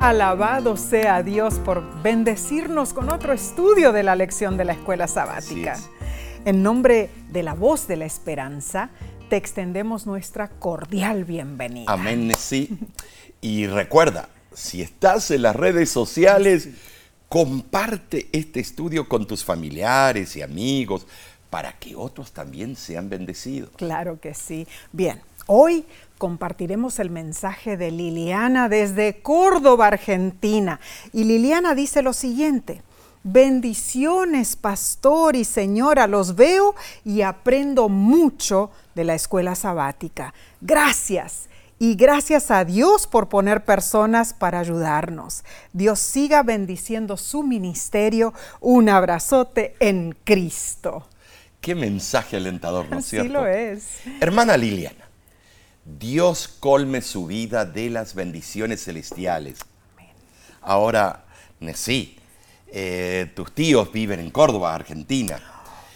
Alabado 0.00 0.76
sea 0.76 1.24
Dios 1.24 1.54
por 1.54 2.02
bendecirnos 2.02 2.92
con 2.92 3.12
otro 3.12 3.32
estudio 3.32 3.90
de 3.90 4.04
la 4.04 4.14
lección 4.14 4.56
de 4.56 4.64
la 4.64 4.74
escuela 4.74 5.08
sabática. 5.08 5.76
En 6.44 6.62
nombre 6.62 7.10
de 7.32 7.42
la 7.42 7.54
voz 7.54 7.88
de 7.88 7.96
la 7.96 8.04
esperanza, 8.04 8.90
te 9.28 9.36
extendemos 9.36 10.06
nuestra 10.06 10.50
cordial 10.50 11.24
bienvenida. 11.24 11.92
Amén, 11.92 12.32
sí. 12.38 12.78
Y 13.40 13.66
recuerda, 13.66 14.28
si 14.54 14.82
estás 14.82 15.32
en 15.32 15.42
las 15.42 15.56
redes 15.56 15.90
sociales, 15.90 16.68
comparte 17.28 18.28
este 18.30 18.60
estudio 18.60 19.08
con 19.08 19.26
tus 19.26 19.44
familiares 19.44 20.36
y 20.36 20.42
amigos 20.42 21.08
para 21.50 21.72
que 21.72 21.96
otros 21.96 22.30
también 22.30 22.76
sean 22.76 23.08
bendecidos. 23.08 23.70
Claro 23.76 24.20
que 24.20 24.32
sí. 24.32 24.68
Bien, 24.92 25.20
hoy 25.48 25.84
compartiremos 26.18 27.00
el 27.00 27.10
mensaje 27.10 27.76
de 27.76 27.90
Liliana 27.90 28.68
desde 28.68 29.20
Córdoba, 29.20 29.88
Argentina. 29.88 30.78
Y 31.12 31.24
Liliana 31.24 31.74
dice 31.74 32.02
lo 32.02 32.12
siguiente. 32.12 32.82
Bendiciones, 33.24 34.54
pastor 34.54 35.34
y 35.34 35.44
señora, 35.44 36.06
los 36.06 36.36
veo 36.36 36.74
y 37.04 37.22
aprendo 37.22 37.88
mucho 37.88 38.70
de 38.94 39.04
la 39.04 39.14
escuela 39.14 39.54
sabática. 39.54 40.34
Gracias. 40.60 41.48
Y 41.80 41.94
gracias 41.94 42.50
a 42.50 42.64
Dios 42.64 43.06
por 43.06 43.28
poner 43.28 43.64
personas 43.64 44.34
para 44.34 44.58
ayudarnos. 44.58 45.44
Dios 45.72 46.00
siga 46.00 46.42
bendiciendo 46.42 47.16
su 47.16 47.42
ministerio. 47.42 48.34
Un 48.60 48.88
abrazote 48.88 49.76
en 49.78 50.16
Cristo. 50.24 51.06
Qué 51.60 51.74
mensaje 51.74 52.36
alentador, 52.36 52.88
¿no 52.88 52.98
es 52.98 53.06
cierto? 53.06 53.28
Sí 53.28 53.32
lo 53.32 53.46
es. 53.46 54.00
Hermana 54.20 54.56
Liliana, 54.56 55.07
Dios 55.96 56.48
colme 56.48 57.00
su 57.00 57.26
vida 57.26 57.64
de 57.64 57.88
las 57.88 58.14
bendiciones 58.14 58.84
celestiales. 58.84 59.58
Ahora, 60.60 61.24
sí, 61.74 62.18
eh, 62.66 63.30
tus 63.34 63.52
tíos 63.52 63.90
viven 63.90 64.20
en 64.20 64.30
Córdoba, 64.30 64.74
Argentina. 64.74 65.40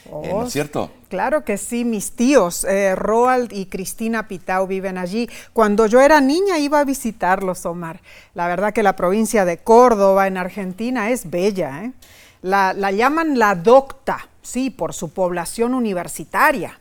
Eh, 0.06 0.30
¿No 0.32 0.46
es 0.46 0.52
cierto? 0.52 0.90
Claro 1.08 1.44
que 1.44 1.58
sí, 1.58 1.84
mis 1.84 2.12
tíos, 2.12 2.64
eh, 2.64 2.94
Roald 2.96 3.52
y 3.52 3.66
Cristina 3.66 4.28
Pitao 4.28 4.66
viven 4.66 4.96
allí. 4.96 5.28
Cuando 5.52 5.86
yo 5.86 6.00
era 6.00 6.20
niña 6.22 6.58
iba 6.58 6.80
a 6.80 6.84
visitarlos, 6.84 7.66
Omar. 7.66 8.00
La 8.34 8.48
verdad 8.48 8.72
que 8.72 8.82
la 8.82 8.96
provincia 8.96 9.44
de 9.44 9.58
Córdoba 9.58 10.26
en 10.26 10.38
Argentina 10.38 11.10
es 11.10 11.28
bella. 11.30 11.92
La, 12.40 12.72
la 12.72 12.90
llaman 12.90 13.38
la 13.38 13.54
docta, 13.54 14.28
sí, 14.40 14.70
por 14.70 14.94
su 14.94 15.10
población 15.12 15.74
universitaria. 15.74 16.78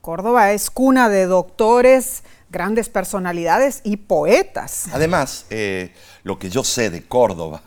Córdoba 0.00 0.52
es 0.52 0.70
cuna 0.70 1.08
de 1.08 1.26
doctores, 1.26 2.22
grandes 2.50 2.88
personalidades 2.88 3.80
y 3.84 3.96
poetas. 3.96 4.86
Además, 4.92 5.46
eh, 5.50 5.92
lo 6.22 6.38
que 6.38 6.50
yo 6.50 6.64
sé 6.64 6.90
de 6.90 7.02
Córdoba, 7.02 7.62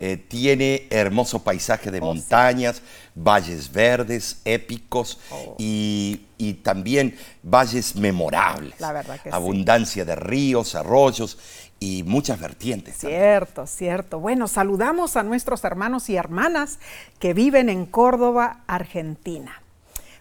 eh, 0.00 0.16
tiene 0.16 0.86
hermoso 0.90 1.42
paisaje 1.42 1.90
de 1.90 1.98
oh, 2.00 2.06
montañas, 2.06 2.82
valles 3.14 3.70
verdes, 3.72 4.40
épicos 4.44 5.20
oh. 5.30 5.56
y, 5.58 6.20
también 6.62 7.16
valles 7.42 7.96
memorables. 7.96 8.78
La 8.78 8.92
verdad 8.92 9.18
que 9.20 9.30
Abundancia 9.30 10.04
de 10.04 10.14
ríos, 10.14 10.74
arroyos 10.74 11.38
y 11.80 12.02
muchas 12.02 12.38
vertientes. 12.38 12.96
Cierto, 12.98 13.66
cierto. 13.66 14.18
Bueno, 14.20 14.46
saludamos 14.46 15.16
a 15.16 15.22
nuestros 15.22 15.64
hermanos 15.64 16.10
y 16.10 16.16
hermanas 16.16 16.78
que 17.18 17.32
viven 17.32 17.68
en 17.70 17.86
Córdoba, 17.86 18.60
Argentina. 18.66 19.62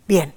Bien, 0.07 0.33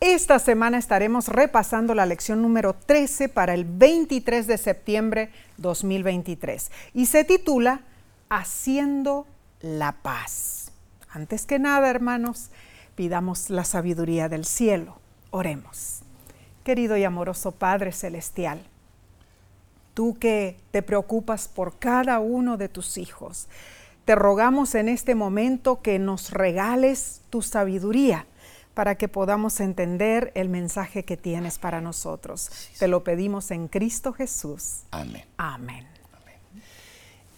esta 0.00 0.38
semana 0.38 0.76
estaremos 0.76 1.28
repasando 1.28 1.94
la 1.94 2.04
lección 2.04 2.42
número 2.42 2.74
13 2.74 3.30
para 3.30 3.54
el 3.54 3.64
23 3.64 4.46
de 4.46 4.58
septiembre 4.58 5.30
2023 5.56 6.70
y 6.92 7.06
se 7.06 7.24
titula 7.24 7.80
Haciendo 8.28 9.26
la 9.60 9.92
paz. 9.92 10.72
Antes 11.08 11.46
que 11.46 11.58
nada, 11.58 11.88
hermanos, 11.88 12.50
pidamos 12.94 13.48
la 13.48 13.64
sabiduría 13.64 14.28
del 14.28 14.44
cielo. 14.44 14.98
Oremos. 15.30 16.02
Querido 16.62 16.96
y 16.96 17.04
amoroso 17.04 17.52
Padre 17.52 17.92
Celestial, 17.92 18.60
tú 19.94 20.18
que 20.18 20.58
te 20.72 20.82
preocupas 20.82 21.48
por 21.48 21.78
cada 21.78 22.18
uno 22.18 22.56
de 22.56 22.68
tus 22.68 22.98
hijos, 22.98 23.48
te 24.04 24.14
rogamos 24.14 24.74
en 24.74 24.88
este 24.88 25.14
momento 25.14 25.80
que 25.80 25.98
nos 25.98 26.32
regales 26.32 27.22
tu 27.30 27.40
sabiduría 27.40 28.26
para 28.76 28.96
que 28.96 29.08
podamos 29.08 29.60
entender 29.60 30.32
el 30.34 30.50
mensaje 30.50 31.06
que 31.06 31.16
tienes 31.16 31.56
para 31.56 31.80
nosotros. 31.80 32.50
Te 32.78 32.88
lo 32.88 33.02
pedimos 33.02 33.50
en 33.50 33.68
Cristo 33.68 34.12
Jesús. 34.12 34.82
Amén. 34.90 35.24
Amén. 35.38 35.88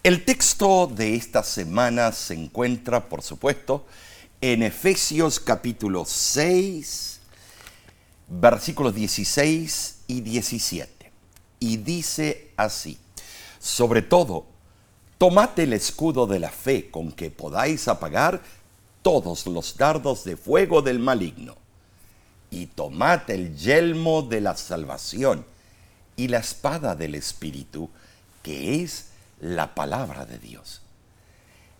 El 0.03 0.25
texto 0.25 0.85
de 0.87 1.15
esta 1.15 1.41
semana 1.41 2.11
se 2.11 2.33
encuentra, 2.33 3.07
por 3.07 3.21
supuesto, 3.21 3.85
en 4.41 4.63
Efesios 4.63 5.39
capítulo 5.39 6.03
6, 6.03 7.21
versículos 8.27 8.93
16 8.93 9.99
y 10.07 10.19
17. 10.19 11.11
Y 11.61 11.77
dice 11.77 12.51
así, 12.57 12.99
sobre 13.59 14.01
todo, 14.01 14.45
tomad 15.17 15.57
el 15.57 15.71
escudo 15.71 16.27
de 16.27 16.39
la 16.39 16.49
fe 16.49 16.91
con 16.91 17.13
que 17.13 17.31
podáis 17.31 17.87
apagar 17.87 18.41
todos 19.01 19.47
los 19.47 19.77
dardos 19.77 20.23
de 20.23 20.37
fuego 20.37 20.81
del 20.81 20.99
maligno, 20.99 21.55
y 22.51 22.65
tomad 22.67 23.29
el 23.29 23.55
yelmo 23.55 24.23
de 24.23 24.41
la 24.41 24.57
salvación 24.57 25.45
y 26.15 26.27
la 26.27 26.39
espada 26.39 26.95
del 26.95 27.15
Espíritu, 27.15 27.89
que 28.41 28.83
es 28.83 29.09
la 29.39 29.75
palabra 29.75 30.25
de 30.25 30.39
Dios. 30.39 30.81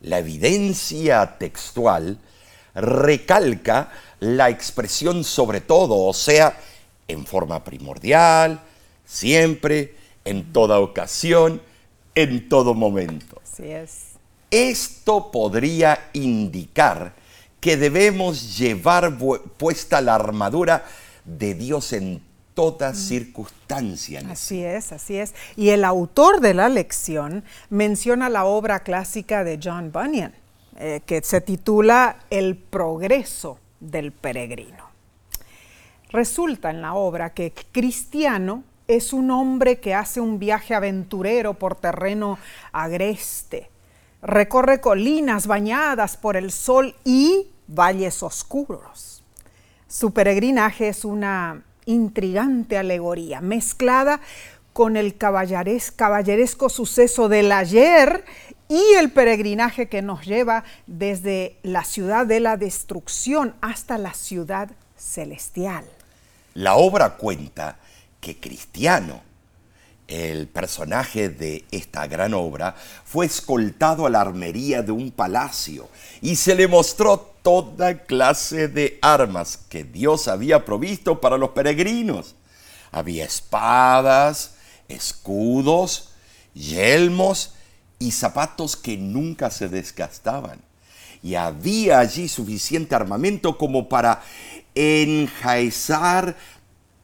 La 0.02 0.20
evidencia 0.20 1.38
textual 1.38 2.18
recalca 2.74 3.92
la 4.20 4.50
expresión 4.50 5.24
sobre 5.24 5.60
todo, 5.62 5.98
o 5.98 6.14
sea, 6.14 6.58
en 7.08 7.26
forma 7.26 7.64
primordial, 7.64 8.62
siempre, 9.06 9.96
en 10.24 10.54
toda 10.54 10.80
ocasión, 10.80 11.62
en 12.16 12.48
todo 12.48 12.74
momento. 12.74 13.42
Así 13.44 13.72
es. 13.72 14.09
Esto 14.52 15.32
podría 15.32 16.10
indicar 16.14 17.14
que 17.60 17.78
debemos 17.78 18.58
llevar 18.58 19.18
puesta 19.58 20.02
la 20.02 20.16
armadura 20.16 20.86
de 21.26 21.54
Dios 21.54 21.94
en 21.94 22.22
toda 22.54 22.94
circunstancia. 22.94 24.22
Así 24.30 24.64
es, 24.64 24.92
así 24.92 25.18
es. 25.18 25.34
Y 25.56 25.70
el 25.70 25.86
autor 25.86 26.42
de 26.42 26.54
la 26.54 26.68
lección 26.68 27.44
menciona 27.70 28.28
la 28.28 28.46
obra 28.46 28.82
clásica 28.82 29.44
de 29.44 29.60
John 29.64 29.92
Bunyan, 29.92 30.34
eh, 30.78 31.02
que 31.06 31.22
se 31.22 31.42
titula 31.42 32.20
El 32.30 32.58
progreso 32.58 33.60
del 33.80 34.12
peregrino. 34.12 34.90
Resulta 36.10 36.72
en 36.72 36.82
la 36.82 36.96
obra 36.96 37.34
que 37.34 37.54
cristiano 37.72 38.64
es 38.88 39.14
un 39.14 39.30
hombre 39.30 39.80
que 39.80 39.94
hace 39.94 40.20
un 40.20 40.40
viaje 40.40 40.74
aventurero 40.74 41.54
por 41.54 41.76
terreno 41.76 42.40
agreste, 42.72 43.70
recorre 44.22 44.82
colinas 44.82 45.48
bañadas 45.48 46.18
por 46.18 46.38
el 46.38 46.52
sol 46.52 46.96
y 47.04 47.48
valles 47.68 48.24
oscuros. 48.24 49.24
Su 49.88 50.12
peregrinaje 50.12 50.90
es 50.90 51.06
una 51.06 51.64
intrigante 51.86 52.78
alegoría 52.78 53.42
mezclada 53.42 54.22
con 54.74 54.96
el 54.96 55.18
caballeresco 55.18 56.70
suceso 56.70 57.28
del 57.28 57.52
ayer 57.52 58.24
y 58.68 58.94
el 59.00 59.12
peregrinaje 59.12 59.90
que 59.90 60.02
nos 60.02 60.26
lleva 60.26 60.64
desde 60.86 61.58
la 61.64 61.84
ciudad 61.84 62.26
de 62.26 62.40
la 62.40 62.56
destrucción 62.56 63.56
hasta 63.62 63.98
la 63.98 64.14
ciudad 64.14 64.70
celestial. 64.96 65.86
La 66.54 66.76
obra 66.76 67.18
cuenta 67.18 67.78
que 68.22 68.40
Cristiano 68.40 69.22
el 70.10 70.48
personaje 70.48 71.30
de 71.30 71.66
esta 71.70 72.08
gran 72.08 72.34
obra, 72.34 72.76
fue 73.06 73.28
escoltado 73.28 74.08
a 74.08 74.10
la 74.10 74.22
armería 74.22 74.82
de 74.82 74.92
un 74.92 75.12
palacio 75.12 75.88
y 76.22 76.36
se 76.36 76.56
le 76.56 76.68
mostró 76.68 77.36
toda 77.44 78.04
clase 78.04 78.68
de 78.68 78.98
armas 79.04 79.58
que 79.70 79.84
Dios 79.84 80.28
había 80.28 80.66
provisto 80.66 81.22
para 81.22 81.38
los 81.38 81.52
peregrinos. 81.52 82.36
Había 82.92 83.24
espadas, 83.24 84.56
escudos, 84.88 86.10
yelmos 86.56 87.54
y 88.00 88.12
zapatos 88.12 88.76
que 88.76 88.98
nunca 88.98 89.52
se 89.52 89.70
desgastaban. 89.70 90.60
Y 91.22 91.36
había 91.36 92.00
allí 92.00 92.28
suficiente 92.28 92.96
armamento 92.96 93.58
como 93.58 93.88
para 93.90 94.24
enjaezar 94.74 96.36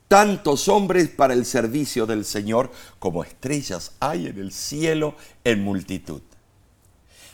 tantos 0.08 0.68
hombres 0.68 1.10
para 1.10 1.34
el 1.34 1.46
servicio 1.46 2.06
del 2.06 2.26
Señor 2.26 2.72
como 3.00 3.24
estrellas 3.24 3.94
hay 4.00 4.28
en 4.28 4.40
el 4.40 4.52
cielo 4.52 5.16
en 5.44 5.64
multitud. 5.64 6.22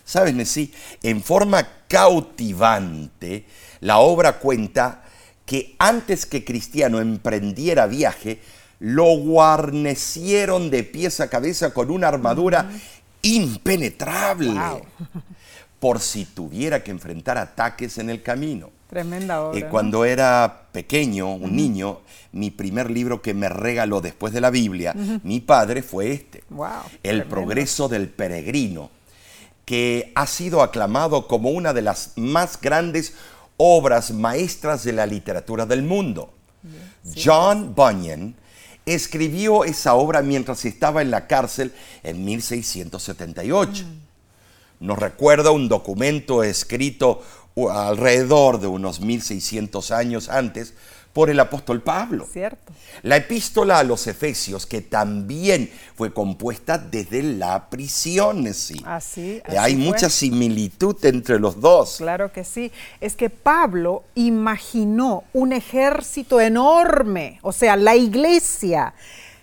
¿Sabes, 0.04 0.34
Nesí? 0.34 0.74
En 1.04 1.22
forma 1.22 1.68
cautivante, 1.88 3.46
la 3.82 4.00
obra 4.00 4.40
cuenta 4.40 5.04
que 5.46 5.76
antes 5.80 6.26
que 6.26 6.44
Cristiano 6.44 7.00
emprendiera 7.00 7.86
viaje, 7.88 8.42
lo 8.80 9.16
guarnecieron 9.18 10.72
de 10.72 10.84
pies 10.84 11.20
a 11.20 11.30
cabeza 11.30 11.74
con 11.74 11.92
una 11.92 12.08
armadura 12.08 12.72
impenetrable 13.22 14.52
Wow. 14.54 14.82
por 15.80 16.00
si 16.00 16.26
tuviera 16.26 16.84
que 16.84 16.92
enfrentar 16.92 17.38
ataques 17.38 17.98
en 17.98 18.10
el 18.10 18.24
camino. 18.24 18.72
Tremenda 18.92 19.42
obra. 19.42 19.58
Eh, 19.58 19.64
¿no? 19.64 19.70
cuando 19.70 20.06
era 20.06 20.68
pequeño, 20.72 21.34
un 21.34 21.56
niño, 21.56 22.02
mi 22.34 22.52
primer 22.52 22.92
libro 22.92 23.22
que 23.22 23.34
me 23.34 23.50
regaló 23.50 24.02
después 24.02 24.34
de 24.34 24.42
la 24.42 24.52
Biblia, 24.52 24.94
mi 25.24 25.40
padre 25.40 25.82
fue 25.82 26.12
este, 26.12 26.44
Wow, 26.50 26.68
El 27.02 27.02
tremendo. 27.02 27.30
progreso 27.30 27.88
del 27.88 28.10
peregrino, 28.10 28.92
que 29.66 30.12
ha 30.14 30.28
sido 30.28 30.62
aclamado 30.62 31.28
como 31.28 31.50
una 31.52 31.74
de 31.74 31.82
las 31.82 32.12
más 32.18 32.60
grandes 32.62 33.14
obras 33.58 34.12
maestras 34.12 34.84
de 34.84 34.92
la 34.92 35.06
literatura 35.06 35.66
del 35.66 35.84
mundo. 35.84 36.34
John 37.16 37.74
Bunyan 37.74 38.36
escribió 38.86 39.64
esa 39.64 39.94
obra 39.94 40.22
mientras 40.22 40.66
estaba 40.66 41.02
en 41.02 41.12
la 41.12 41.28
cárcel 41.28 41.72
en 42.04 42.26
1678. 42.26 43.86
Nos 44.80 44.98
recuerda 44.98 45.52
un 45.52 45.70
documento 45.70 46.44
escrito 46.44 47.22
alrededor 47.72 48.60
de 48.60 48.68
unos 48.68 49.02
1600 49.02 49.92
años 49.92 50.30
antes 50.30 50.74
por 51.14 51.30
el 51.30 51.42
apóstol 51.42 51.82
Pablo. 51.82 52.26
Cierto. 52.32 52.72
La 53.04 53.18
epístola 53.18 53.80
a 53.80 53.84
los 53.84 54.08
Efesios, 54.08 54.66
que 54.66 54.80
también 54.80 55.70
fue 55.98 56.14
compuesta 56.14 56.78
desde 56.78 57.22
la 57.22 57.70
prisión, 57.70 58.54
sí. 58.54 58.82
Así, 58.86 59.32
Eh, 59.32 59.44
así 59.46 59.58
Hay 59.58 59.76
fue. 59.76 59.84
mucha 59.84 60.10
similitud 60.10 60.96
entre 61.04 61.38
los 61.38 61.60
dos. 61.60 61.98
Claro 61.98 62.32
que 62.32 62.46
sí. 62.46 62.72
Es 63.02 63.18
que 63.18 63.30
Pablo 63.30 64.04
imaginó 64.16 65.26
un 65.34 65.52
ejército 65.52 66.40
enorme, 66.40 67.40
o 67.42 67.52
sea, 67.52 67.76
la 67.76 67.98
iglesia, 67.98 68.94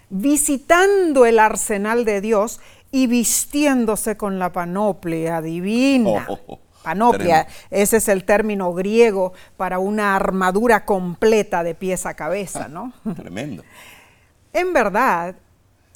visitando 0.09 1.27
el 1.27 1.39
arsenal 1.39 2.05
de 2.07 2.21
Dios 2.23 2.61
y 2.91 3.07
vistiéndose 3.07 4.17
con 4.17 4.39
la 4.39 4.53
panoplia 4.53 5.43
divina. 5.43 6.25
Oh, 6.29 6.33
oh, 6.33 6.55
oh. 6.55 6.59
Panoplia, 6.83 7.47
ese 7.71 7.99
es 7.99 8.09
el 8.09 8.25
término 8.25 8.73
griego 8.73 9.33
para 9.57 9.79
una 9.79 10.17
armadura 10.17 10.85
completa 10.85 11.63
de 11.63 11.75
pies 11.75 12.07
a 12.07 12.15
cabeza, 12.15 12.69
¿no? 12.69 12.93
Tremendo. 13.17 13.65
En 14.53 14.73
verdad, 14.73 15.37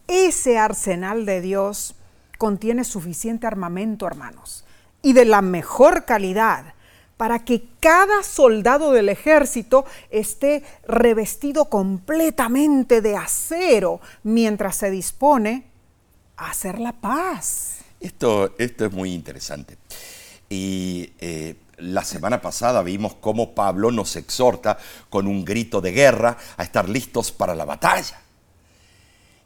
ese 0.07 0.59
arsenal 0.59 1.25
de 1.25 1.41
Dios 1.41 1.95
contiene 2.39 2.85
suficiente 2.85 3.47
armamento, 3.47 4.07
hermanos, 4.07 4.65
y 5.01 5.13
de 5.13 5.25
la 5.25 5.43
mejor 5.43 6.05
calidad 6.05 6.75
para 7.17 7.45
que 7.45 7.69
cada 7.79 8.25
soldado 8.25 8.91
del 8.91 9.09
ejército 9.09 9.85
esté 10.11 10.65
revestido 10.89 11.67
completamente 11.67 13.01
de 13.01 13.17
acero 13.17 14.01
mientras 14.25 14.75
se 14.75 14.91
dispone 14.91 15.67
a 16.37 16.51
hacer 16.51 16.81
la 16.81 16.93
paz. 16.93 17.79
Esto, 18.01 18.55
esto 18.59 18.87
es 18.87 18.93
muy 18.93 19.15
interesante. 19.15 19.79
Y 20.53 21.15
eh, 21.19 21.57
la 21.79 22.05
semana 22.05 22.43
pasada 22.43 22.83
vimos 22.83 23.15
cómo 23.15 23.55
Pablo 23.55 23.91
nos 23.91 24.17
exhorta 24.17 24.77
con 25.09 25.27
un 25.27 25.47
grito 25.47 25.81
de 25.81 25.93
guerra 25.93 26.37
a 26.59 26.63
estar 26.63 26.91
listos 26.91 27.33
para 27.33 27.55
la 27.55 27.65
batalla. 27.65 28.21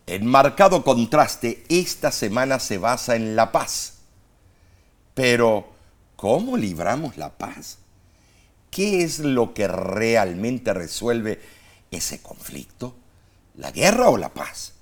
En 0.09 0.27
marcado 0.27 0.83
contraste, 0.83 1.65
esta 1.69 2.11
semana 2.11 2.59
se 2.59 2.79
basa 2.79 3.15
en 3.15 3.37
la 3.37 3.53
paz. 3.53 3.99
Pero, 5.15 5.69
¿cómo 6.17 6.57
libramos 6.57 7.17
la 7.17 7.39
paz? 7.39 7.79
¿Qué 8.69 9.05
es 9.05 9.21
lo 9.21 9.55
que 9.55 9.69
realmente 9.69 10.75
resuelve 10.75 11.41
ese 11.93 12.21
conflicto? 12.21 12.97
¿La 13.55 13.71
guerra 13.71 14.09
o 14.09 14.17
la 14.17 14.35
paz? 14.35 14.73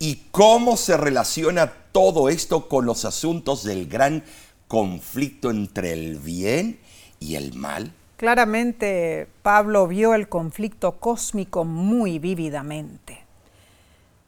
¿Y 0.00 0.16
cómo 0.32 0.76
se 0.76 0.96
relaciona 0.96 1.72
todo 1.92 2.28
esto 2.28 2.68
con 2.68 2.86
los 2.86 3.04
asuntos 3.04 3.62
del 3.62 3.88
gran 3.88 4.24
conflicto 4.68 5.50
entre 5.50 5.92
el 5.92 6.16
bien 6.16 6.78
y 7.18 7.34
el 7.34 7.54
mal? 7.54 7.92
Claramente 8.18 9.28
Pablo 9.42 9.88
vio 9.88 10.14
el 10.14 10.28
conflicto 10.28 11.00
cósmico 11.00 11.64
muy 11.64 12.18
vívidamente. 12.18 13.24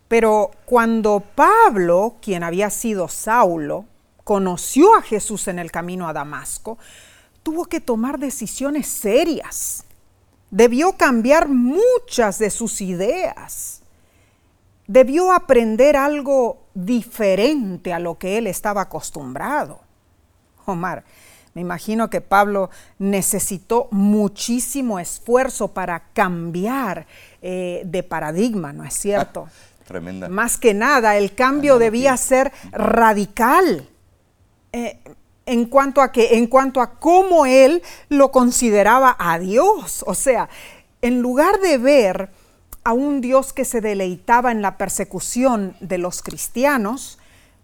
Pero 0.09 0.51
cuando 0.65 1.23
Pablo, 1.35 2.17
quien 2.21 2.43
había 2.43 2.71
sido 2.71 3.07
Saulo, 3.09 3.85
conoció 4.25 4.97
a 4.97 5.03
Jesús 5.03 5.47
en 5.49 5.59
el 5.59 5.71
camino 5.71 6.09
a 6.09 6.13
Damasco, 6.13 6.79
tuvo 7.43 7.67
que 7.67 7.81
tomar 7.81 8.19
decisiones 8.19 8.89
serias. 8.89 9.85
Debió 10.51 10.97
cambiar 10.97 11.49
muchas 11.49 12.39
de 12.39 12.51
sus 12.51 12.81
ideas. 12.81 13.83
Debió 14.87 15.33
aprender 15.33 15.97
algo 15.97 16.63
diferente 16.75 17.93
a 17.93 18.01
lo 18.01 18.19
que 18.19 18.39
él 18.39 18.47
estaba 18.47 18.83
acostumbrado. 18.83 19.90
Omar, 20.71 21.05
me 21.55 21.61
imagino 21.61 22.11
que 22.11 22.21
Pablo 22.21 22.71
necesitó 22.99 23.89
muchísimo 23.91 24.99
esfuerzo 24.99 25.69
para 25.69 26.05
cambiar 26.13 27.07
eh, 27.43 27.83
de 27.85 28.03
paradigma, 28.03 28.73
¿no 28.73 28.85
es 28.85 28.95
cierto? 28.95 29.49
Tremenda. 29.87 30.29
Más 30.29 30.57
que 30.57 30.73
nada, 30.75 31.17
el 31.17 31.35
cambio 31.35 31.79
debía 31.79 32.17
ser 32.17 32.53
radical. 32.71 33.89
Eh, 34.73 35.01
en 35.47 35.65
cuanto 35.65 36.01
a 36.01 36.13
que, 36.13 36.37
en 36.37 36.47
cuanto 36.47 36.81
a 36.81 37.01
cómo 37.01 37.45
él 37.45 37.83
lo 38.09 38.31
consideraba 38.31 39.17
a 39.19 39.39
Dios. 39.41 40.05
O 40.07 40.15
sea, 40.15 40.49
en 41.03 41.21
lugar 41.21 41.59
de 41.61 41.79
ver 41.79 42.31
a 42.85 42.93
un 42.93 43.21
Dios 43.21 43.53
que 43.53 43.65
se 43.65 43.81
deleitaba 43.81 44.53
en 44.53 44.63
la 44.63 44.79
persecución 44.79 45.77
de 45.81 45.99
los 45.99 46.23
cristianos, 46.23 47.19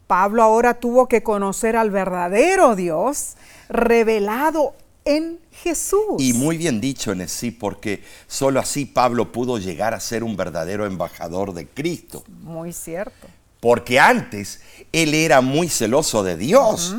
Pablo 0.06 0.42
ahora 0.42 0.74
tuvo 0.74 1.08
que 1.08 1.22
conocer 1.22 1.76
al 1.76 1.90
verdadero 1.90 2.76
Dios 2.76 3.34
revelado 3.68 4.74
en 5.04 5.38
Jesús. 5.52 6.16
Y 6.18 6.32
muy 6.32 6.58
bien 6.58 6.80
dicho 6.80 7.12
en 7.12 7.26
sí, 7.28 7.50
porque 7.50 8.02
solo 8.26 8.60
así 8.60 8.84
Pablo 8.84 9.32
pudo 9.32 9.58
llegar 9.58 9.94
a 9.94 10.00
ser 10.00 10.22
un 10.22 10.36
verdadero 10.36 10.86
embajador 10.86 11.54
de 11.54 11.66
Cristo. 11.66 12.24
Muy 12.42 12.72
cierto. 12.72 13.28
Porque 13.60 13.98
antes 13.98 14.60
él 14.92 15.14
era 15.14 15.40
muy 15.40 15.68
celoso 15.68 16.22
de 16.22 16.36
Dios, 16.36 16.96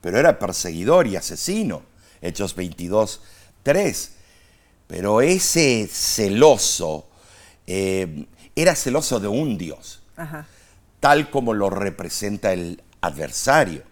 pero 0.00 0.18
era 0.18 0.38
perseguidor 0.38 1.06
y 1.06 1.16
asesino. 1.16 1.82
Hechos 2.20 2.54
22, 2.54 3.20
3. 3.62 4.12
Pero 4.86 5.20
ese 5.20 5.88
celoso 5.90 7.06
eh, 7.66 8.26
era 8.54 8.74
celoso 8.74 9.18
de 9.18 9.28
un 9.28 9.56
Dios, 9.56 10.02
Ajá. 10.16 10.46
Tal 11.04 11.28
como 11.28 11.52
lo 11.52 11.68
representa 11.68 12.54
el 12.54 12.82
adversario. 13.02 13.82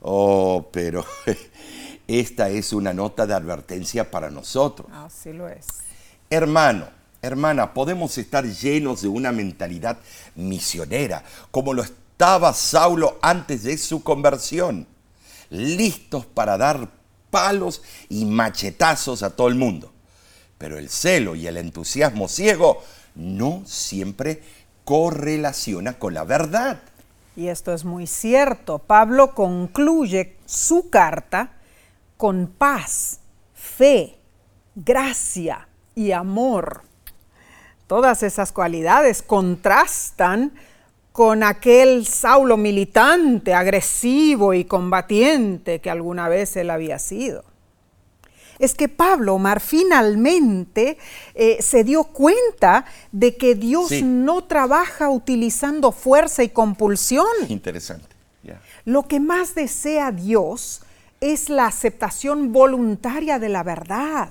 Oh, 0.00 0.68
pero 0.70 1.04
esta 2.06 2.50
es 2.50 2.72
una 2.72 2.94
nota 2.94 3.26
de 3.26 3.34
advertencia 3.34 4.12
para 4.12 4.30
nosotros. 4.30 4.86
Así 4.92 5.32
lo 5.32 5.48
es. 5.48 5.66
Hermano, 6.30 6.86
hermana, 7.20 7.74
podemos 7.74 8.16
estar 8.16 8.44
llenos 8.44 9.02
de 9.02 9.08
una 9.08 9.32
mentalidad 9.32 9.98
misionera, 10.36 11.24
como 11.50 11.74
lo 11.74 11.82
estaba 11.82 12.52
Saulo 12.52 13.18
antes 13.20 13.64
de 13.64 13.76
su 13.76 14.04
conversión, 14.04 14.86
listos 15.50 16.26
para 16.26 16.56
dar 16.56 16.90
palos 17.32 17.82
y 18.08 18.24
machetazos 18.24 19.24
a 19.24 19.30
todo 19.30 19.48
el 19.48 19.56
mundo. 19.56 19.92
Pero 20.58 20.78
el 20.78 20.90
celo 20.90 21.34
y 21.34 21.48
el 21.48 21.56
entusiasmo 21.56 22.28
ciego 22.28 22.84
no 23.16 23.64
siempre 23.66 24.42
correlaciona 24.84 25.94
con 25.98 26.14
la 26.14 26.24
verdad. 26.24 26.80
Y 27.36 27.48
esto 27.48 27.72
es 27.72 27.84
muy 27.84 28.06
cierto. 28.06 28.78
Pablo 28.78 29.34
concluye 29.34 30.36
su 30.46 30.88
carta 30.90 31.50
con 32.16 32.46
paz, 32.46 33.20
fe, 33.54 34.18
gracia 34.74 35.68
y 35.94 36.12
amor. 36.12 36.82
Todas 37.86 38.22
esas 38.22 38.52
cualidades 38.52 39.22
contrastan 39.22 40.52
con 41.12 41.42
aquel 41.42 42.06
Saulo 42.06 42.56
militante, 42.56 43.54
agresivo 43.54 44.54
y 44.54 44.64
combatiente 44.64 45.80
que 45.80 45.90
alguna 45.90 46.28
vez 46.28 46.56
él 46.56 46.70
había 46.70 46.98
sido. 46.98 47.44
Es 48.58 48.74
que 48.74 48.88
Pablo, 48.88 49.34
Omar, 49.34 49.60
finalmente 49.60 50.98
eh, 51.34 51.58
se 51.60 51.84
dio 51.84 52.04
cuenta 52.04 52.84
de 53.12 53.36
que 53.36 53.54
Dios 53.54 53.88
Sí. 53.88 54.02
no 54.02 54.44
trabaja 54.44 55.08
utilizando 55.10 55.92
fuerza 55.92 56.42
y 56.42 56.48
compulsión. 56.48 57.26
Interesante. 57.48 58.14
Lo 58.84 59.08
que 59.08 59.18
más 59.18 59.54
desea 59.54 60.12
Dios 60.12 60.82
es 61.20 61.48
la 61.48 61.66
aceptación 61.66 62.52
voluntaria 62.52 63.38
de 63.38 63.48
la 63.48 63.62
verdad, 63.62 64.28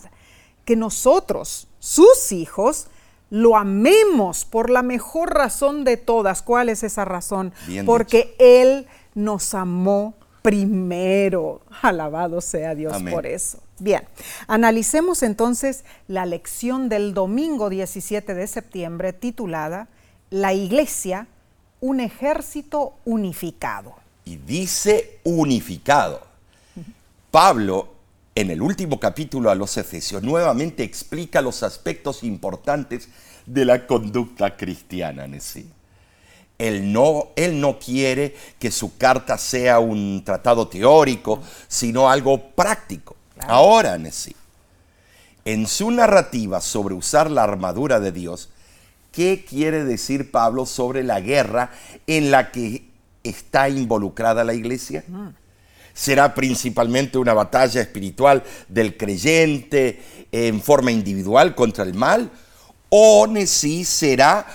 que 0.64 0.76
nosotros, 0.76 1.68
sus 1.80 2.32
hijos, 2.32 2.88
lo 3.32 3.58
amemos 3.58 4.46
por 4.46 4.70
la 4.70 4.84
mejor 4.84 5.34
razón 5.34 5.84
de 5.84 5.98
todas. 5.98 6.44
¿Cuál 6.44 6.70
es 6.70 6.84
esa 6.84 7.04
razón? 7.04 7.52
Bien 7.66 7.84
Porque 7.88 8.36
Él 8.38 8.86
nos 9.16 9.56
amó 9.56 10.14
primero. 10.44 11.62
Alabado 11.82 12.40
sea 12.42 12.76
Dios 12.76 12.94
Amén. 12.94 13.12
por 13.12 13.26
eso. 13.26 13.58
Bien, 13.80 14.04
analicemos 14.48 15.24
entonces 15.24 15.84
la 16.08 16.28
lección 16.28 16.90
del 16.90 17.16
domingo 17.16 17.70
17 17.70 18.36
de 18.36 18.46
septiembre 18.46 19.14
titulada 19.14 19.88
La 20.30 20.54
Iglesia, 20.54 21.28
un 21.82 22.00
ejército 22.00 22.94
unificado. 23.04 23.96
Y 24.26 24.36
dice 24.36 25.20
unificado. 25.24 26.22
Pablo, 27.32 27.90
en 28.36 28.52
el 28.52 28.62
último 28.62 29.00
capítulo 29.00 29.50
a 29.50 29.56
los 29.56 29.76
Efesios, 29.78 30.22
nuevamente 30.22 30.84
explica 30.84 31.42
los 31.42 31.64
aspectos 31.64 32.24
importantes 32.24 33.10
de 33.46 33.66
la 33.66 33.88
conducta 33.88 34.56
cristiana 34.56 35.26
en 35.26 35.42
sí. 35.42 35.68
Él 36.58 36.94
no, 36.94 37.30
él 37.36 37.60
no 37.60 37.80
quiere 37.80 38.36
que 38.60 38.72
su 38.72 38.98
carta 38.98 39.38
sea 39.38 39.80
un 39.80 40.24
tratado 40.24 40.68
teórico, 40.68 41.42
sino 41.68 42.10
algo 42.10 42.50
práctico. 42.52 43.16
Ahora, 43.40 44.00
sí. 44.12 44.36
En 45.46 45.68
su 45.68 45.92
narrativa 45.92 46.62
sobre 46.62 46.96
usar 46.96 47.30
la 47.30 47.44
armadura 47.44 48.00
de 48.00 48.12
Dios, 48.12 48.50
¿qué 49.12 49.44
quiere 49.48 49.84
decir 49.84 50.32
Pablo 50.32 50.66
sobre 50.66 51.04
la 51.04 51.20
guerra 51.20 51.72
en 52.08 52.32
la 52.32 52.52
que 52.52 52.86
está 53.24 53.68
involucrada 53.68 54.44
la 54.44 54.54
iglesia? 54.54 55.04
¿Será 55.94 56.34
principalmente 56.34 57.18
una 57.18 57.34
batalla 57.34 57.82
espiritual 57.82 58.44
del 58.70 58.96
creyente 58.96 60.02
en 60.32 60.62
forma 60.62 60.92
individual 60.92 61.56
contra 61.56 61.84
el 61.84 61.94
mal? 61.94 62.32
¿O 62.90 63.28
sí 63.46 63.84
será 63.86 64.46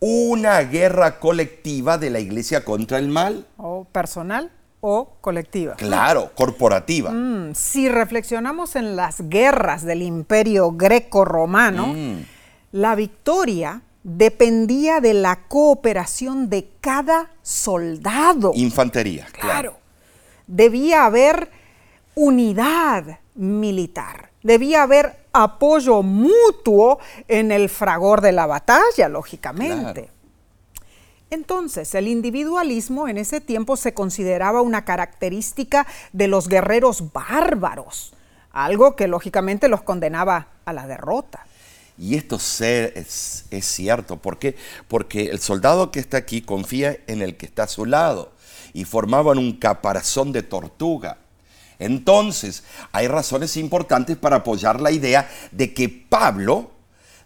una 0.00 0.60
guerra 0.60 1.18
colectiva 1.18 1.98
de 1.98 2.10
la 2.10 2.20
iglesia 2.20 2.64
contra 2.64 2.98
el 2.98 3.08
mal? 3.08 3.46
¿O 3.56 3.84
personal? 3.84 4.52
o 4.80 5.16
colectiva. 5.20 5.74
Claro, 5.74 6.30
corporativa. 6.34 7.10
Mm, 7.10 7.54
si 7.54 7.88
reflexionamos 7.88 8.76
en 8.76 8.96
las 8.96 9.28
guerras 9.28 9.84
del 9.84 10.02
imperio 10.02 10.72
greco-romano, 10.72 11.88
mm. 11.88 12.24
la 12.72 12.94
victoria 12.94 13.82
dependía 14.04 15.00
de 15.00 15.14
la 15.14 15.46
cooperación 15.48 16.48
de 16.48 16.68
cada 16.80 17.30
soldado. 17.42 18.52
Infantería, 18.54 19.26
claro. 19.32 19.78
Debía 20.46 21.04
haber 21.04 21.50
unidad 22.14 23.18
militar, 23.34 24.30
debía 24.42 24.82
haber 24.82 25.17
apoyo 25.32 26.02
mutuo 26.02 26.98
en 27.26 27.52
el 27.52 27.68
fragor 27.68 28.20
de 28.20 28.32
la 28.32 28.46
batalla, 28.46 29.08
lógicamente. 29.08 30.10
Entonces, 31.30 31.94
el 31.94 32.08
individualismo 32.08 33.06
en 33.06 33.18
ese 33.18 33.40
tiempo 33.40 33.76
se 33.76 33.92
consideraba 33.92 34.62
una 34.62 34.84
característica 34.84 35.86
de 36.12 36.28
los 36.28 36.48
guerreros 36.48 37.12
bárbaros, 37.12 38.14
algo 38.50 38.96
que 38.96 39.08
lógicamente 39.08 39.68
los 39.68 39.82
condenaba 39.82 40.48
a 40.64 40.72
la 40.72 40.86
derrota. 40.86 41.44
Y 41.98 42.16
esto 42.16 42.36
es, 42.36 43.44
es, 43.50 43.64
cierto, 43.66 44.16
¿por 44.18 44.38
qué? 44.38 44.56
Porque 44.86 45.30
el 45.30 45.40
soldado 45.40 45.90
que 45.90 45.98
está 45.98 46.16
aquí 46.16 46.42
confía 46.42 46.96
en 47.08 47.22
el 47.22 47.36
que 47.36 47.44
está 47.44 47.64
a 47.64 47.68
su 47.68 47.84
lado 47.84 48.32
y 48.72 48.84
formaban 48.84 49.36
un 49.36 49.52
caparazón 49.52 50.32
de 50.32 50.42
tortuga. 50.42 51.18
Entonces, 51.78 52.64
hay 52.92 53.08
razones 53.08 53.56
importantes 53.56 54.16
para 54.16 54.36
apoyar 54.36 54.80
la 54.80 54.90
idea 54.90 55.30
de 55.52 55.72
que 55.72 55.88
Pablo 55.88 56.72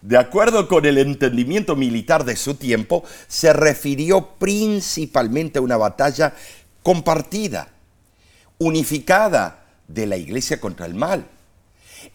de 0.02 0.18
acuerdo 0.18 0.66
con 0.66 0.85
el 0.85 0.99
entendimiento 0.99 1.76
militar 1.76 2.25
de 2.25 2.37
su 2.37 2.56
tiempo, 2.56 3.04
se 3.28 3.52
refirió 3.52 4.30
principalmente 4.38 5.61
a 5.61 5.62
una 5.62 5.76
batalla 5.76 6.35
compartida, 6.82 7.68
unificada 8.59 9.64
de 9.87 10.06
la 10.06 10.16
iglesia 10.16 10.61
contra 10.61 10.87
el 10.87 10.94
mal. 10.94 11.28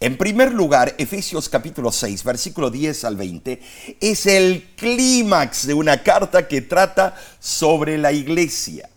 En 0.00 0.18
primer 0.18 0.52
lugar, 0.52 0.94
Efesios 0.98 1.48
capítulo 1.48 1.90
6, 1.90 2.22
versículo 2.24 2.70
10 2.70 3.04
al 3.04 3.16
20, 3.16 3.62
es 4.00 4.26
el 4.26 4.68
clímax 4.76 5.66
de 5.66 5.72
una 5.72 6.02
carta 6.02 6.46
que 6.46 6.60
trata 6.60 7.16
sobre 7.40 7.96
la 7.96 8.12
iglesia. 8.12 8.90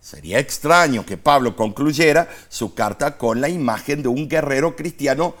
Sería 0.00 0.38
extraño 0.38 1.04
que 1.04 1.18
Pablo 1.18 1.54
concluyera 1.54 2.28
su 2.48 2.74
carta 2.74 3.18
con 3.18 3.40
la 3.40 3.50
imagen 3.50 4.02
de 4.02 4.08
un 4.08 4.28
guerrero 4.28 4.74
cristiano 4.74 5.34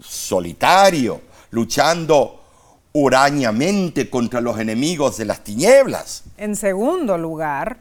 solitario, 0.00 1.20
luchando 1.50 2.40
hurañamente 2.92 4.08
contra 4.08 4.40
los 4.40 4.58
enemigos 4.60 5.16
de 5.16 5.24
las 5.24 5.42
tinieblas. 5.42 6.22
En 6.36 6.54
segundo 6.54 7.18
lugar, 7.18 7.78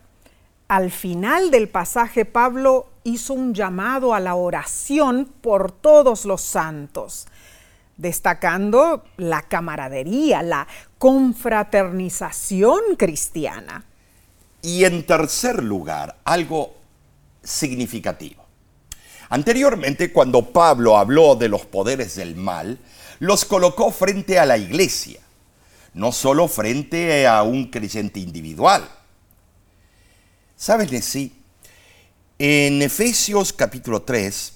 al 0.67 0.89
final 0.89 1.51
del 1.51 1.69
pasaje 1.69 2.25
Pablo 2.25 2.87
hizo 3.03 3.33
un 3.35 3.53
llamado 3.53 4.15
a 4.15 4.19
la 4.19 4.33
oración 4.33 5.31
por 5.39 5.71
todos 5.71 6.25
los 6.25 6.41
santos, 6.41 7.27
destacando 7.95 9.03
la 9.17 9.43
camaradería, 9.43 10.41
la 10.41 10.67
confraternización 10.97 12.79
cristiana. 12.97 13.85
Y 14.63 14.85
en 14.85 15.05
tercer 15.05 15.61
lugar, 15.61 16.17
algo 16.23 16.75
significativo. 17.43 18.43
Anteriormente, 19.29 20.11
cuando 20.11 20.51
Pablo 20.51 20.97
habló 20.97 21.35
de 21.35 21.49
los 21.49 21.65
poderes 21.65 22.15
del 22.15 22.35
mal, 22.35 22.79
los 23.19 23.45
colocó 23.45 23.91
frente 23.91 24.39
a 24.39 24.45
la 24.45 24.57
iglesia, 24.57 25.19
no 25.93 26.11
solo 26.11 26.47
frente 26.47 27.27
a 27.27 27.43
un 27.43 27.69
creyente 27.69 28.19
individual. 28.19 28.89
¿Sabes, 30.55 31.05
sí? 31.05 31.35
En 32.39 32.81
Efesios 32.81 33.51
capítulo 33.53 34.03
3, 34.03 34.53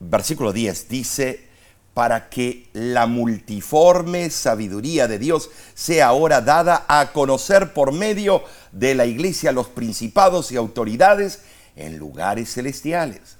versículo 0.00 0.52
10 0.52 0.88
dice, 0.88 1.48
para 1.94 2.30
que 2.30 2.68
la 2.72 3.06
multiforme 3.06 4.30
sabiduría 4.30 5.08
de 5.08 5.18
Dios 5.18 5.50
sea 5.74 6.08
ahora 6.08 6.40
dada 6.40 6.86
a 6.88 7.12
conocer 7.12 7.74
por 7.74 7.92
medio 7.92 8.42
de 8.72 8.94
la 8.94 9.04
iglesia 9.04 9.50
a 9.50 9.52
los 9.52 9.68
principados 9.68 10.52
y 10.52 10.56
autoridades 10.56 11.42
en 11.76 11.98
lugares 11.98 12.54
celestiales. 12.54 13.36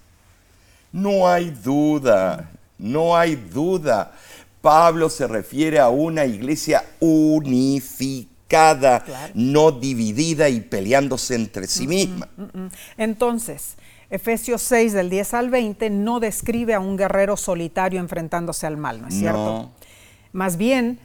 No 0.92 1.28
hay 1.28 1.50
duda, 1.50 2.50
no 2.78 3.16
hay 3.16 3.36
duda. 3.36 4.12
Pablo 4.60 5.08
se 5.08 5.26
refiere 5.26 5.78
a 5.78 5.88
una 5.88 6.26
iglesia 6.26 6.84
unificada, 7.00 9.02
no 9.34 9.72
dividida 9.72 10.50
y 10.50 10.60
peleándose 10.60 11.34
entre 11.34 11.66
sí 11.66 11.86
misma. 11.86 12.28
Entonces, 12.98 13.76
Efesios 14.12 14.60
6 14.60 14.92
del 14.92 15.08
10 15.08 15.32
al 15.32 15.48
20 15.48 15.88
no 15.88 16.20
describe 16.20 16.74
a 16.74 16.80
un 16.80 16.98
guerrero 16.98 17.38
solitario 17.38 17.98
enfrentándose 17.98 18.66
al 18.66 18.76
mal, 18.76 19.00
¿no 19.00 19.08
es 19.08 19.14
cierto? 19.14 19.70
Más 20.32 20.58
bien 20.58 20.98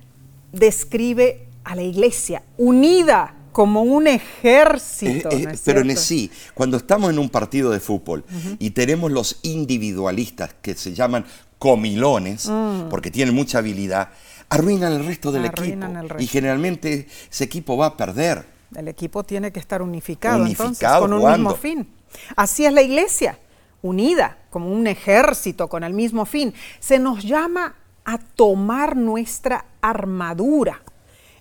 describe 0.51 1.47
a 1.63 1.75
la 1.75 1.83
iglesia 1.83 2.43
unida 2.57 3.33
como 3.53 3.83
un 3.83 4.07
ejército. 4.07 5.31
Eh, 5.31 5.47
eh, 5.49 5.57
pero 5.63 5.79
en 5.79 5.95
sí, 5.95 6.29
cuando 6.53 6.75
estamos 6.75 7.09
en 7.09 7.17
un 7.17 7.29
partido 7.29 7.71
de 7.71 7.79
fútbol 7.79 8.25
y 8.59 8.71
tenemos 8.71 9.09
los 9.09 9.39
individualistas 9.41 10.53
que 10.61 10.75
se 10.75 10.93
llaman 10.93 11.25
comilones, 11.59 12.49
mm. 12.49 12.89
porque 12.89 13.09
tienen 13.09 13.33
mucha 13.33 13.59
habilidad, 13.59 14.09
arruinan 14.49 14.91
el 14.91 15.05
resto 15.05 15.31
del 15.31 15.45
equipo. 15.45 15.79
Y 16.19 16.27
generalmente 16.27 17.07
ese 17.31 17.45
equipo 17.45 17.77
va 17.77 17.85
a 17.85 17.97
perder. 17.97 18.45
El 18.75 18.89
equipo 18.89 19.23
tiene 19.23 19.53
que 19.53 19.61
estar 19.61 19.81
unificado, 19.81 20.45
entonces, 20.45 20.85
con 20.99 21.13
un 21.13 21.31
mismo 21.31 21.55
fin. 21.55 21.87
Así 22.35 22.65
es 22.65 22.73
la 22.73 22.81
iglesia, 22.81 23.39
unida, 23.81 24.37
como 24.49 24.71
un 24.71 24.87
ejército 24.87 25.67
con 25.67 25.83
el 25.83 25.93
mismo 25.93 26.25
fin. 26.25 26.53
Se 26.79 26.99
nos 26.99 27.23
llama 27.23 27.75
a 28.05 28.17
tomar 28.17 28.95
nuestra 28.95 29.65
armadura 29.81 30.81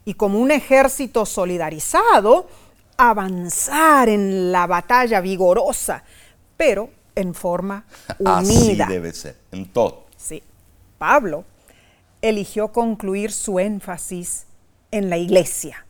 y 0.05 0.15
como 0.15 0.39
un 0.39 0.51
ejército 0.51 1.25
solidarizado, 1.25 2.49
avanzar 2.97 4.09
en 4.09 4.53
la 4.53 4.67
batalla 4.67 5.21
vigorosa, 5.21 6.03
pero 6.57 6.91
en 7.15 7.35
forma 7.35 7.85
unida. 8.19 8.85
Así 8.85 8.93
debe 8.93 9.13
ser, 9.13 9.37
en 9.53 9.67
todo. 9.67 10.07
Sí. 10.17 10.43
Pablo 10.99 11.45
eligió 12.23 12.69
concluir 12.69 13.33
su 13.33 13.59
énfasis 13.61 14.47
en 14.91 15.11
la 15.11 15.19
iglesia. 15.19 15.86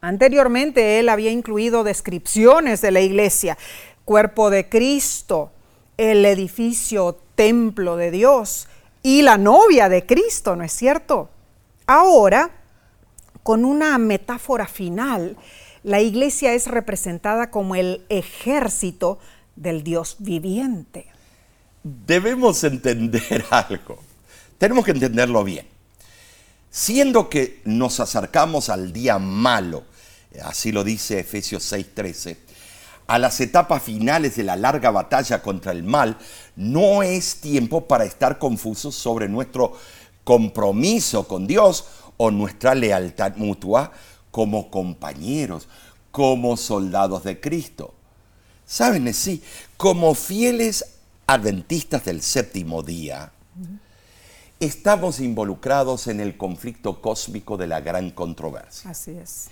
Anteriormente 0.00 0.98
él 0.98 1.08
había 1.08 1.30
incluido 1.30 1.84
descripciones 1.84 2.80
de 2.80 2.90
la 2.90 3.00
iglesia, 3.00 3.56
cuerpo 4.04 4.50
de 4.50 4.68
Cristo, 4.68 5.52
el 5.96 6.24
edificio 6.24 7.18
templo 7.34 7.96
de 7.96 8.10
Dios 8.10 8.68
y 9.02 9.22
la 9.22 9.38
novia 9.38 9.88
de 9.88 10.06
Cristo, 10.06 10.56
¿no 10.56 10.64
es 10.64 10.72
cierto? 10.72 11.30
Ahora 11.86 12.50
con 13.46 13.64
una 13.64 13.96
metáfora 13.98 14.66
final, 14.66 15.36
la 15.84 16.00
iglesia 16.00 16.54
es 16.54 16.66
representada 16.66 17.52
como 17.52 17.76
el 17.76 18.04
ejército 18.08 19.20
del 19.54 19.84
Dios 19.84 20.16
viviente. 20.18 21.06
Debemos 21.84 22.64
entender 22.64 23.44
algo. 23.50 24.00
Tenemos 24.58 24.84
que 24.84 24.90
entenderlo 24.90 25.44
bien. 25.44 25.75
Siendo 26.78 27.30
que 27.30 27.62
nos 27.64 28.00
acercamos 28.00 28.68
al 28.68 28.92
día 28.92 29.18
malo, 29.18 29.84
así 30.44 30.72
lo 30.72 30.84
dice 30.84 31.18
Efesios 31.18 31.72
6:13, 31.72 32.36
a 33.06 33.18
las 33.18 33.40
etapas 33.40 33.82
finales 33.82 34.36
de 34.36 34.44
la 34.44 34.56
larga 34.56 34.90
batalla 34.90 35.40
contra 35.40 35.72
el 35.72 35.84
mal, 35.84 36.18
no 36.54 37.02
es 37.02 37.36
tiempo 37.36 37.88
para 37.88 38.04
estar 38.04 38.38
confusos 38.38 38.94
sobre 38.94 39.26
nuestro 39.26 39.72
compromiso 40.22 41.26
con 41.26 41.46
Dios 41.46 41.86
o 42.18 42.30
nuestra 42.30 42.74
lealtad 42.74 43.36
mutua 43.36 43.90
como 44.30 44.70
compañeros, 44.70 45.68
como 46.10 46.58
soldados 46.58 47.24
de 47.24 47.40
Cristo. 47.40 47.94
¿Saben? 48.66 49.14
Sí, 49.14 49.42
como 49.78 50.14
fieles 50.14 50.84
adventistas 51.26 52.04
del 52.04 52.20
séptimo 52.20 52.82
día, 52.82 53.32
estamos 54.60 55.20
involucrados 55.20 56.06
en 56.06 56.20
el 56.20 56.36
conflicto 56.36 57.00
cósmico 57.00 57.56
de 57.56 57.66
la 57.66 57.80
gran 57.80 58.10
controversia. 58.10 58.90
Así 58.90 59.12
es. 59.12 59.48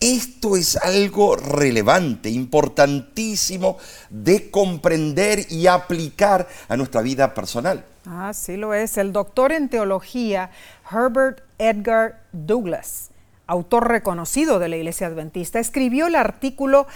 Esto 0.00 0.56
es 0.56 0.76
algo 0.76 1.34
relevante, 1.34 2.30
importantísimo 2.30 3.78
de 4.10 4.48
comprender 4.48 5.50
y 5.50 5.66
aplicar 5.66 6.46
a 6.68 6.76
nuestra 6.76 7.02
vida 7.02 7.34
personal. 7.34 7.84
Ah, 8.06 8.32
sí 8.32 8.56
lo 8.56 8.74
es. 8.74 8.96
El 8.96 9.12
doctor 9.12 9.50
en 9.50 9.68
teología 9.68 10.50
Herbert 10.88 11.40
Edgar 11.58 12.22
Douglas, 12.32 13.10
autor 13.48 13.88
reconocido 13.88 14.60
de 14.60 14.68
la 14.68 14.76
Iglesia 14.76 15.08
Adventista, 15.08 15.58
escribió 15.58 16.06
el 16.06 16.14
artículo 16.14 16.86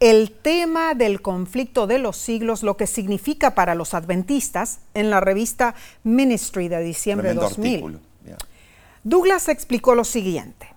El 0.00 0.32
tema 0.32 0.94
del 0.94 1.20
conflicto 1.20 1.86
de 1.86 1.98
los 1.98 2.16
siglos, 2.16 2.62
lo 2.62 2.78
que 2.78 2.86
significa 2.86 3.54
para 3.54 3.74
los 3.74 3.92
adventistas, 3.92 4.80
en 4.94 5.10
la 5.10 5.20
revista 5.20 5.74
Ministry 6.04 6.68
de 6.68 6.82
diciembre 6.82 7.28
de 7.28 7.34
2000. 7.34 8.00
Douglas 9.04 9.48
explicó 9.48 9.94
lo 9.94 10.04
siguiente. 10.04 10.68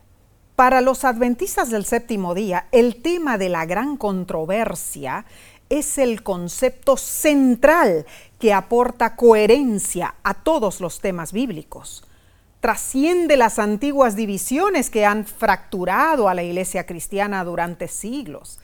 Para 0.57 0.81
los 0.81 1.05
adventistas 1.05 1.69
del 1.69 1.85
séptimo 1.85 2.35
día, 2.35 2.67
el 2.73 3.01
tema 3.01 3.37
de 3.37 3.47
la 3.47 3.65
gran 3.65 3.95
controversia 3.95 5.25
es 5.69 5.97
el 5.97 6.21
concepto 6.21 6.97
central 6.97 8.05
que 8.39 8.51
aporta 8.51 9.15
coherencia 9.15 10.15
a 10.23 10.33
todos 10.33 10.81
los 10.81 10.99
temas 10.99 11.31
bíblicos. 11.31 12.03
Trasciende 12.59 13.37
las 13.37 13.57
antiguas 13.57 14.17
divisiones 14.17 14.89
que 14.89 15.05
han 15.05 15.25
fracturado 15.25 16.27
a 16.27 16.33
la 16.33 16.43
iglesia 16.43 16.85
cristiana 16.85 17.43
durante 17.45 17.87
siglos. 17.87 18.59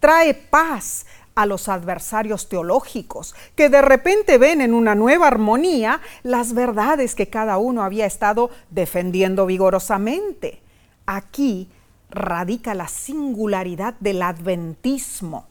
Trae 0.00 0.34
paz 0.34 1.06
a 1.34 1.46
los 1.46 1.68
adversarios 1.68 2.48
teológicos, 2.48 3.34
que 3.54 3.68
de 3.68 3.80
repente 3.80 4.38
ven 4.38 4.60
en 4.60 4.74
una 4.74 4.94
nueva 4.94 5.28
armonía 5.28 6.00
las 6.24 6.52
verdades 6.52 7.14
que 7.14 7.28
cada 7.28 7.58
uno 7.58 7.84
había 7.84 8.06
estado 8.06 8.50
defendiendo 8.70 9.46
vigorosamente. 9.46 10.60
Aquí 11.06 11.70
radica 12.10 12.74
la 12.74 12.88
singularidad 12.88 13.94
del 14.00 14.22
adventismo. 14.22 15.46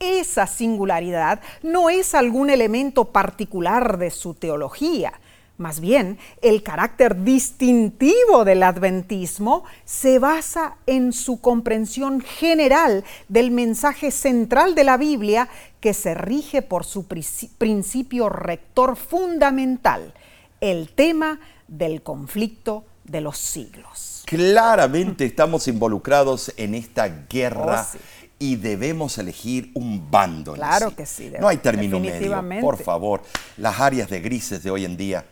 Esa 0.00 0.46
singularidad 0.46 1.40
no 1.62 1.90
es 1.90 2.14
algún 2.14 2.50
elemento 2.50 3.06
particular 3.06 3.98
de 3.98 4.10
su 4.10 4.34
teología, 4.34 5.12
más 5.58 5.80
bien, 5.80 6.18
el 6.40 6.62
carácter 6.62 7.24
distintivo 7.24 8.44
del 8.44 8.62
adventismo 8.62 9.64
se 9.84 10.20
basa 10.20 10.76
en 10.86 11.12
su 11.12 11.40
comprensión 11.40 12.20
general 12.20 13.04
del 13.28 13.50
mensaje 13.50 14.12
central 14.12 14.76
de 14.76 14.84
la 14.84 14.96
Biblia 14.96 15.48
que 15.80 15.94
se 15.94 16.14
rige 16.14 16.62
por 16.62 16.84
su 16.84 17.06
principio 17.06 18.28
rector 18.28 18.96
fundamental, 18.96 20.14
el 20.60 20.90
tema 20.90 21.40
del 21.66 22.02
conflicto 22.02 22.84
de 23.04 23.20
los 23.20 23.36
siglos. 23.36 24.22
Claramente 24.26 25.24
estamos 25.24 25.66
involucrados 25.66 26.52
en 26.56 26.74
esta 26.74 27.08
guerra. 27.28 27.86
Oh, 27.94 27.98
y 28.40 28.56
debemos 28.56 29.18
elegir 29.18 29.70
un 29.74 30.10
bando. 30.10 30.52
Claro 30.52 30.94
que 30.94 31.06
sí. 31.06 31.32
No 31.40 31.48
hay 31.48 31.56
término 31.56 31.98
medio, 31.98 32.40
por 32.60 32.78
favor. 32.78 33.22
Las 33.56 33.80
áreas 33.80 34.08
de 34.08 34.20
grises 34.20 34.62
de 34.62 34.70
hoy 34.70 34.84
en 34.84 34.96
día. 34.96 35.24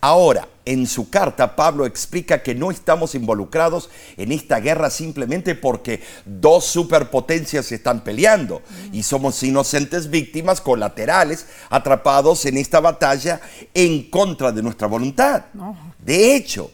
Ahora, 0.00 0.48
en 0.64 0.86
su 0.86 1.10
carta, 1.10 1.56
Pablo 1.56 1.86
explica 1.86 2.42
que 2.42 2.54
no 2.54 2.70
estamos 2.70 3.14
involucrados 3.14 3.90
en 4.16 4.32
esta 4.32 4.60
guerra 4.60 4.90
simplemente 4.90 5.54
porque 5.54 6.02
dos 6.24 6.64
superpotencias 6.64 7.72
están 7.72 8.04
peleando 8.04 8.62
y 8.92 9.02
somos 9.02 9.42
inocentes 9.42 10.10
víctimas 10.10 10.60
colaterales 10.60 11.46
atrapados 11.70 12.44
en 12.46 12.56
esta 12.56 12.80
batalla 12.80 13.40
en 13.74 14.10
contra 14.10 14.52
de 14.52 14.62
nuestra 14.62 14.86
voluntad. 14.86 15.44
De 15.98 16.34
hecho, 16.36 16.70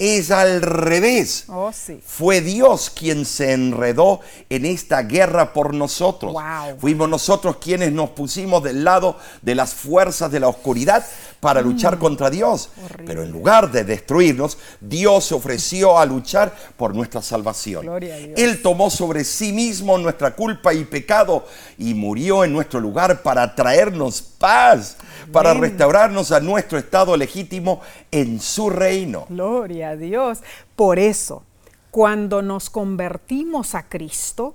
es 0.00 0.30
al 0.30 0.62
revés. 0.62 1.44
Oh, 1.48 1.70
sí. 1.72 2.00
Fue 2.04 2.40
Dios 2.40 2.88
quien 2.88 3.26
se 3.26 3.52
enredó 3.52 4.20
en 4.48 4.64
esta 4.64 5.02
guerra 5.02 5.52
por 5.52 5.74
nosotros. 5.74 6.34
Fuimos 6.78 7.08
nosotros 7.08 7.58
quienes 7.58 7.92
nos 7.92 8.10
pusimos 8.10 8.62
del 8.62 8.82
lado 8.82 9.18
de 9.42 9.54
las 9.54 9.74
fuerzas 9.74 10.32
de 10.32 10.40
la 10.40 10.48
oscuridad 10.48 11.04
para 11.40 11.60
luchar 11.60 11.96
mm. 11.96 11.98
contra 11.98 12.30
Dios. 12.30 12.70
Pero 13.04 13.22
en 13.22 13.30
lugar 13.30 13.70
de 13.70 13.84
destruirnos, 13.84 14.56
Dios 14.80 15.26
se 15.26 15.34
ofreció 15.34 15.98
a 15.98 16.06
luchar 16.06 16.54
por 16.78 16.94
nuestra 16.94 17.20
salvación. 17.20 17.86
Él 18.02 18.62
tomó 18.62 18.88
sobre 18.88 19.22
sí 19.24 19.52
mismo 19.52 19.98
nuestra 19.98 20.34
culpa 20.34 20.72
y 20.72 20.84
pecado 20.84 21.44
y 21.76 21.92
murió 21.92 22.42
en 22.44 22.54
nuestro 22.54 22.80
lugar 22.80 23.22
para 23.22 23.54
traernos 23.54 24.22
paz, 24.22 24.96
para 25.32 25.54
restaurarnos 25.54 26.32
a 26.32 26.40
nuestro 26.40 26.78
estado 26.78 27.16
legítimo 27.16 27.80
en 28.10 28.40
su 28.40 28.70
reino. 28.70 29.26
Gloria 29.28 29.90
a 29.90 29.96
Dios. 29.96 30.40
Por 30.76 30.98
eso, 30.98 31.44
cuando 31.90 32.42
nos 32.42 32.70
convertimos 32.70 33.74
a 33.74 33.88
Cristo, 33.88 34.54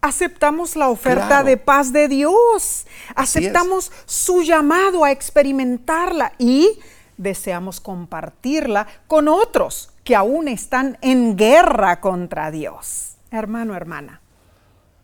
aceptamos 0.00 0.76
la 0.76 0.88
oferta 0.88 1.42
de 1.42 1.56
paz 1.56 1.92
de 1.92 2.08
Dios, 2.08 2.86
aceptamos 3.14 3.90
su 4.04 4.42
llamado 4.42 5.04
a 5.04 5.10
experimentarla 5.10 6.32
y 6.38 6.78
deseamos 7.16 7.80
compartirla 7.80 8.86
con 9.06 9.28
otros 9.28 9.90
que 10.04 10.14
aún 10.14 10.48
están 10.48 10.98
en 11.00 11.36
guerra 11.36 12.00
contra 12.00 12.50
Dios. 12.50 13.16
Hermano, 13.30 13.74
hermana, 13.74 14.20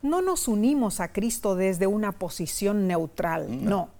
no 0.03 0.21
nos 0.21 0.49
unimos 0.49 1.01
a 1.01 1.13
Cristo 1.13 1.57
desde 1.57 1.87
una 1.87 2.13
posición 2.13 2.87
neutral, 2.87 3.65
no 3.65 4.00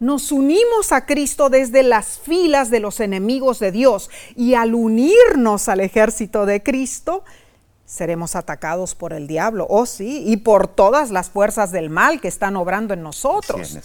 nos 0.00 0.30
unimos 0.30 0.92
a 0.92 1.06
Cristo 1.06 1.50
desde 1.50 1.82
las 1.82 2.18
filas 2.18 2.70
de 2.70 2.80
los 2.80 3.00
enemigos 3.00 3.58
de 3.58 3.72
Dios 3.72 4.10
y 4.36 4.54
al 4.54 4.74
unirnos 4.74 5.68
al 5.68 5.80
ejército 5.80 6.46
de 6.46 6.62
Cristo, 6.62 7.24
seremos 7.84 8.36
atacados 8.36 8.94
por 8.94 9.12
el 9.12 9.26
diablo, 9.26 9.66
oh 9.68 9.86
sí, 9.86 10.22
y 10.26 10.36
por 10.36 10.68
todas 10.68 11.10
las 11.10 11.30
fuerzas 11.30 11.72
del 11.72 11.90
mal 11.90 12.20
que 12.20 12.28
están 12.28 12.56
obrando 12.56 12.94
en 12.94 13.02
nosotros. 13.02 13.78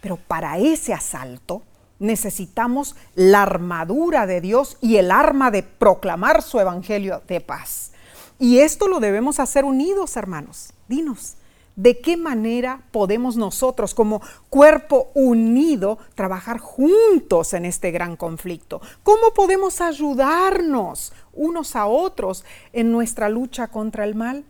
Pero 0.00 0.16
para 0.16 0.58
ese 0.58 0.92
asalto 0.92 1.62
necesitamos 1.98 2.96
la 3.14 3.42
armadura 3.42 4.26
de 4.26 4.40
Dios 4.40 4.76
y 4.80 4.96
el 4.96 5.10
arma 5.10 5.50
de 5.50 5.62
proclamar 5.62 6.42
su 6.42 6.58
evangelio 6.58 7.22
de 7.28 7.40
paz. 7.40 7.92
Y 8.38 8.58
esto 8.60 8.88
lo 8.88 9.00
debemos 9.00 9.40
hacer 9.40 9.64
unidos, 9.64 10.16
hermanos. 10.16 10.72
Dinos, 10.86 11.34
de 11.78 12.00
qué 12.00 12.16
manera 12.16 12.82
podemos 12.90 13.36
nosotros 13.36 13.94
como 13.94 14.20
cuerpo 14.50 15.10
unido 15.14 15.98
trabajar 16.16 16.58
juntos 16.58 17.54
en 17.54 17.64
este 17.64 17.92
gran 17.92 18.16
conflicto. 18.16 18.82
¿Cómo 19.04 19.32
podemos 19.32 19.80
ayudarnos 19.80 21.12
unos 21.32 21.76
a 21.76 21.86
otros 21.86 22.44
en 22.72 22.90
nuestra 22.90 23.28
lucha 23.28 23.68
contra 23.68 24.04
el 24.04 24.16
mal? 24.16 24.44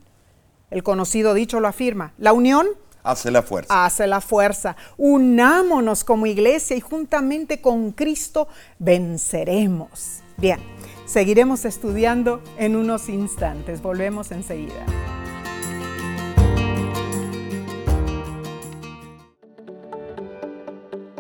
El 0.71 0.83
conocido 0.83 1.35
dicho 1.35 1.61
lo 1.61 1.69
afirma, 1.69 2.15
la 2.17 2.33
unión 2.33 2.67
hace 3.03 3.31
la 3.31 3.43
fuerza. 3.43 3.85
Hace 3.85 4.07
la 4.07 4.23
fuerza. 4.23 4.77
Unámonos 4.97 6.05
como 6.05 6.27
iglesia 6.27 6.77
y 6.77 6.81
juntamente 6.81 7.61
con 7.61 7.93
Cristo 7.93 8.49
venceremos. 8.79 10.21
Bien, 10.39 10.61
seguiremos 11.05 11.67
estudiando 11.67 12.43
en 12.57 12.75
unos 12.75 13.11
instantes. 13.11 13.83
Volvemos 13.83 14.31
enseguida. 14.31 14.87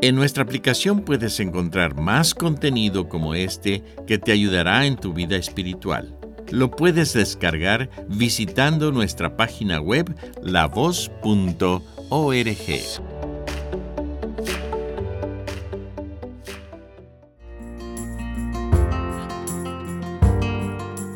En 0.00 0.14
nuestra 0.14 0.44
aplicación 0.44 1.00
puedes 1.00 1.40
encontrar 1.40 1.96
más 1.96 2.32
contenido 2.32 3.08
como 3.08 3.34
este 3.34 3.82
que 4.06 4.16
te 4.16 4.30
ayudará 4.30 4.86
en 4.86 4.94
tu 4.94 5.12
vida 5.12 5.36
espiritual. 5.36 6.16
Lo 6.50 6.70
puedes 6.70 7.14
descargar 7.14 7.90
visitando 8.08 8.92
nuestra 8.92 9.36
página 9.36 9.80
web 9.80 10.14
lavoz.org. 10.40 11.82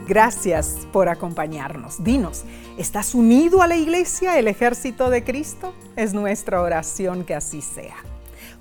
Gracias 0.08 0.88
por 0.92 1.08
acompañarnos. 1.08 2.02
Dinos, 2.02 2.42
¿estás 2.76 3.14
unido 3.14 3.62
a 3.62 3.68
la 3.68 3.76
iglesia, 3.76 4.40
el 4.40 4.48
ejército 4.48 5.08
de 5.08 5.22
Cristo? 5.22 5.72
Es 5.94 6.12
nuestra 6.12 6.60
oración 6.60 7.24
que 7.24 7.36
así 7.36 7.62
sea. 7.62 8.11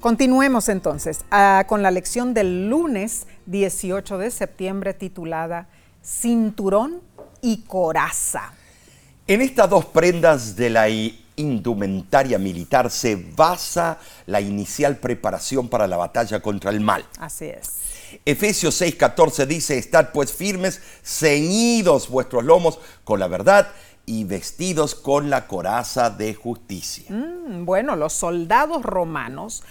Continuemos 0.01 0.67
entonces 0.67 1.19
ah, 1.29 1.65
con 1.67 1.83
la 1.83 1.91
lección 1.91 2.33
del 2.33 2.67
lunes 2.67 3.27
18 3.45 4.17
de 4.17 4.31
septiembre 4.31 4.95
titulada 4.95 5.67
Cinturón 6.03 7.01
y 7.39 7.57
Coraza. 7.67 8.51
En 9.27 9.41
estas 9.41 9.69
dos 9.69 9.85
prendas 9.85 10.55
de 10.55 10.71
la 10.71 10.89
indumentaria 11.35 12.39
militar 12.39 12.89
se 12.89 13.15
basa 13.15 13.99
la 14.25 14.41
inicial 14.41 14.97
preparación 14.97 15.69
para 15.69 15.85
la 15.85 15.97
batalla 15.97 16.39
contra 16.41 16.71
el 16.71 16.81
mal. 16.81 17.05
Así 17.19 17.45
es. 17.45 17.81
Efesios 18.25 18.81
6:14 18.81 19.45
dice, 19.45 19.77
estad 19.77 20.09
pues 20.11 20.33
firmes, 20.33 20.81
ceñidos 21.03 22.09
vuestros 22.09 22.43
lomos 22.43 22.79
con 23.03 23.19
la 23.19 23.27
verdad 23.27 23.67
y 24.07 24.23
vestidos 24.23 24.95
con 24.95 25.29
la 25.29 25.45
coraza 25.47 26.09
de 26.09 26.33
justicia. 26.33 27.05
Mm, 27.09 27.65
bueno, 27.65 27.95
los 27.95 28.13
soldados 28.13 28.81
romanos 28.81 29.63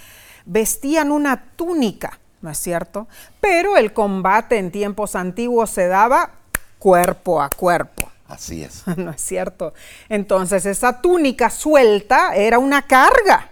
vestían 0.44 1.10
una 1.10 1.42
túnica, 1.56 2.18
¿no 2.40 2.50
es 2.50 2.58
cierto? 2.58 3.08
Pero 3.40 3.76
el 3.76 3.92
combate 3.92 4.58
en 4.58 4.70
tiempos 4.70 5.14
antiguos 5.14 5.70
se 5.70 5.86
daba 5.86 6.30
cuerpo 6.78 7.40
a 7.40 7.50
cuerpo. 7.50 8.10
Así 8.26 8.62
es. 8.62 8.86
¿No 8.96 9.10
es 9.10 9.20
cierto? 9.20 9.74
Entonces 10.08 10.66
esa 10.66 11.00
túnica 11.00 11.50
suelta 11.50 12.34
era 12.34 12.58
una 12.58 12.82
carga. 12.82 13.50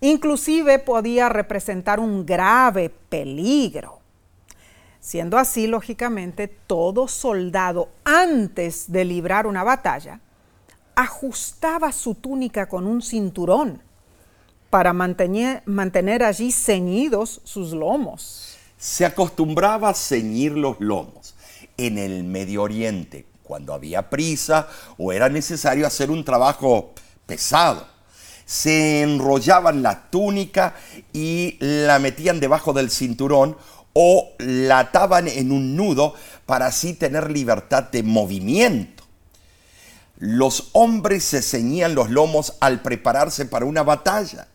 Inclusive 0.00 0.78
podía 0.78 1.28
representar 1.28 2.00
un 2.00 2.24
grave 2.24 2.90
peligro. 3.08 4.00
Siendo 5.00 5.38
así, 5.38 5.66
lógicamente, 5.66 6.48
todo 6.48 7.08
soldado 7.08 7.88
antes 8.04 8.90
de 8.90 9.04
librar 9.04 9.46
una 9.46 9.64
batalla 9.64 10.20
ajustaba 10.94 11.92
su 11.92 12.14
túnica 12.14 12.68
con 12.68 12.86
un 12.86 13.00
cinturón 13.00 13.82
para 14.70 14.92
mantener, 14.92 15.62
mantener 15.66 16.22
allí 16.22 16.52
ceñidos 16.52 17.40
sus 17.44 17.72
lomos. 17.72 18.56
Se 18.78 19.04
acostumbraba 19.04 19.90
a 19.90 19.94
ceñir 19.94 20.52
los 20.52 20.80
lomos 20.80 21.34
en 21.76 21.98
el 21.98 22.24
Medio 22.24 22.62
Oriente 22.62 23.26
cuando 23.42 23.74
había 23.74 24.08
prisa 24.08 24.68
o 24.96 25.12
era 25.12 25.28
necesario 25.28 25.86
hacer 25.86 26.10
un 26.10 26.24
trabajo 26.24 26.92
pesado. 27.26 27.86
Se 28.46 29.02
enrollaban 29.02 29.82
la 29.82 30.08
túnica 30.08 30.74
y 31.12 31.56
la 31.60 31.98
metían 31.98 32.40
debajo 32.40 32.72
del 32.72 32.90
cinturón 32.90 33.56
o 33.92 34.30
la 34.38 34.78
ataban 34.78 35.28
en 35.28 35.52
un 35.52 35.76
nudo 35.76 36.14
para 36.46 36.66
así 36.66 36.94
tener 36.94 37.30
libertad 37.30 37.84
de 37.90 38.02
movimiento. 38.02 39.04
Los 40.18 40.68
hombres 40.72 41.24
se 41.24 41.42
ceñían 41.42 41.94
los 41.94 42.10
lomos 42.10 42.54
al 42.60 42.82
prepararse 42.82 43.46
para 43.46 43.64
una 43.64 43.82
batalla, 43.82 44.48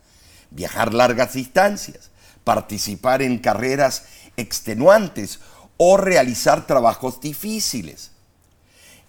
viajar 0.56 0.94
largas 0.94 1.34
distancias, 1.34 2.10
participar 2.44 3.22
en 3.22 3.38
carreras 3.40 4.06
extenuantes 4.38 5.40
o 5.78 5.98
realizar 5.98 6.66
trabajos 6.66 7.20
difíciles. 7.20 8.12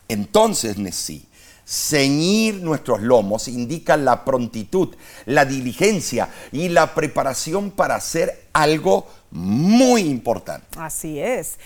Entonces, 0.08 0.78
Nesí, 0.78 1.26
ceñir 1.64 2.62
nuestros 2.62 3.00
lomos 3.00 3.48
indica 3.48 3.96
la 3.96 4.24
prontitud, 4.24 4.94
la 5.24 5.44
diligencia 5.44 6.28
y 6.52 6.68
la 6.68 6.94
preparación 6.94 7.70
para 7.70 7.96
hacer 7.96 8.46
algo 8.52 9.08
muy 9.30 10.02
importante. 10.02 10.78
Así 10.78 11.18
es. 11.18 11.58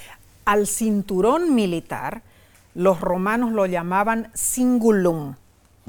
Al 0.45 0.67
cinturón 0.67 1.55
militar, 1.55 2.23
los 2.75 3.01
romanos 3.01 3.53
lo 3.53 3.67
llamaban 3.67 4.31
singulum, 4.35 5.37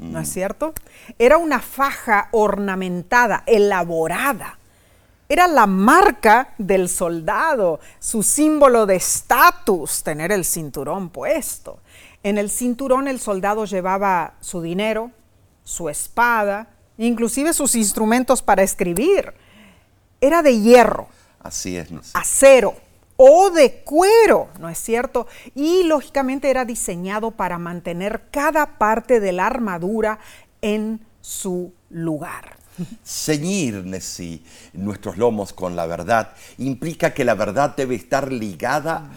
¿no 0.02 0.20
es 0.20 0.32
cierto? 0.32 0.74
Era 1.18 1.38
una 1.38 1.60
faja 1.60 2.28
ornamentada, 2.32 3.42
elaborada. 3.46 4.58
Era 5.28 5.46
la 5.46 5.66
marca 5.66 6.54
del 6.58 6.88
soldado, 6.88 7.80
su 7.98 8.22
símbolo 8.22 8.84
de 8.84 8.96
estatus, 8.96 10.02
tener 10.02 10.32
el 10.32 10.44
cinturón 10.44 11.08
puesto. 11.08 11.80
En 12.22 12.36
el 12.38 12.50
cinturón 12.50 13.08
el 13.08 13.18
soldado 13.18 13.64
llevaba 13.64 14.34
su 14.40 14.60
dinero, 14.60 15.10
su 15.64 15.88
espada, 15.88 16.68
inclusive 16.98 17.52
sus 17.52 17.74
instrumentos 17.74 18.42
para 18.42 18.62
escribir. 18.62 19.32
Era 20.20 20.42
de 20.42 20.60
hierro 20.60 21.08
Así 21.42 21.76
es. 21.76 21.88
Acero 22.14 22.76
o 23.24 23.50
de 23.50 23.84
cuero, 23.84 24.48
¿no 24.58 24.68
es 24.68 24.78
cierto? 24.78 25.28
Y 25.54 25.84
lógicamente 25.84 26.50
era 26.50 26.64
diseñado 26.64 27.30
para 27.30 27.56
mantener 27.56 28.24
cada 28.32 28.78
parte 28.78 29.20
de 29.20 29.30
la 29.30 29.46
armadura 29.46 30.18
en 30.60 31.06
su 31.20 31.72
lugar. 31.88 32.56
Ceñir, 33.04 33.84
nuestros 34.72 35.16
lomos 35.18 35.52
con 35.52 35.76
la 35.76 35.86
verdad 35.86 36.32
implica 36.58 37.14
que 37.14 37.24
la 37.24 37.36
verdad 37.36 37.76
debe 37.76 37.94
estar 37.94 38.32
ligada 38.32 39.08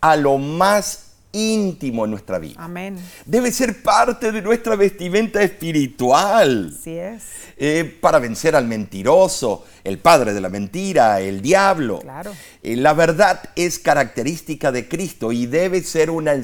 a 0.00 0.16
lo 0.16 0.38
más 0.38 1.11
íntimo 1.32 2.04
en 2.04 2.10
nuestra 2.10 2.38
vida. 2.38 2.54
Amén. 2.58 2.98
Debe 3.24 3.50
ser 3.50 3.82
parte 3.82 4.30
de 4.32 4.42
nuestra 4.42 4.76
vestimenta 4.76 5.42
espiritual. 5.42 6.74
Así 6.78 6.98
es. 6.98 7.22
Eh, 7.56 7.98
para 8.00 8.18
vencer 8.18 8.54
al 8.54 8.66
mentiroso, 8.66 9.64
el 9.84 9.98
padre 9.98 10.34
de 10.34 10.40
la 10.40 10.48
mentira, 10.48 11.20
el 11.20 11.42
diablo. 11.42 12.00
Claro. 12.00 12.32
Eh, 12.62 12.76
la 12.76 12.92
verdad 12.92 13.40
es 13.56 13.78
característica 13.78 14.72
de 14.72 14.88
Cristo 14.88 15.32
y 15.32 15.46
debe 15.46 15.82
ser 15.82 16.10
una 16.10 16.34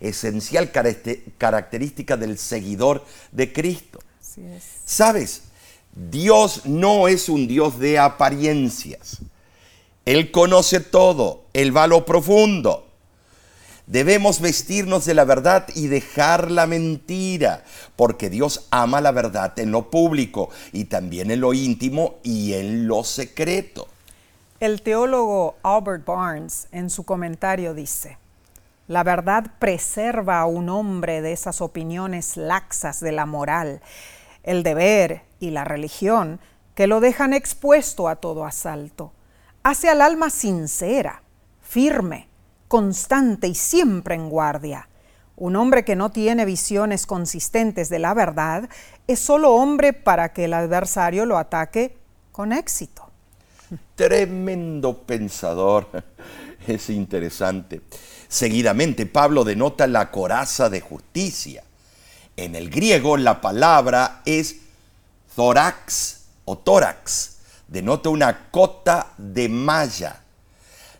esencial 0.00 0.70
característica 0.70 2.16
del 2.16 2.38
seguidor 2.38 3.04
de 3.32 3.52
Cristo. 3.52 4.00
Así 4.20 4.42
es. 4.42 4.64
¿Sabes? 4.84 5.42
Dios 5.92 6.66
no 6.66 7.08
es 7.08 7.28
un 7.28 7.46
Dios 7.46 7.78
de 7.78 7.98
apariencias. 7.98 9.18
Él 10.04 10.30
conoce 10.30 10.80
todo, 10.80 11.44
Él 11.52 11.76
va 11.76 11.84
a 11.84 11.86
lo 11.86 12.04
profundo. 12.04 12.89
Debemos 13.90 14.40
vestirnos 14.40 15.04
de 15.04 15.14
la 15.14 15.24
verdad 15.24 15.66
y 15.74 15.88
dejar 15.88 16.52
la 16.52 16.68
mentira, 16.68 17.64
porque 17.96 18.30
Dios 18.30 18.68
ama 18.70 19.00
la 19.00 19.10
verdad 19.10 19.58
en 19.58 19.72
lo 19.72 19.90
público 19.90 20.48
y 20.72 20.84
también 20.84 21.32
en 21.32 21.40
lo 21.40 21.54
íntimo 21.54 22.20
y 22.22 22.52
en 22.52 22.86
lo 22.86 23.02
secreto. 23.02 23.88
El 24.60 24.82
teólogo 24.82 25.56
Albert 25.64 26.04
Barnes 26.04 26.68
en 26.70 26.88
su 26.88 27.02
comentario 27.02 27.74
dice, 27.74 28.16
la 28.86 29.02
verdad 29.02 29.46
preserva 29.58 30.38
a 30.38 30.46
un 30.46 30.68
hombre 30.68 31.20
de 31.20 31.32
esas 31.32 31.60
opiniones 31.60 32.36
laxas 32.36 33.00
de 33.00 33.10
la 33.10 33.26
moral, 33.26 33.80
el 34.44 34.62
deber 34.62 35.22
y 35.40 35.50
la 35.50 35.64
religión 35.64 36.38
que 36.76 36.86
lo 36.86 37.00
dejan 37.00 37.32
expuesto 37.32 38.06
a 38.06 38.14
todo 38.14 38.44
asalto. 38.44 39.10
Hace 39.64 39.88
al 39.88 40.00
alma 40.00 40.30
sincera, 40.30 41.24
firme, 41.60 42.29
constante 42.70 43.48
y 43.48 43.56
siempre 43.56 44.14
en 44.14 44.30
guardia. 44.30 44.88
Un 45.34 45.56
hombre 45.56 45.84
que 45.84 45.96
no 45.96 46.10
tiene 46.10 46.44
visiones 46.44 47.04
consistentes 47.04 47.88
de 47.88 47.98
la 47.98 48.14
verdad 48.14 48.70
es 49.08 49.18
solo 49.18 49.54
hombre 49.54 49.92
para 49.92 50.32
que 50.32 50.44
el 50.44 50.54
adversario 50.54 51.26
lo 51.26 51.36
ataque 51.36 51.96
con 52.30 52.52
éxito. 52.52 53.10
Tremendo 53.96 55.02
pensador. 55.02 55.88
Es 56.68 56.90
interesante. 56.90 57.80
Seguidamente 58.28 59.06
Pablo 59.06 59.44
denota 59.44 59.86
la 59.86 60.10
coraza 60.10 60.68
de 60.68 60.82
justicia. 60.82 61.64
En 62.36 62.54
el 62.54 62.68
griego 62.68 63.16
la 63.16 63.40
palabra 63.40 64.20
es 64.26 64.56
thorax 65.34 66.26
o 66.44 66.58
tórax. 66.58 67.38
Denota 67.66 68.10
una 68.10 68.50
cota 68.50 69.14
de 69.16 69.48
malla 69.48 70.20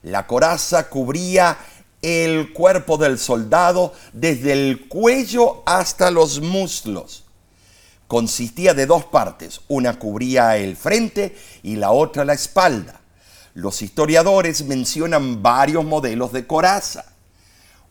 la 0.03 0.27
coraza 0.27 0.89
cubría 0.89 1.59
el 2.03 2.53
cuerpo 2.53 2.97
del 2.97 3.19
soldado 3.19 3.93
desde 4.13 4.53
el 4.53 4.89
cuello 4.89 5.63
hasta 5.67 6.11
los 6.11 6.41
muslos. 6.41 7.25
Consistía 8.07 8.75
de 8.75 8.87
dos 8.87 9.05
partes, 9.05 9.61
una 9.69 9.99
cubría 9.99 10.57
el 10.57 10.77
frente 10.77 11.37
y 11.63 11.77
la 11.77 11.91
otra 11.91 12.25
la 12.25 12.33
espalda. 12.33 13.01
Los 13.55 13.83
historiadores 13.83 14.65
mencionan 14.65 15.43
varios 15.43 15.85
modelos 15.85 16.33
de 16.33 16.47
coraza. 16.47 17.05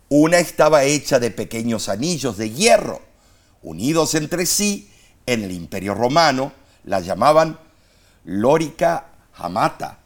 Una 0.10 0.39
estaba 0.39 0.84
hecha 0.84 1.19
de 1.19 1.30
pequeños 1.30 1.88
anillos 1.88 2.38
de 2.38 2.50
hierro, 2.50 3.02
unidos 3.62 4.15
entre 4.15 4.45
sí 4.48 4.91
en 5.28 5.43
el 5.43 5.52
imperio 5.52 5.93
romano, 5.93 6.52
la 6.86 7.02
llamaban 7.02 7.60
lórica 8.24 9.06
hamata 9.36 9.98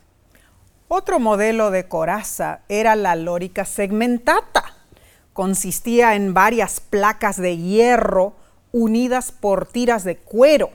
otro 0.93 1.19
modelo 1.19 1.71
de 1.71 1.87
coraza 1.87 2.59
era 2.69 2.95
la 2.95 3.15
lórica 3.15 3.65
segmentata. 3.65 4.75
Consistía 5.33 6.13
en 6.13 6.35
varias 6.35 6.79
placas 6.81 7.37
de 7.37 7.57
hierro 7.57 8.35
unidas 8.71 9.31
por 9.31 9.65
tiras 9.65 10.03
de 10.03 10.17
cuero. 10.17 10.69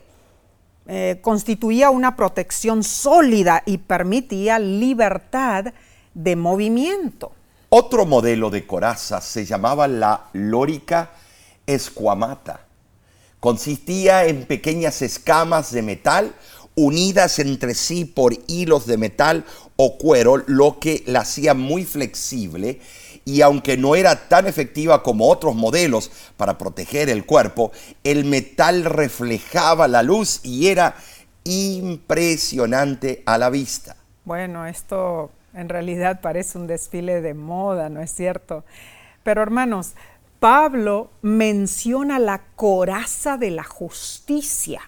Eh, 0.89 1.21
constituía 1.23 1.91
una 1.91 2.17
protección 2.17 2.83
sólida 2.83 3.63
y 3.65 3.79
permitía 3.79 4.59
libertad 4.59 5.67
de 6.15 6.35
movimiento. 6.35 7.31
Otro 7.69 8.05
modelo 8.05 8.51
de 8.51 8.67
coraza 8.67 9.21
se 9.21 9.45
llamaba 9.45 9.87
la 9.87 10.25
lórica 10.33 11.11
escuamata. 11.65 12.63
Consistía 13.39 14.25
en 14.25 14.47
pequeñas 14.47 15.01
escamas 15.01 15.71
de 15.71 15.83
metal 15.83 16.35
unidas 16.79 17.41
entre 17.41 17.75
sí 17.75 18.05
por 18.05 18.33
hilos 18.47 18.87
de 18.87 18.97
metal 18.97 19.45
o 19.81 19.97
cuero, 19.97 20.43
lo 20.49 20.81
que 20.81 21.05
la 21.07 21.21
hacía 21.21 21.55
muy 21.55 21.85
flexible 21.85 22.81
y 23.25 23.43
aunque 23.43 23.77
no 23.77 23.95
era 23.95 24.29
tan 24.29 24.49
efectiva 24.49 25.05
como 25.05 25.29
otros 25.29 25.55
modelos 25.55 26.11
para 26.37 26.59
proteger 26.59 27.09
el 27.09 27.25
cuerpo, 27.25 27.71
el 28.03 28.25
metal 28.25 28.85
reflejaba 28.85 29.87
la 29.87 30.03
luz 30.03 30.41
y 30.43 30.67
era 30.67 30.97
impresionante 31.45 33.23
a 33.25 33.39
la 33.39 33.51
vista. 33.51 33.97
Bueno, 34.25 34.67
esto 34.67 35.31
En 35.55 35.69
realidad 35.69 36.21
parece 36.21 36.59
un 36.59 36.67
desfile 36.67 37.21
de 37.21 37.35
moda, 37.35 37.89
¿no 37.89 38.01
es 38.01 38.13
cierto? 38.13 38.65
Pero 39.23 39.43
hermanos, 39.43 39.95
Pablo 40.41 41.11
menciona 41.23 42.19
la 42.19 42.43
coraza 42.55 43.37
de 43.37 43.51
la 43.51 43.65
justicia. 43.65 44.83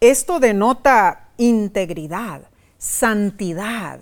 Esto 0.00 0.40
denota 0.40 1.28
integridad, 1.38 2.42
santidad, 2.78 4.00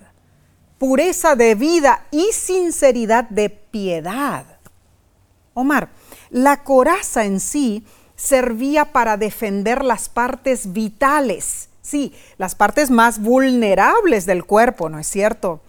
pureza 0.77 1.35
de 1.35 1.55
vida 1.55 2.05
y 2.11 2.31
sinceridad 2.31 3.25
de 3.29 3.49
piedad. 3.49 4.45
Omar, 5.53 5.89
la 6.29 6.63
coraza 6.63 7.25
en 7.25 7.39
sí 7.39 7.83
servía 8.15 8.91
para 8.91 9.17
defender 9.17 9.83
las 9.83 10.07
partes 10.07 10.71
vitales, 10.71 11.69
sí, 11.81 12.13
las 12.37 12.55
partes 12.55 12.91
más 12.91 13.19
vulnerables 13.19 14.25
del 14.25 14.45
cuerpo, 14.45 14.89
¿no 14.89 14.99
es 14.99 15.07
cierto? 15.07 15.61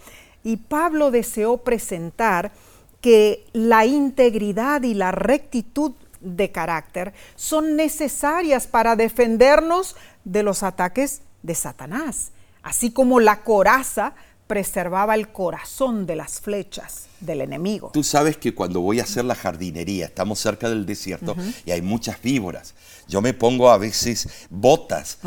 Y 0.45 0.57
Pablo 0.57 1.11
deseó 1.11 1.59
presentar 1.59 2.53
que 3.01 3.47
la 3.53 3.87
integridad 3.87 4.83
y 4.83 4.95
la 4.95 5.13
rectitud 5.13 5.93
de 6.21 6.51
carácter 6.51 7.15
son 7.37 7.77
necesarias 7.77 8.67
para 8.67 8.97
defendernos 8.97 9.97
de 10.25 10.43
los 10.43 10.63
ataques 10.63 11.23
de 11.43 11.55
Satanás, 11.55 12.33
así 12.69 12.91
como 12.91 13.19
la 13.19 13.43
coraza 13.43 14.15
preservaba 14.47 15.15
el 15.15 15.29
corazón 15.29 16.07
de 16.07 16.17
las 16.17 16.41
flechas 16.41 17.07
del 17.21 17.43
enemigo. 17.43 17.91
Tú 17.93 18.03
sabes 18.03 18.37
que 18.37 18.55
cuando 18.55 18.81
voy 18.81 19.01
a 19.01 19.03
hacer 19.03 19.25
la 19.25 19.35
jardinería, 19.35 20.07
estamos 20.07 20.39
cerca 20.39 20.69
del 20.69 20.87
desierto 20.87 21.37
y 21.65 21.71
hay 21.71 21.83
muchas 21.83 22.21
víboras. 22.23 22.75
Yo 23.07 23.21
me 23.21 23.35
pongo 23.35 23.71
a 23.71 23.79
veces 23.79 24.29
botas 24.51 25.19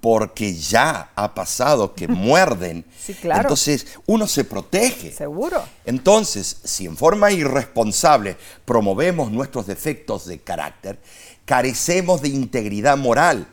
porque 0.00 0.54
ya 0.54 1.10
ha 1.14 1.34
pasado 1.34 1.94
que 1.94 2.08
muerden. 2.08 2.84
Sí, 2.98 3.14
claro. 3.14 3.42
Entonces 3.42 3.86
uno 4.06 4.26
se 4.26 4.44
protege. 4.44 5.12
Seguro. 5.12 5.62
Entonces, 5.84 6.60
si 6.64 6.86
en 6.86 6.96
forma 6.96 7.32
irresponsable 7.32 8.36
promovemos 8.64 9.30
nuestros 9.30 9.66
defectos 9.66 10.26
de 10.26 10.40
carácter, 10.40 10.98
carecemos 11.44 12.22
de 12.22 12.28
integridad 12.28 12.96
moral. 12.96 13.46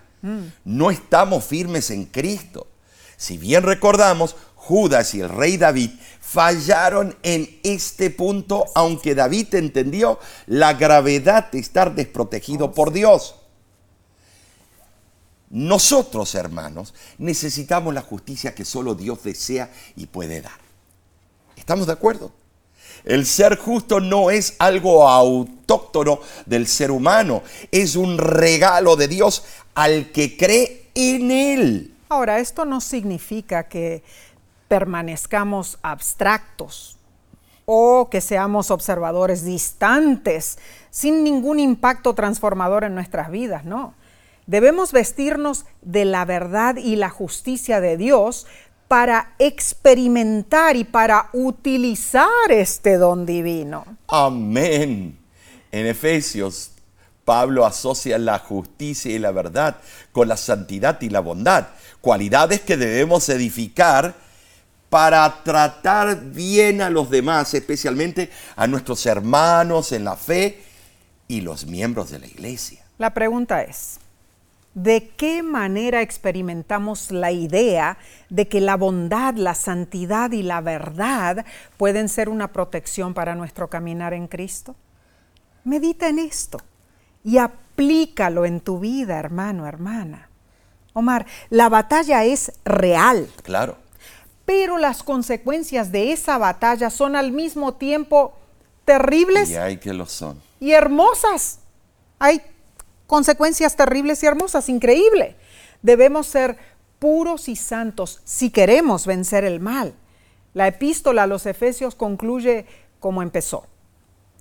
No 0.65 0.91
estamos 0.91 1.45
firmes 1.45 1.89
en 1.89 2.05
Cristo. 2.05 2.67
Si 3.17 3.38
bien 3.38 3.63
recordamos, 3.63 4.36
Judas 4.56 5.15
y 5.15 5.21
el 5.21 5.30
rey 5.30 5.58
David 5.58 5.91
fallaron 6.21 7.17
en 7.23 7.60
este 7.63 8.10
punto, 8.12 8.65
aunque 8.75 9.15
David 9.15 9.56
entendió 9.56 10.19
la 10.45 10.73
gravedad 10.73 11.51
de 11.51 11.60
estar 11.60 11.95
desprotegido 11.95 12.73
por 12.73 12.91
Dios. 12.91 13.36
Nosotros, 15.49 16.36
hermanos, 16.36 16.93
necesitamos 17.17 17.93
la 17.93 18.01
justicia 18.01 18.53
que 18.53 18.65
solo 18.65 18.93
Dios 18.93 19.23
desea 19.23 19.71
y 19.95 20.06
puede 20.06 20.41
dar. 20.41 20.60
¿Estamos 21.56 21.88
de 21.88 21.93
acuerdo? 21.93 22.32
El 23.06 23.25
ser 23.25 23.58
justo 23.58 23.99
no 23.99 24.30
es 24.30 24.56
algo 24.60 25.08
autóctono 25.08 26.19
del 26.45 26.67
ser 26.67 26.91
humano, 26.91 27.41
es 27.71 27.95
un 27.95 28.17
regalo 28.17 28.95
de 28.95 29.08
Dios 29.08 29.43
al 29.73 30.12
que 30.12 30.36
cree 30.36 30.89
en 30.93 31.32
Él. 31.32 31.96
Ahora, 32.10 32.39
esto 32.39 32.65
no 32.65 32.82
significa 32.82 33.63
que 33.63 34.04
permanezcamos 34.67 35.78
abstractos 35.82 36.98
o 37.65 38.08
que 38.10 38.22
seamos 38.22 38.72
observadores 38.72 39.43
distantes, 39.43 40.58
sin 40.89 41.24
ningún 41.24 41.60
impacto 41.60 42.15
transformador 42.15 42.86
en 42.86 42.96
nuestras 42.96 43.30
vidas, 43.30 43.65
no. 43.65 43.93
Debemos 44.46 44.93
vestirnos 44.93 45.65
de 45.82 46.06
la 46.06 46.24
verdad 46.24 46.78
y 46.78 46.96
la 46.96 47.10
justicia 47.10 47.82
de 47.82 47.98
Dios 47.98 48.48
para 48.88 49.34
experimentar 49.39 50.78
y 50.78 50.86
para 50.86 51.30
utilizar 51.34 52.30
este 52.50 52.98
don 52.98 53.26
divino. 53.26 53.86
Amén. 54.08 55.17
En 55.70 55.86
Efesios, 55.86 56.72
Pablo 57.28 57.66
asocia 57.66 58.18
la 58.18 58.40
justicia 58.40 59.13
y 59.13 59.20
la 59.20 59.32
verdad 59.32 59.76
con 60.13 60.30
la 60.30 60.38
santidad 60.38 61.02
y 61.02 61.10
la 61.10 61.20
bondad, 61.20 61.68
cualidades 62.00 62.62
que 62.62 62.78
debemos 62.78 63.28
edificar 63.28 64.16
para 64.90 65.44
tratar 65.44 66.22
bien 66.32 66.82
a 66.82 66.90
los 66.90 67.10
demás, 67.10 67.54
especialmente 67.54 68.32
a 68.56 68.66
nuestros 68.66 69.06
hermanos 69.06 69.92
en 69.92 70.06
la 70.06 70.16
fe 70.16 70.63
y 71.28 71.42
los 71.42 71.66
miembros 71.66 72.12
de 72.12 72.20
la 72.20 72.28
iglesia. 72.28 72.86
La 72.98 73.13
pregunta 73.13 73.62
es, 73.62 74.00
¿de 74.74 75.10
qué 75.18 75.44
manera 75.44 76.02
experimentamos 76.02 77.12
la 77.12 77.34
idea 77.34 77.98
de 78.30 78.48
que 78.48 78.62
la 78.62 78.78
bondad, 78.78 79.34
la 79.34 79.54
santidad 79.54 80.32
y 80.32 80.44
la 80.44 80.62
verdad 80.62 81.46
pueden 81.76 82.08
ser 82.08 82.30
una 82.30 82.54
protección 82.54 83.13
para 83.13 83.36
nuestro 83.36 83.70
caminar 83.70 84.13
en 84.13 84.30
Cristo? 84.30 84.78
Medita 85.66 86.08
en 86.08 86.20
esto 86.20 86.60
y 87.28 87.38
aplícalo 87.38 88.46
en 88.46 88.60
tu 88.60 88.80
vida, 88.80 89.20
hermano, 89.20 89.68
hermana. 89.68 90.30
Omar, 90.94 91.28
la 91.52 91.70
batalla 91.70 92.24
es 92.24 92.54
real. 92.66 93.30
Claro 93.44 93.78
pero 94.48 94.78
las 94.78 95.04
consecuencias 95.04 95.92
de 95.92 96.13
esa 96.13 96.38
batalla 96.38 96.90
son 96.90 97.18
al 97.18 97.34
mismo 97.34 97.74
tiempo 97.74 98.34
terribles. 98.86 99.50
Y 99.50 99.58
hay 99.58 99.76
que 99.76 99.94
lo 99.94 100.06
son. 100.06 100.42
Y 100.62 100.72
hermosas. 100.72 101.60
Hay 102.18 102.42
consecuencias 103.08 103.76
terribles 103.76 104.24
y 104.24 104.26
hermosas, 104.26 104.70
increíble. 104.70 105.36
Debemos 105.82 106.28
ser 106.28 106.58
puros 106.98 107.50
y 107.50 107.58
santos 107.58 108.22
si 108.24 108.50
queremos 108.50 109.06
vencer 109.06 109.44
el 109.44 109.60
mal. 109.60 109.94
La 110.54 110.68
epístola 110.68 111.24
a 111.24 111.28
los 111.28 111.46
Efesios 111.46 111.94
concluye 111.94 112.66
como 113.02 113.22
empezó, 113.22 113.68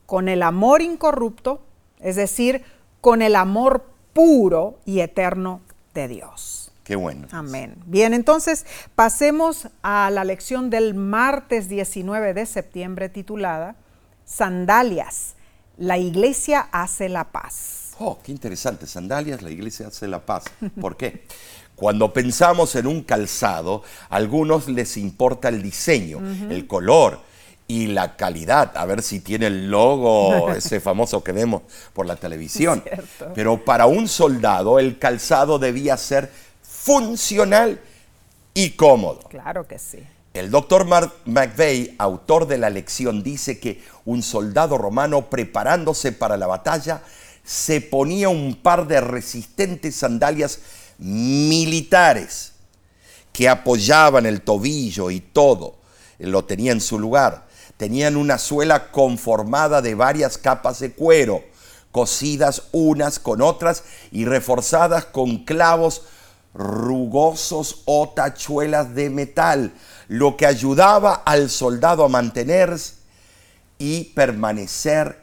con 0.07 0.29
el 0.29 0.44
amor 0.44 0.83
incorrupto, 0.83 1.62
es 1.99 2.14
decir, 2.14 2.64
con 3.06 3.22
el 3.22 3.36
amor 3.36 3.84
puro 4.12 4.80
y 4.84 4.98
eterno 4.98 5.60
de 5.94 6.08
Dios. 6.08 6.72
Qué 6.82 6.96
bueno. 6.96 7.28
Amén. 7.30 7.76
Bien, 7.86 8.12
entonces 8.12 8.66
pasemos 8.96 9.68
a 9.82 10.10
la 10.10 10.24
lección 10.24 10.70
del 10.70 10.94
martes 10.94 11.68
19 11.68 12.34
de 12.34 12.46
septiembre 12.46 13.08
titulada 13.08 13.76
Sandalias. 14.24 15.36
La 15.78 15.98
iglesia 15.98 16.68
hace 16.72 17.08
la 17.08 17.30
paz. 17.30 17.92
Oh, 18.00 18.18
qué 18.24 18.32
interesante. 18.32 18.88
Sandalias, 18.88 19.40
la 19.40 19.52
iglesia 19.52 19.86
hace 19.86 20.08
la 20.08 20.26
paz. 20.26 20.46
¿Por 20.80 20.96
qué? 20.96 21.28
Cuando 21.76 22.12
pensamos 22.12 22.74
en 22.74 22.88
un 22.88 23.04
calzado, 23.04 23.84
a 24.10 24.16
algunos 24.16 24.66
les 24.66 24.96
importa 24.96 25.48
el 25.48 25.62
diseño, 25.62 26.18
el 26.50 26.66
color 26.66 27.20
y 27.68 27.88
la 27.88 28.16
calidad, 28.16 28.76
a 28.76 28.85
ver 28.85 29.02
si 29.02 29.20
tiene 29.20 29.46
el 29.48 29.70
logo, 29.70 30.50
ese 30.57 30.81
famoso 30.81 31.22
que 31.24 31.33
vemos 31.33 31.62
por 31.92 32.07
la 32.07 32.16
televisión. 32.16 32.83
Pero 33.35 33.64
para 33.64 33.87
un 33.87 34.09
soldado 34.09 34.79
el 34.79 34.98
calzado 34.98 35.59
debía 35.59 35.96
ser 35.96 36.31
funcional 36.62 37.81
y 38.55 38.70
cómodo. 38.70 39.20
Claro 39.29 39.66
que 39.66 39.79
sí. 39.79 39.98
El 40.33 40.50
doctor 40.50 40.85
Mark 40.85 41.12
McVeigh, 41.24 41.94
autor 41.98 42.46
de 42.46 42.59
la 42.59 42.68
lección, 42.68 43.22
dice 43.22 43.59
que 43.59 43.83
un 44.05 44.22
soldado 44.22 44.76
romano 44.76 45.31
preparándose 45.31 46.12
para 46.12 46.37
la 46.37 46.46
batalla 46.46 47.02
se 47.42 47.81
ponía 47.81 48.29
un 48.29 48.57
par 48.57 48.87
de 48.87 49.00
resistentes 49.00 49.96
sandalias 49.96 50.61
militares 50.98 52.52
que 53.33 53.48
apoyaban 53.48 54.26
el 54.26 54.42
tobillo 54.42 55.11
y 55.11 55.20
todo, 55.20 55.76
lo 56.18 56.44
tenía 56.44 56.72
en 56.72 56.81
su 56.81 56.98
lugar. 56.98 57.45
Tenían 57.76 58.16
una 58.16 58.38
suela 58.38 58.90
conformada 58.90 59.82
de 59.82 59.94
varias 59.94 60.38
capas 60.38 60.78
de 60.80 60.92
cuero, 60.92 61.44
cosidas 61.92 62.64
unas 62.72 63.18
con 63.18 63.42
otras 63.42 63.84
y 64.10 64.24
reforzadas 64.24 65.04
con 65.04 65.44
clavos 65.44 66.02
rugosos 66.54 67.82
o 67.84 68.08
tachuelas 68.08 68.94
de 68.94 69.10
metal, 69.10 69.72
lo 70.08 70.36
que 70.36 70.46
ayudaba 70.46 71.14
al 71.14 71.50
soldado 71.50 72.04
a 72.04 72.08
mantenerse 72.08 72.94
y 73.78 74.04
permanecer 74.04 75.22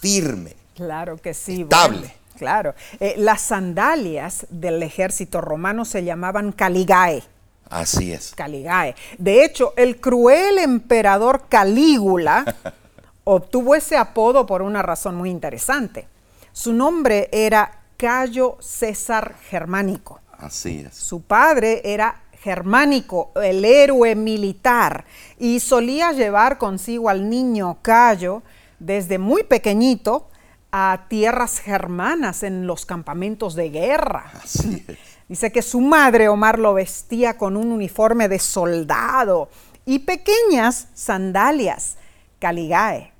firme. 0.00 0.54
Claro 0.74 1.16
que 1.16 1.32
sí. 1.32 1.62
Estable. 1.62 2.14
claro. 2.36 2.74
Eh, 3.00 3.14
las 3.16 3.40
sandalias 3.40 4.46
del 4.50 4.82
ejército 4.82 5.40
romano 5.40 5.86
se 5.86 6.04
llamaban 6.04 6.52
caligae. 6.52 7.22
Así 7.70 8.12
es. 8.12 8.32
Caligae. 8.34 8.94
De 9.18 9.44
hecho, 9.44 9.72
el 9.76 10.00
cruel 10.00 10.58
emperador 10.58 11.46
Calígula 11.48 12.56
obtuvo 13.24 13.74
ese 13.74 13.96
apodo 13.96 14.46
por 14.46 14.62
una 14.62 14.82
razón 14.82 15.16
muy 15.16 15.30
interesante. 15.30 16.08
Su 16.52 16.72
nombre 16.72 17.28
era 17.32 17.80
Cayo 17.96 18.56
César 18.60 19.36
Germánico. 19.48 20.20
Así 20.38 20.84
es. 20.86 20.94
Su 20.94 21.22
padre 21.22 21.82
era 21.84 22.22
germánico, 22.40 23.32
el 23.42 23.64
héroe 23.64 24.14
militar, 24.14 25.04
y 25.38 25.58
solía 25.58 26.12
llevar 26.12 26.58
consigo 26.58 27.08
al 27.08 27.28
niño 27.28 27.78
Cayo 27.82 28.42
desde 28.78 29.18
muy 29.18 29.42
pequeñito 29.42 30.28
a 30.70 31.06
tierras 31.08 31.58
germanas 31.58 32.42
en 32.42 32.66
los 32.66 32.86
campamentos 32.86 33.54
de 33.54 33.70
guerra. 33.70 34.30
Así 34.42 34.84
es. 34.86 35.15
Dice 35.28 35.50
que 35.50 35.62
su 35.62 35.80
madre, 35.80 36.28
Omar, 36.28 36.58
lo 36.58 36.74
vestía 36.74 37.36
con 37.36 37.56
un 37.56 37.72
uniforme 37.72 38.28
de 38.28 38.38
soldado 38.38 39.48
y 39.84 40.00
pequeñas 40.00 40.88
sandalias, 40.94 41.96
caligae. 42.38 43.12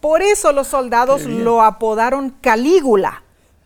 Por 0.00 0.20
eso 0.20 0.52
los 0.52 0.66
soldados 0.68 1.22
lo 1.22 1.62
apodaron 1.62 2.30
Calígula, 2.40 3.22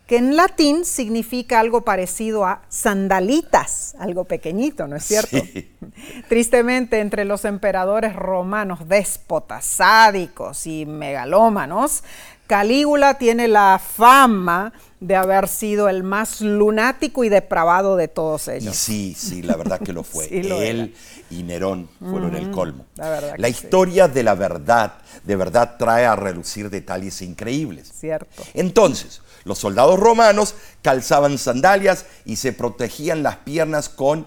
que 0.07 0.17
en 0.17 0.37
latín 0.37 0.85
significa 0.85 1.59
algo 1.59 1.81
parecido 1.81 2.45
a 2.45 2.61
sandalitas, 2.69 3.95
algo 3.99 4.23
pequeñito, 4.23 4.87
¿no 4.87 4.95
es 4.95 5.03
cierto? 5.03 5.37
Tristemente, 6.29 7.01
entre 7.01 7.25
los 7.25 7.43
emperadores 7.43 8.15
romanos 8.15 8.87
déspotas, 8.87 9.65
sádicos 9.65 10.65
y 10.65 10.85
megalómanos, 10.85 12.03
Calígula 12.47 13.17
tiene 13.17 13.47
la 13.47 13.79
fama 13.79 14.71
de 14.99 15.15
haber 15.15 15.47
sido 15.47 15.89
el 15.89 16.01
más 16.03 16.41
lunático 16.41 17.23
y 17.23 17.29
depravado 17.29 17.97
de 17.97 18.07
todos 18.07 18.47
ellos. 18.47 18.75
sí, 18.75 19.15
sí, 19.17 19.43
la 19.43 19.55
verdad 19.55 19.79
que 19.79 19.93
lo 19.93 20.03
fue. 20.03 20.27
Él 20.31 20.95
y 21.29 21.43
Nerón 21.43 21.89
fueron 21.99 22.35
el 22.35 22.49
colmo. 22.51 22.85
La, 22.95 23.49
historia 23.49 24.07
de 24.07 24.23
la 24.23 24.33
verdad, 24.33 24.93
de 25.23 25.35
verdad, 25.35 25.75
trae 25.77 26.05
a 26.05 26.15
relucir 26.15 26.69
detalles 26.69 27.21
increíbles. 27.21 27.91
Cierto. 27.93 28.43
Entonces, 28.53 29.21
los 29.43 29.59
soldados 29.59 29.99
romanos 29.99 30.55
calzaban 30.81 31.37
sandalias 31.37 32.05
y 32.25 32.37
se 32.37 32.53
protegían 32.53 33.23
las 33.23 33.37
piernas 33.37 33.89
con 33.89 34.25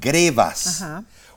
grebas, 0.00 0.84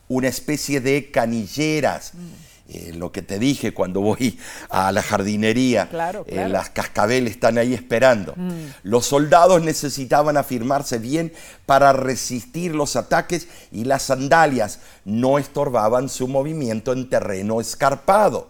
una 0.07 0.27
especie 0.27 0.81
de 0.81 1.11
canilleras. 1.11 2.13
Mm. 2.13 2.42
Eh, 2.73 2.91
lo 2.91 3.11
que 3.11 3.21
te 3.21 3.37
dije 3.37 3.71
cuando 3.71 4.01
voy 4.01 4.39
a 4.69 4.91
la 4.91 5.03
jardinería, 5.03 5.87
eh, 6.25 6.47
las 6.49 6.71
cascabeles 6.71 7.33
están 7.33 7.59
ahí 7.59 7.71
esperando. 7.75 8.33
Mm. 8.35 8.65
Los 8.81 9.05
soldados 9.05 9.61
necesitaban 9.61 10.37
afirmarse 10.37 10.97
bien 10.97 11.31
para 11.67 11.93
resistir 11.93 12.73
los 12.73 12.95
ataques 12.95 13.47
y 13.71 13.83
las 13.83 14.01
sandalias 14.01 14.79
no 15.05 15.37
estorbaban 15.37 16.09
su 16.09 16.27
movimiento 16.27 16.93
en 16.93 17.09
terreno 17.09 17.61
escarpado. 17.61 18.47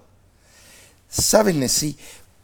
¿Sabes, 1.09 1.55
Nessie? 1.55 1.97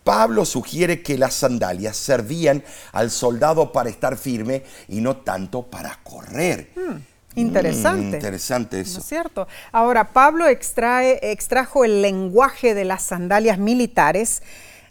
Pablo 0.04 0.44
sugiere 0.44 1.02
que 1.02 1.18
las 1.18 1.34
sandalias 1.34 1.96
servían 1.96 2.62
al 2.92 3.10
soldado 3.10 3.72
para 3.72 3.90
estar 3.90 4.18
firme 4.18 4.64
y 4.90 5.00
no 5.00 5.16
tanto 5.16 5.64
para 5.64 5.98
correr. 6.04 6.72
Mm. 6.76 7.19
Interesante. 7.36 8.18
interesante 8.18 8.82
eso. 8.82 8.94
¿No 8.96 9.00
es 9.00 9.06
cierto? 9.06 9.48
Ahora, 9.72 10.10
Pablo 10.10 10.48
extrae, 10.48 11.20
extrajo 11.32 11.86
el 11.86 12.02
lenguaje 12.02 12.74
de 12.74 12.86
las 12.86 13.04
sandalias 13.04 13.58
militares 13.58 14.42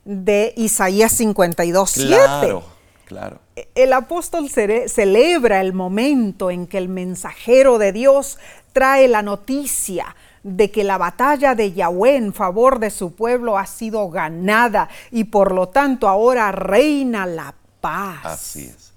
de 0.04 0.54
Isaías 0.56 1.12
52, 1.12 1.92
Claro, 1.94 2.64
claro. 3.04 3.40
El 3.74 3.92
apóstol 3.92 4.48
celebra 4.48 5.60
el 5.60 5.72
momento 5.72 6.50
en 6.50 6.66
que 6.66 6.78
el 6.78 6.88
mensajero 6.88 7.78
de 7.78 7.92
Dios 7.92 8.38
trae 8.72 9.08
la 9.08 9.22
noticia 9.22 10.14
de 10.42 10.70
que 10.70 10.84
la 10.84 10.96
batalla 10.96 11.54
de 11.54 11.72
Yahweh 11.72 12.16
en 12.16 12.32
favor 12.32 12.78
de 12.78 12.90
su 12.90 13.12
pueblo 13.14 13.58
ha 13.58 13.66
sido 13.66 14.08
ganada 14.08 14.88
y 15.10 15.24
por 15.24 15.52
lo 15.52 15.68
tanto 15.68 16.08
ahora 16.08 16.52
reina 16.52 17.26
la 17.26 17.54
paz. 17.80 18.24
Así 18.24 18.66
es. 18.66 18.87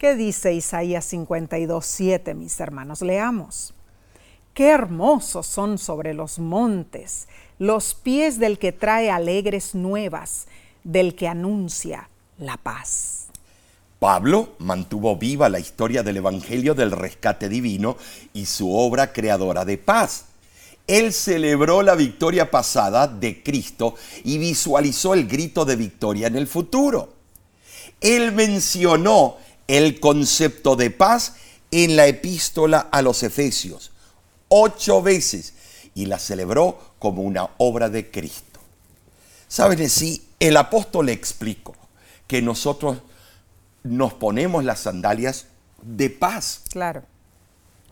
¿Qué 0.00 0.16
dice 0.16 0.54
Isaías 0.54 1.04
52, 1.04 1.84
7, 1.84 2.32
mis 2.32 2.58
hermanos? 2.58 3.02
Leamos. 3.02 3.74
Qué 4.54 4.70
hermosos 4.70 5.46
son 5.46 5.76
sobre 5.76 6.14
los 6.14 6.38
montes 6.38 7.28
los 7.58 7.92
pies 7.92 8.38
del 8.38 8.58
que 8.58 8.72
trae 8.72 9.10
alegres 9.10 9.74
nuevas, 9.74 10.46
del 10.84 11.14
que 11.14 11.28
anuncia 11.28 12.08
la 12.38 12.56
paz. 12.56 13.26
Pablo 13.98 14.54
mantuvo 14.56 15.16
viva 15.16 15.50
la 15.50 15.60
historia 15.60 16.02
del 16.02 16.16
Evangelio 16.16 16.74
del 16.74 16.92
rescate 16.92 17.50
divino 17.50 17.98
y 18.32 18.46
su 18.46 18.74
obra 18.74 19.12
creadora 19.12 19.66
de 19.66 19.76
paz. 19.76 20.24
Él 20.86 21.12
celebró 21.12 21.82
la 21.82 21.94
victoria 21.94 22.50
pasada 22.50 23.06
de 23.06 23.42
Cristo 23.42 23.96
y 24.24 24.38
visualizó 24.38 25.12
el 25.12 25.28
grito 25.28 25.66
de 25.66 25.76
victoria 25.76 26.28
en 26.28 26.36
el 26.36 26.46
futuro. 26.46 27.12
Él 28.00 28.32
mencionó 28.32 29.36
el 29.70 30.00
concepto 30.00 30.74
de 30.74 30.90
paz 30.90 31.34
en 31.70 31.94
la 31.94 32.08
epístola 32.08 32.88
a 32.90 33.02
los 33.02 33.22
Efesios, 33.22 33.92
ocho 34.48 35.00
veces, 35.00 35.54
y 35.94 36.06
la 36.06 36.18
celebró 36.18 36.76
como 36.98 37.22
una 37.22 37.50
obra 37.58 37.88
de 37.88 38.10
Cristo. 38.10 38.58
¿Saben 39.46 39.88
si 39.88 40.26
el 40.40 40.56
apóstol 40.56 41.06
le 41.06 41.12
explicó 41.12 41.76
que 42.26 42.42
nosotros 42.42 42.98
nos 43.84 44.12
ponemos 44.14 44.64
las 44.64 44.80
sandalias 44.80 45.46
de 45.82 46.10
paz? 46.10 46.62
Claro. 46.70 47.04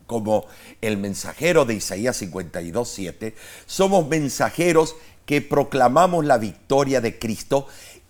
Como 0.05 0.47
el 0.81 0.97
mensajero 0.97 1.63
de 1.63 1.75
Isaías 1.75 2.17
52, 2.17 2.89
7, 2.89 3.35
somos 3.65 4.05
mensajeros 4.05 4.97
que 5.25 5.41
proclamamos 5.41 6.25
la 6.25 6.37
victoria 6.37 6.99
de 6.99 7.17
Cristo 7.17 7.67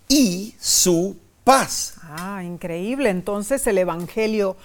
y 0.08 0.56
su 0.60 1.18
paz. 1.44 1.99
Ah, 2.10 2.44
increíble. 2.44 3.10
Entonces 3.10 3.66
el 3.68 3.78
Evangelio 3.78 4.58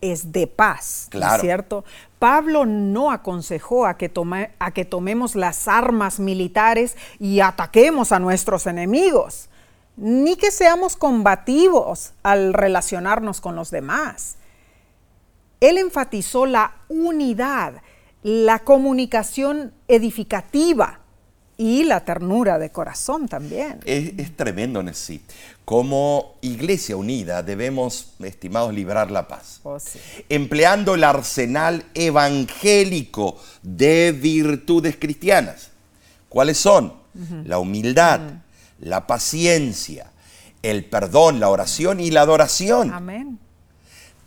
es 0.00 0.32
de 0.32 0.46
paz, 0.46 1.08
claro. 1.10 1.40
¿cierto? 1.40 1.84
Pablo 2.18 2.66
no 2.66 3.10
aconsejó 3.10 3.86
a 3.86 3.96
que, 3.96 4.10
a 4.58 4.70
que 4.72 4.84
tomemos 4.84 5.34
las 5.36 5.68
armas 5.68 6.20
militares 6.20 6.96
y 7.18 7.40
ataquemos 7.40 8.12
a 8.12 8.18
nuestros 8.18 8.66
enemigos, 8.66 9.48
ni 9.96 10.36
que 10.36 10.50
seamos 10.50 10.96
combativos 10.96 12.12
al 12.22 12.54
relacionarnos 12.54 13.40
con 13.40 13.56
los 13.56 13.70
demás. 13.70 14.36
Él 15.60 15.76
enfatizó 15.76 16.46
la 16.46 16.72
unidad, 16.88 17.82
la 18.22 18.60
comunicación 18.60 19.74
edificativa, 19.88 20.99
y 21.60 21.84
la 21.84 22.06
ternura 22.06 22.58
de 22.58 22.70
corazón 22.70 23.28
también. 23.28 23.80
Es, 23.84 24.34
tremendo, 24.34 24.82
Nessie. 24.82 25.20
Como 25.66 26.38
iglesia 26.40 26.96
unida 26.96 27.42
debemos, 27.42 28.14
estimados, 28.20 28.72
librar 28.72 29.10
la 29.10 29.28
paz. 29.28 29.60
Oh, 29.62 29.76
Empleando 30.30 30.94
el 30.94 31.04
arsenal 31.04 31.84
evangélico 31.92 33.38
de 33.60 34.12
virtudes 34.12 34.96
cristianas. 34.98 35.68
¿Cuáles 36.30 36.56
son? 36.56 36.94
La 37.44 37.58
humildad, 37.58 38.20
la 38.78 39.06
paciencia, 39.06 40.10
el 40.62 40.86
perdón, 40.86 41.40
la 41.40 41.50
oración 41.50 42.00
y 42.00 42.10
la 42.10 42.22
adoración. 42.22 42.90
Amén. 42.90 43.38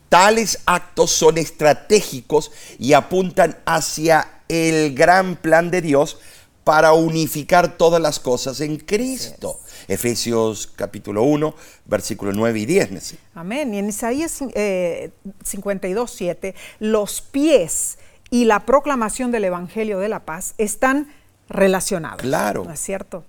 Tales 0.08 0.60
actos 0.68 1.10
son 1.10 1.40
estratégicos 1.40 2.52
y 2.78 2.94
apuntan 2.94 3.58
hacia 3.66 4.28
el 4.50 4.94
gran 4.94 5.36
plan 5.36 5.72
de 5.72 5.82
Dios 5.82 6.20
para 6.64 6.94
unificar 6.94 7.78
todas 7.78 8.02
las 8.02 8.20
cosas 8.20 8.62
en 8.62 8.78
Cristo. 8.78 9.60
Efesios 9.88 10.68
capítulo 10.68 11.24
1, 11.24 11.54
versículo 11.86 12.32
9 12.32 12.60
y 12.60 12.66
10. 12.66 13.16
Amén. 13.36 13.74
Y 13.74 13.80
en 13.80 13.90
Isaías 13.90 14.32
52, 15.44 16.12
7, 16.12 16.48
eh, 16.48 16.56
los 16.80 17.22
pies 17.22 17.98
y 18.30 18.46
la 18.46 18.66
proclamación 18.66 19.32
del 19.32 19.46
Evangelio 19.46 20.00
de 20.00 20.10
la 20.10 20.26
Paz 20.26 20.56
están 20.58 21.14
relacionados. 21.50 22.22
Claro. 22.22 22.64
¿No 22.64 22.72
es 22.72 22.80
cierto? 22.80 23.26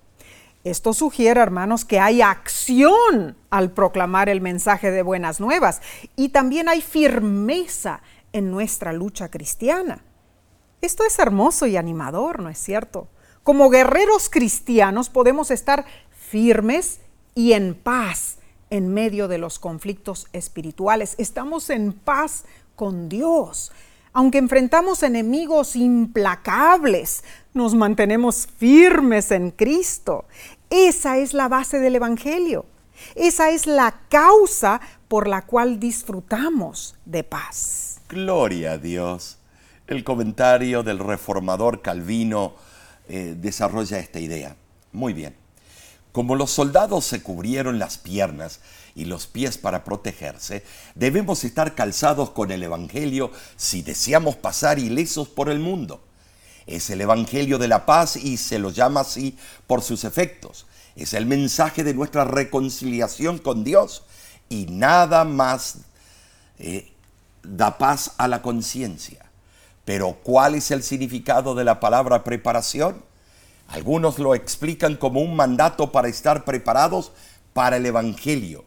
Esto 0.62 0.94
sugiere, 0.94 1.40
hermanos, 1.40 1.84
que 1.84 2.00
hay 2.00 2.22
acción 2.22 3.36
al 3.50 3.72
proclamar 3.72 4.30
el 4.30 4.40
mensaje 4.40 4.90
de 4.90 5.02
buenas 5.02 5.40
nuevas 5.40 5.82
y 6.16 6.30
también 6.30 6.70
hay 6.70 6.80
firmeza 6.80 8.00
en 8.32 8.50
nuestra 8.50 8.94
lucha 8.94 9.28
cristiana. 9.28 10.02
Esto 10.80 11.04
es 11.04 11.18
hermoso 11.18 11.66
y 11.66 11.76
animador, 11.76 12.40
¿no 12.40 12.48
es 12.48 12.58
cierto? 12.58 13.08
Como 13.44 13.68
guerreros 13.68 14.30
cristianos 14.30 15.10
podemos 15.10 15.50
estar 15.50 15.84
firmes 16.10 17.00
y 17.34 17.52
en 17.52 17.74
paz 17.74 18.38
en 18.70 18.92
medio 18.92 19.28
de 19.28 19.36
los 19.36 19.58
conflictos 19.58 20.28
espirituales. 20.32 21.14
Estamos 21.18 21.68
en 21.68 21.92
paz 21.92 22.46
con 22.74 23.10
Dios. 23.10 23.70
Aunque 24.14 24.38
enfrentamos 24.38 25.02
enemigos 25.02 25.76
implacables, 25.76 27.22
nos 27.52 27.74
mantenemos 27.74 28.46
firmes 28.46 29.30
en 29.30 29.50
Cristo. 29.50 30.24
Esa 30.70 31.18
es 31.18 31.34
la 31.34 31.48
base 31.48 31.80
del 31.80 31.96
Evangelio. 31.96 32.64
Esa 33.14 33.50
es 33.50 33.66
la 33.66 34.00
causa 34.08 34.80
por 35.06 35.28
la 35.28 35.42
cual 35.42 35.78
disfrutamos 35.78 36.96
de 37.04 37.24
paz. 37.24 38.00
Gloria 38.08 38.72
a 38.72 38.78
Dios. 38.78 39.36
El 39.86 40.02
comentario 40.02 40.82
del 40.82 40.98
reformador 40.98 41.82
Calvino 41.82 42.54
eh, 43.08 43.34
desarrolla 43.36 43.98
esta 43.98 44.20
idea. 44.20 44.56
Muy 44.92 45.12
bien. 45.12 45.34
Como 46.12 46.36
los 46.36 46.52
soldados 46.52 47.04
se 47.04 47.22
cubrieron 47.22 47.78
las 47.78 47.98
piernas 47.98 48.60
y 48.94 49.06
los 49.06 49.26
pies 49.26 49.58
para 49.58 49.82
protegerse, 49.82 50.62
debemos 50.94 51.42
estar 51.42 51.74
calzados 51.74 52.30
con 52.30 52.52
el 52.52 52.62
Evangelio 52.62 53.32
si 53.56 53.82
deseamos 53.82 54.36
pasar 54.36 54.78
ilesos 54.78 55.28
por 55.28 55.48
el 55.48 55.58
mundo. 55.58 56.04
Es 56.66 56.88
el 56.90 57.00
Evangelio 57.00 57.58
de 57.58 57.66
la 57.66 57.84
paz 57.84 58.16
y 58.16 58.36
se 58.36 58.60
lo 58.60 58.70
llama 58.70 59.00
así 59.00 59.36
por 59.66 59.82
sus 59.82 60.04
efectos. 60.04 60.66
Es 60.94 61.14
el 61.14 61.26
mensaje 61.26 61.82
de 61.82 61.94
nuestra 61.94 62.24
reconciliación 62.24 63.38
con 63.38 63.64
Dios 63.64 64.04
y 64.48 64.66
nada 64.66 65.24
más 65.24 65.78
eh, 66.58 66.92
da 67.42 67.76
paz 67.76 68.12
a 68.18 68.28
la 68.28 68.40
conciencia. 68.40 69.23
Pero 69.84 70.18
¿cuál 70.22 70.54
es 70.54 70.70
el 70.70 70.82
significado 70.82 71.54
de 71.54 71.64
la 71.64 71.80
palabra 71.80 72.24
preparación? 72.24 73.02
Algunos 73.68 74.18
lo 74.18 74.34
explican 74.34 74.96
como 74.96 75.20
un 75.20 75.36
mandato 75.36 75.92
para 75.92 76.08
estar 76.08 76.44
preparados 76.44 77.12
para 77.52 77.76
el 77.76 77.86
Evangelio, 77.86 78.64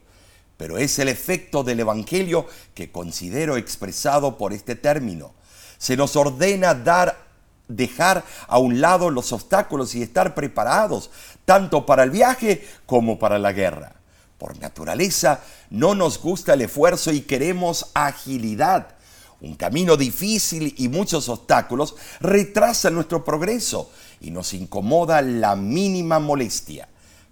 pero 0.57 0.77
es 0.77 0.97
el 0.99 1.07
efecto 1.07 1.63
del 1.63 1.79
Evangelio 1.79 2.47
que 2.73 2.91
considero 2.91 3.57
expresado 3.57 4.37
por 4.37 4.53
este 4.53 4.75
término. 4.75 5.33
Se 5.77 5.95
nos 5.95 6.15
ordena 6.15 6.73
dar 6.73 7.27
dejar 7.67 8.23
a 8.47 8.59
un 8.59 8.81
lado 8.81 9.09
los 9.09 9.31
obstáculos 9.33 9.93
y 9.93 10.01
estar 10.01 10.33
preparados 10.35 11.11
tanto 11.45 11.85
para 11.85 12.03
el 12.03 12.11
viaje 12.11 12.67
como 12.85 13.19
para 13.19 13.39
la 13.39 13.51
guerra. 13.51 13.93
Por 14.37 14.59
naturaleza 14.59 15.41
no 15.69 15.95
nos 15.95 16.19
gusta 16.19 16.53
el 16.53 16.61
esfuerzo 16.61 17.11
y 17.11 17.21
queremos 17.21 17.89
agilidad. 17.93 18.96
Un 19.41 19.55
camino 19.55 19.97
difícil 19.97 20.73
y 20.77 20.87
muchos 20.89 21.29
obstáculos 21.29 21.95
retrasan 22.19 22.95
nuestro 22.95 23.23
progreso 23.23 23.91
y 24.19 24.31
nos 24.31 24.53
incomoda 24.53 25.21
la 25.21 25.55
mínima 25.55 26.19
molestia. 26.19 26.87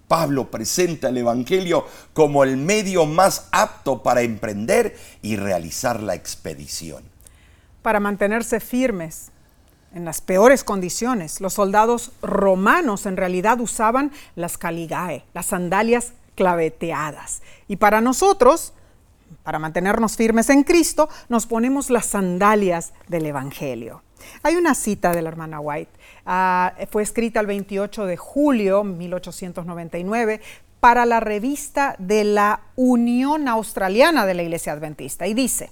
Pablo 0.07 0.51
presenta 0.51 1.09
el 1.09 1.17
Evangelio 1.17 1.85
como 2.13 2.43
el 2.43 2.57
medio 2.57 3.07
más 3.07 3.47
apto 3.51 4.03
para 4.03 4.21
emprender 4.21 4.95
y 5.23 5.35
realizar 5.35 6.01
la 6.01 6.13
expedición. 6.13 7.03
Para 7.81 7.99
mantenerse 7.99 8.59
firmes 8.59 9.31
en 9.93 10.05
las 10.05 10.21
peores 10.21 10.63
condiciones, 10.63 11.41
los 11.41 11.53
soldados 11.53 12.11
romanos 12.21 13.05
en 13.07 13.17
realidad 13.17 13.59
usaban 13.59 14.11
las 14.35 14.57
caligae, 14.57 15.23
las 15.33 15.47
sandalias 15.47 16.13
claveteadas. 16.35 17.41
Y 17.67 17.77
para 17.77 18.01
nosotros, 18.01 18.73
para 19.43 19.59
mantenernos 19.59 20.15
firmes 20.15 20.49
en 20.49 20.63
Cristo, 20.63 21.09
nos 21.29 21.45
ponemos 21.45 21.89
las 21.89 22.07
sandalias 22.07 22.93
del 23.07 23.25
Evangelio. 23.25 24.01
Hay 24.43 24.55
una 24.55 24.73
cita 24.73 25.13
de 25.13 25.21
la 25.21 25.29
hermana 25.29 25.59
White, 25.59 25.91
ah, 26.25 26.73
fue 26.89 27.03
escrita 27.03 27.39
el 27.39 27.47
28 27.47 28.05
de 28.05 28.17
julio 28.17 28.83
de 28.83 28.89
1899 28.89 30.41
para 30.79 31.05
la 31.05 31.19
revista 31.19 31.95
de 31.99 32.23
la 32.23 32.61
Unión 32.75 33.47
Australiana 33.47 34.25
de 34.25 34.33
la 34.33 34.43
Iglesia 34.43 34.73
Adventista 34.73 35.27
y 35.27 35.33
dice, 35.33 35.71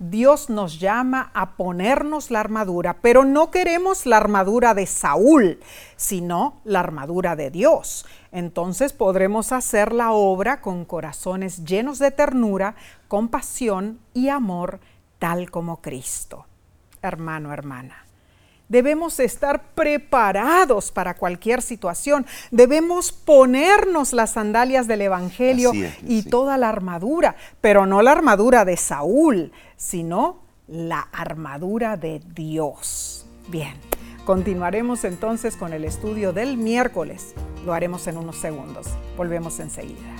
Dios 0.00 0.48
nos 0.48 0.80
llama 0.80 1.30
a 1.34 1.56
ponernos 1.56 2.30
la 2.30 2.40
armadura, 2.40 2.96
pero 3.02 3.26
no 3.26 3.50
queremos 3.50 4.06
la 4.06 4.16
armadura 4.16 4.72
de 4.72 4.86
Saúl, 4.86 5.60
sino 5.96 6.62
la 6.64 6.80
armadura 6.80 7.36
de 7.36 7.50
Dios. 7.50 8.06
Entonces 8.32 8.94
podremos 8.94 9.52
hacer 9.52 9.92
la 9.92 10.12
obra 10.12 10.62
con 10.62 10.86
corazones 10.86 11.66
llenos 11.66 11.98
de 11.98 12.12
ternura, 12.12 12.76
compasión 13.08 14.00
y 14.14 14.30
amor, 14.30 14.80
tal 15.18 15.50
como 15.50 15.82
Cristo. 15.82 16.46
Hermano, 17.02 17.52
hermana. 17.52 18.06
Debemos 18.70 19.18
estar 19.18 19.74
preparados 19.74 20.92
para 20.92 21.14
cualquier 21.14 21.60
situación. 21.60 22.24
Debemos 22.52 23.10
ponernos 23.10 24.12
las 24.12 24.30
sandalias 24.30 24.86
del 24.86 25.02
Evangelio 25.02 25.72
y 26.06 26.22
toda 26.22 26.56
la 26.56 26.68
armadura, 26.68 27.34
pero 27.60 27.84
no 27.84 28.00
la 28.00 28.12
armadura 28.12 28.64
de 28.64 28.76
Saúl, 28.76 29.50
sino 29.80 30.42
la 30.68 31.00
armadura 31.00 31.96
de 31.96 32.20
Dios. 32.34 33.26
Bien, 33.48 33.72
continuaremos 34.26 35.04
entonces 35.04 35.56
con 35.56 35.72
el 35.72 35.84
estudio 35.84 36.34
del 36.34 36.58
miércoles. 36.58 37.34
Lo 37.64 37.72
haremos 37.72 38.06
en 38.06 38.18
unos 38.18 38.36
segundos. 38.36 38.88
Volvemos 39.16 39.58
enseguida. 39.58 40.14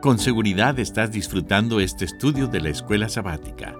Con 0.00 0.18
seguridad 0.18 0.78
estás 0.78 1.12
disfrutando 1.12 1.80
este 1.80 2.06
estudio 2.06 2.46
de 2.46 2.62
la 2.62 2.70
escuela 2.70 3.10
sabática. 3.10 3.76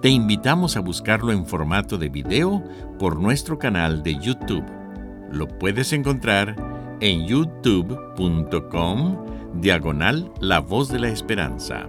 Te 0.00 0.10
invitamos 0.10 0.76
a 0.76 0.80
buscarlo 0.80 1.32
en 1.32 1.44
formato 1.44 1.98
de 1.98 2.08
video 2.08 2.62
por 3.00 3.20
nuestro 3.20 3.58
canal 3.58 4.04
de 4.04 4.14
YouTube. 4.14 4.64
Lo 5.32 5.48
puedes 5.58 5.92
encontrar 5.92 6.79
en 7.00 7.26
youtube.com 7.26 9.16
diagonal 9.54 10.30
La 10.38 10.60
Voz 10.60 10.90
de 10.90 10.98
la 10.98 11.08
Esperanza. 11.08 11.88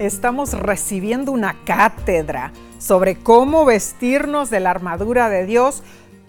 Estamos 0.00 0.54
recibiendo 0.54 1.30
una 1.30 1.62
cátedra 1.64 2.52
sobre 2.78 3.16
cómo 3.16 3.64
vestirnos 3.64 4.50
de 4.50 4.58
la 4.58 4.70
armadura 4.70 5.28
de 5.28 5.46
Dios, 5.46 5.84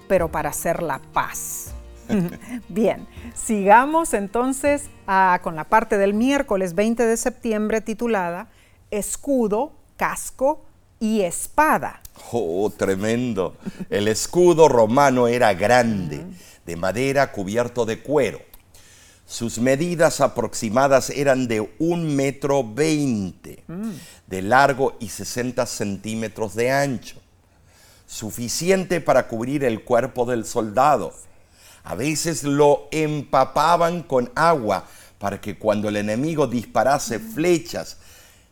pero 0.08 0.30
para 0.30 0.50
hacer 0.50 0.84
la 0.84 1.00
paz. 1.14 1.74
Bien, 2.70 3.08
sigamos 3.34 4.14
entonces 4.14 4.92
ah, 5.08 5.40
con 5.42 5.56
la 5.56 5.64
parte 5.64 5.98
del 5.98 6.14
miércoles 6.14 6.76
20 6.76 7.04
de 7.06 7.18
septiembre 7.18 7.82
titulada 7.82 8.50
Escudo, 8.92 9.81
casco 10.02 10.66
y 11.00 11.22
espada. 11.22 12.02
Oh, 12.32 12.74
tremendo. 12.76 13.56
El 13.88 14.08
escudo 14.08 14.68
romano 14.68 15.28
era 15.28 15.54
grande, 15.54 16.26
de 16.66 16.76
madera 16.76 17.32
cubierto 17.32 17.86
de 17.86 18.02
cuero. 18.02 18.42
Sus 19.28 19.60
medidas 19.60 20.20
aproximadas 20.20 21.12
eran 21.12 21.48
de 21.48 21.72
un 21.78 22.16
metro 22.16 22.64
veinte 22.64 23.64
de 24.26 24.42
largo 24.42 24.98
y 25.00 25.10
60 25.10 25.68
centímetros 25.68 26.56
de 26.56 26.72
ancho, 26.72 27.18
suficiente 28.08 29.02
para 29.02 29.28
cubrir 29.28 29.64
el 29.64 29.84
cuerpo 29.84 30.26
del 30.26 30.46
soldado. 30.46 31.14
A 31.84 31.94
veces 31.94 32.44
lo 32.44 32.88
empapaban 32.90 34.02
con 34.02 34.32
agua 34.34 34.88
para 35.20 35.40
que 35.40 35.60
cuando 35.60 35.90
el 35.90 35.98
enemigo 35.98 36.48
disparase 36.48 37.20
flechas 37.20 37.98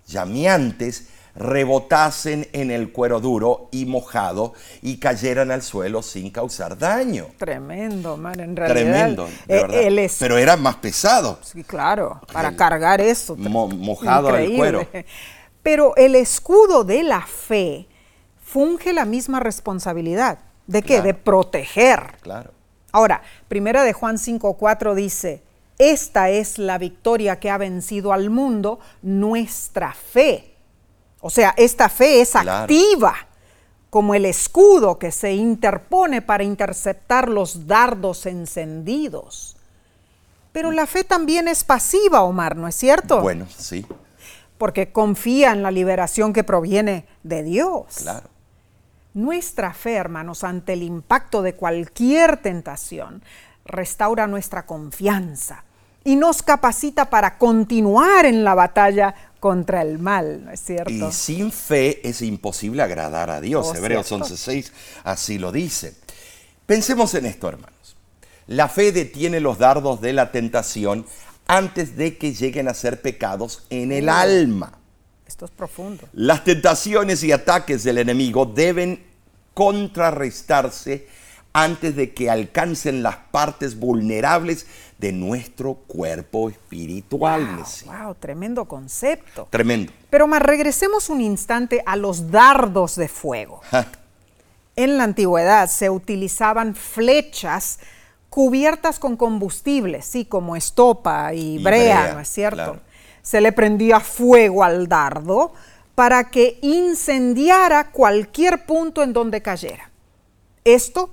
llameantes, 0.06 1.08
rebotasen 1.40 2.48
en 2.52 2.70
el 2.70 2.92
cuero 2.92 3.22
duro 3.22 3.70
y 3.72 3.86
mojado 3.86 4.54
y 4.82 4.98
cayeran 4.98 5.52
al 5.52 5.62
suelo 5.62 6.04
sin 6.04 6.30
causar 6.30 6.78
daño. 6.78 7.28
Tremendo, 7.38 8.18
man, 8.18 8.40
en 8.40 8.56
realidad. 8.56 8.76
Tremendo, 8.76 9.30
de 9.48 9.56
verdad. 9.56 10.12
Pero 10.20 10.38
era 10.38 10.58
más 10.58 10.76
pesado. 10.76 11.40
Sí, 11.42 11.64
claro, 11.64 12.22
para 12.32 12.56
cargar 12.56 13.00
eso. 13.00 13.36
mojado 13.38 14.36
el 14.36 14.56
cuero. 14.56 14.86
Pero 15.64 15.96
el 15.96 16.16
escudo 16.16 16.84
de 16.84 17.04
la 17.04 17.22
fe 17.22 17.88
funge 18.44 18.94
la 18.94 19.06
misma 19.06 19.40
responsabilidad. 19.40 20.40
¿De 20.68 20.82
qué? 20.84 21.02
De 21.02 21.14
proteger. 21.14 22.18
Claro. 22.22 22.52
Ahora, 22.92 23.22
primera 23.48 23.84
de 23.84 23.94
Juan 23.94 24.18
5:4 24.18 24.94
dice, 24.94 25.44
esta 25.78 26.30
es 26.30 26.58
la 26.58 26.78
victoria 26.78 27.40
que 27.40 27.50
ha 27.50 27.58
vencido 27.58 28.12
al 28.12 28.30
mundo, 28.30 28.80
nuestra 29.02 29.94
fe. 29.94 30.49
O 31.22 31.30
sea, 31.30 31.54
esta 31.58 31.90
fe 31.90 32.22
es 32.22 32.36
activa, 32.36 33.16
como 33.90 34.16
el 34.16 34.26
escudo 34.26 35.00
que 35.00 35.12
se 35.12 35.34
interpone 35.34 36.22
para 36.22 36.44
interceptar 36.44 37.28
los 37.28 37.68
dardos 37.68 38.26
encendidos. 38.26 39.58
Pero 40.52 40.72
la 40.72 40.86
fe 40.86 41.04
también 41.04 41.48
es 41.48 41.64
pasiva, 41.64 42.22
Omar, 42.22 42.56
¿no 42.56 42.68
es 42.68 42.76
cierto? 42.76 43.22
Bueno, 43.22 43.48
sí. 43.56 43.86
Porque 44.58 44.92
confía 44.92 45.52
en 45.52 45.64
la 45.64 45.72
liberación 45.72 46.34
que 46.34 46.44
proviene 46.44 47.06
de 47.24 47.44
Dios. 47.44 47.98
Claro. 47.98 48.30
Nuestra 49.14 49.74
fe, 49.74 49.96
hermanos, 49.96 50.44
ante 50.44 50.74
el 50.74 50.84
impacto 50.84 51.42
de 51.42 51.56
cualquier 51.56 52.38
tentación, 52.38 53.24
restaura 53.66 54.28
nuestra 54.28 54.66
confianza 54.66 55.64
y 56.04 56.16
nos 56.16 56.42
capacita 56.42 57.10
para 57.10 57.38
continuar 57.38 58.26
en 58.26 58.44
la 58.44 58.56
batalla 58.56 59.14
contra 59.40 59.82
el 59.82 60.00
mal, 60.00 60.46
¿no 60.46 60.52
es 60.52 60.62
cierto? 60.62 60.92
Y 60.92 61.12
sin 61.12 61.52
fe 61.52 62.08
es 62.08 62.22
imposible 62.22 62.82
agradar 62.82 63.30
a 63.30 63.42
Dios. 63.42 63.68
Oh, 63.68 63.76
Hebreos 63.76 64.12
11:6 64.12 64.72
así 65.04 65.38
lo 65.38 65.52
dice. 65.52 65.96
Pensemos 66.66 67.14
en 67.16 67.26
esto, 67.26 67.50
hermanos. 67.50 67.96
La 68.48 68.68
fe 68.68 68.92
detiene 68.92 69.40
los 69.40 69.58
dardos 69.58 70.02
de 70.02 70.14
la 70.14 70.32
tentación 70.32 71.06
antes 71.48 71.96
de 71.96 72.18
que 72.18 72.34
lleguen 72.34 72.68
a 72.68 72.74
ser 72.74 73.02
pecados 73.02 73.64
en 73.70 73.92
el 73.92 74.10
alma. 74.10 74.74
Esto 75.28 75.46
es 75.46 75.52
profundo. 75.52 76.04
Las 76.14 76.44
tentaciones 76.44 77.24
y 77.24 77.32
ataques 77.32 77.84
del 77.84 78.00
enemigo 78.00 78.46
deben 78.46 79.04
contrarrestarse 79.54 81.08
antes 81.54 81.96
de 81.96 82.14
que 82.14 82.30
alcancen 82.30 83.04
las 83.04 83.18
partes 83.32 83.76
vulnerables 83.76 84.68
de 85.00 85.14
nuestro 85.14 85.76
cuerpo 85.76 86.50
espiritual. 86.50 87.64
Wow, 87.86 88.16
tremendo 88.16 88.66
concepto. 88.66 89.48
Tremendo. 89.50 89.94
Pero 90.10 90.28
más 90.28 90.42
regresemos 90.42 91.10
un 91.10 91.22
instante 91.22 91.82
a 91.86 91.96
los 91.96 92.30
dardos 92.30 92.96
de 92.96 93.08
fuego. 93.08 93.62
En 94.76 94.98
la 94.98 95.04
antigüedad 95.04 95.68
se 95.68 95.90
utilizaban 95.90 96.74
flechas 96.74 97.80
cubiertas 98.30 98.98
con 98.98 99.18
combustible, 99.18 100.02
sí, 100.02 100.24
como 100.24 100.56
estopa 100.56 101.34
y, 101.34 101.62
brea, 101.62 102.14
¿no 102.14 102.22
es 102.22 102.30
cierto? 102.30 102.80
Se 103.22 103.42
le 103.42 103.52
prendía 103.52 104.00
fuego 104.00 104.64
al 104.64 104.88
dardo 104.88 105.52
para 105.96 106.30
que 106.30 106.60
incendiara 106.62 107.92
cualquier 107.92 108.66
punto 108.66 109.04
en 109.04 109.12
donde 109.12 109.42
cayera. 109.42 109.92
Esto 110.64 111.10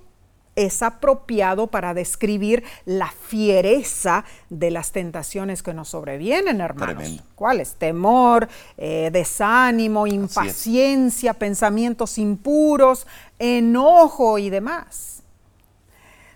es 0.57 0.83
apropiado 0.83 1.69
para 1.69 1.95
describir 1.95 2.65
la 2.87 3.11
fiereza 3.11 4.25
de 4.49 4.71
las 4.71 4.91
tentaciones 4.91 5.63
que 5.63 5.75
nos 5.75 5.91
sobrevienen, 5.91 6.61
hermanos. 6.61 6.97
Tremendo. 6.97 7.23
¿Cuáles? 7.35 7.75
Temor, 7.75 8.49
eh, 8.79 9.11
desánimo, 9.13 10.07
impaciencia, 10.07 11.35
pensamientos 11.35 12.19
impuros, 12.19 13.07
enojo 13.39 14.39
y 14.39 14.51
demás. 14.51 15.23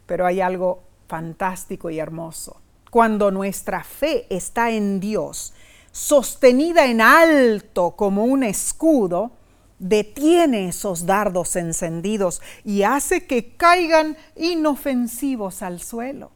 Pero 0.06 0.26
hay 0.26 0.40
algo 0.40 0.82
fantástico 1.08 1.90
y 1.90 1.98
hermoso. 1.98 2.60
Cuando 2.90 3.30
nuestra 3.30 3.82
fe 3.82 4.26
está 4.28 4.70
en 4.70 5.00
Dios, 5.00 5.54
sostenida 5.92 6.86
en 6.86 7.00
alto 7.00 7.92
como 7.92 8.24
un 8.24 8.42
escudo, 8.42 9.32
detiene 9.80 10.68
esos 10.68 11.06
dardos 11.06 11.56
encendidos 11.56 12.40
y 12.64 12.84
hace 12.84 13.26
que 13.26 13.56
caigan 13.56 14.16
inofensivos 14.36 15.62
al 15.62 15.80
suelo. 15.80 16.30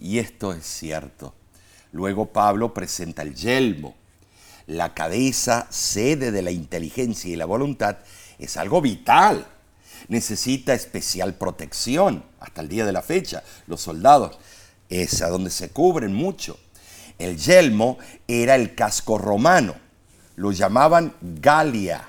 Y 0.00 0.18
esto 0.18 0.52
es 0.52 0.64
cierto. 0.64 1.34
Luego 1.92 2.26
Pablo 2.26 2.74
presenta 2.74 3.22
el 3.22 3.34
yelmo. 3.34 3.94
La 4.66 4.94
cabeza, 4.94 5.66
sede 5.70 6.30
de 6.30 6.42
la 6.42 6.50
inteligencia 6.50 7.30
y 7.30 7.36
la 7.36 7.44
voluntad, 7.44 7.98
es 8.38 8.56
algo 8.56 8.80
vital. 8.80 9.46
Necesita 10.08 10.72
especial 10.72 11.34
protección. 11.34 12.24
Hasta 12.40 12.62
el 12.62 12.68
día 12.68 12.86
de 12.86 12.92
la 12.92 13.02
fecha, 13.02 13.42
los 13.66 13.82
soldados 13.82 14.38
es 14.88 15.20
a 15.20 15.28
donde 15.28 15.50
se 15.50 15.68
cubren 15.68 16.14
mucho. 16.14 16.58
El 17.18 17.36
yelmo 17.36 17.98
era 18.26 18.54
el 18.54 18.74
casco 18.74 19.18
romano. 19.18 19.74
Lo 20.36 20.52
llamaban 20.52 21.14
galia 21.20 22.08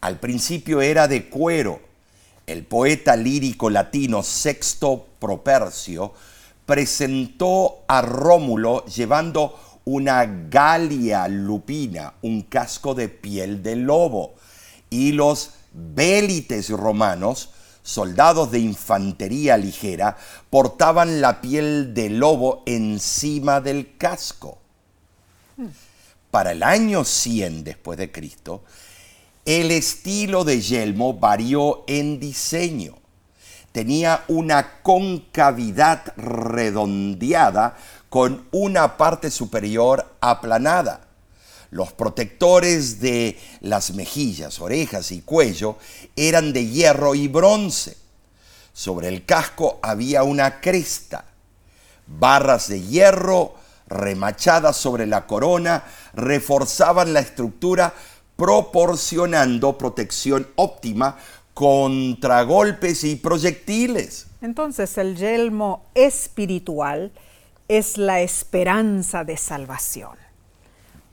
al 0.00 0.18
principio 0.18 0.80
era 0.80 1.08
de 1.08 1.28
cuero. 1.28 1.80
El 2.46 2.64
poeta 2.64 3.16
lírico 3.16 3.70
latino 3.70 4.22
Sexto 4.22 5.06
Propercio 5.18 6.12
presentó 6.64 7.84
a 7.88 8.02
Rómulo 8.02 8.84
llevando 8.86 9.58
una 9.84 10.26
galia 10.26 11.28
lupina, 11.28 12.14
un 12.22 12.42
casco 12.42 12.94
de 12.94 13.08
piel 13.08 13.62
de 13.62 13.76
lobo, 13.76 14.34
y 14.90 15.12
los 15.12 15.50
bélites 15.72 16.70
romanos, 16.70 17.50
soldados 17.82 18.50
de 18.50 18.58
infantería 18.58 19.56
ligera, 19.56 20.16
portaban 20.50 21.20
la 21.20 21.40
piel 21.40 21.94
de 21.94 22.10
lobo 22.10 22.64
encima 22.66 23.60
del 23.60 23.96
casco. 23.96 24.58
Para 26.32 26.52
el 26.52 26.64
año 26.64 27.04
100 27.04 27.62
después 27.62 27.96
de 27.96 28.10
Cristo, 28.10 28.64
el 29.46 29.70
estilo 29.70 30.44
de 30.44 30.60
yelmo 30.60 31.14
varió 31.14 31.84
en 31.86 32.18
diseño. 32.18 32.96
Tenía 33.70 34.24
una 34.26 34.82
concavidad 34.82 36.02
redondeada 36.16 37.76
con 38.08 38.48
una 38.50 38.96
parte 38.96 39.30
superior 39.30 40.16
aplanada. 40.20 41.02
Los 41.70 41.92
protectores 41.92 43.00
de 43.00 43.38
las 43.60 43.92
mejillas, 43.92 44.60
orejas 44.60 45.12
y 45.12 45.22
cuello 45.22 45.76
eran 46.16 46.52
de 46.52 46.66
hierro 46.66 47.14
y 47.14 47.28
bronce. 47.28 47.96
Sobre 48.72 49.08
el 49.08 49.24
casco 49.24 49.78
había 49.80 50.24
una 50.24 50.60
cresta. 50.60 51.24
Barras 52.06 52.68
de 52.68 52.82
hierro 52.82 53.54
remachadas 53.88 54.76
sobre 54.76 55.06
la 55.06 55.26
corona 55.26 55.84
reforzaban 56.14 57.12
la 57.12 57.20
estructura 57.20 57.94
proporcionando 58.36 59.78
protección 59.78 60.46
óptima 60.56 61.16
contra 61.54 62.42
golpes 62.42 63.02
y 63.04 63.16
proyectiles. 63.16 64.26
Entonces 64.42 64.98
el 64.98 65.16
yelmo 65.16 65.86
espiritual 65.94 67.12
es 67.68 67.96
la 67.96 68.20
esperanza 68.20 69.24
de 69.24 69.36
salvación. 69.36 70.18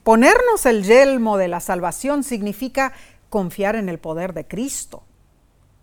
Ponernos 0.02 0.66
el 0.66 0.84
yelmo 0.84 1.38
de 1.38 1.48
la 1.48 1.60
salvación 1.60 2.24
significa 2.24 2.92
confiar 3.30 3.74
en 3.74 3.88
el 3.88 3.98
poder 3.98 4.34
de 4.34 4.46
Cristo. 4.46 5.02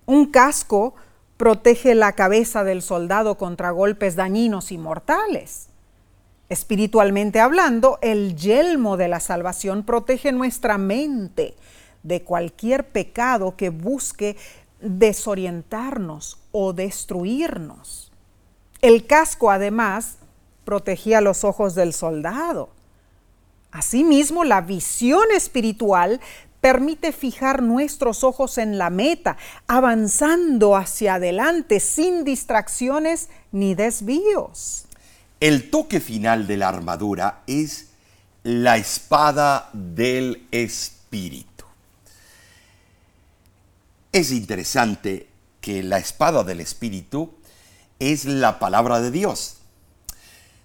Un 0.06 0.28
casco 0.28 0.94
protege 1.38 1.96
la 1.96 2.12
cabeza 2.12 2.64
del 2.64 2.84
soldado 2.84 3.36
contra 3.36 3.72
golpes 3.72 4.16
dañinos 4.16 4.72
y 4.72 4.78
mortales. 4.78 5.71
Espiritualmente 6.52 7.40
hablando, 7.40 7.98
el 8.02 8.36
yelmo 8.36 8.98
de 8.98 9.08
la 9.08 9.22
salvación 9.22 9.84
protege 9.84 10.34
nuestra 10.34 10.78
mente 10.78 11.56
de 12.04 12.24
cualquier 12.24 12.90
pecado 12.90 13.56
que 13.56 13.70
busque 13.70 14.36
desorientarnos 14.82 16.42
o 16.52 16.74
destruirnos. 16.74 18.12
El 18.82 19.08
casco 19.08 19.50
además 19.50 20.18
protegía 20.66 21.22
los 21.22 21.46
ojos 21.46 21.74
del 21.74 21.94
soldado. 21.94 22.68
Asimismo, 23.72 24.44
la 24.44 24.60
visión 24.60 25.32
espiritual 25.34 26.20
permite 26.60 27.14
fijar 27.14 27.64
nuestros 27.64 28.26
ojos 28.26 28.58
en 28.58 28.78
la 28.78 28.90
meta, 28.90 29.38
avanzando 29.68 30.76
hacia 30.76 31.14
adelante 31.14 31.80
sin 31.80 32.26
distracciones 32.26 33.30
ni 33.54 33.74
desvíos. 33.74 34.86
El 35.42 35.72
toque 35.72 36.00
final 36.00 36.46
de 36.46 36.56
la 36.56 36.70
armadura 36.70 37.42
es 37.48 37.88
la 38.44 38.78
espada 38.78 39.72
del 39.74 40.48
Espíritu. 40.52 41.66
Es 44.12 44.32
interesante 44.32 45.28
que 45.60 45.82
la 45.82 45.98
espada 45.98 46.44
del 46.44 46.60
Espíritu 46.60 47.34
es 47.98 48.26
la 48.26 48.60
palabra 48.60 49.02
de 49.02 49.10
Dios. 49.10 49.58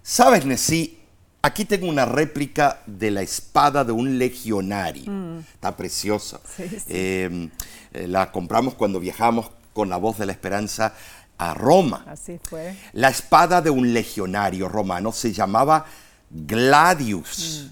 ¿Sabes, 0.03 0.45
Nesí? 0.45 0.99
Aquí 1.41 1.65
tengo 1.65 1.87
una 1.87 2.05
réplica 2.05 2.83
de 2.85 3.09
la 3.09 3.23
espada 3.23 3.83
de 3.83 3.93
un 3.93 4.19
legionario. 4.19 5.11
Mm. 5.11 5.39
Está 5.55 5.75
preciosa. 5.75 6.39
Em, 6.87 7.49
eh, 7.93 8.07
la 8.07 8.31
compramos 8.31 8.75
cuando 8.75 8.99
viajamos 8.99 9.49
con 9.73 9.89
la 9.89 9.97
voz 9.97 10.17
de 10.17 10.25
la 10.25 10.31
esperanza 10.33 10.93
a 11.37 11.53
Roma. 11.53 12.05
Así 12.07 12.39
fue. 12.41 12.75
La 12.93 13.09
espada 13.09 13.61
de 13.61 13.69
un 13.69 13.93
legionario 13.93 14.67
romano 14.67 15.11
se 15.11 15.31
llamaba 15.31 15.85
gladius. 16.29 17.67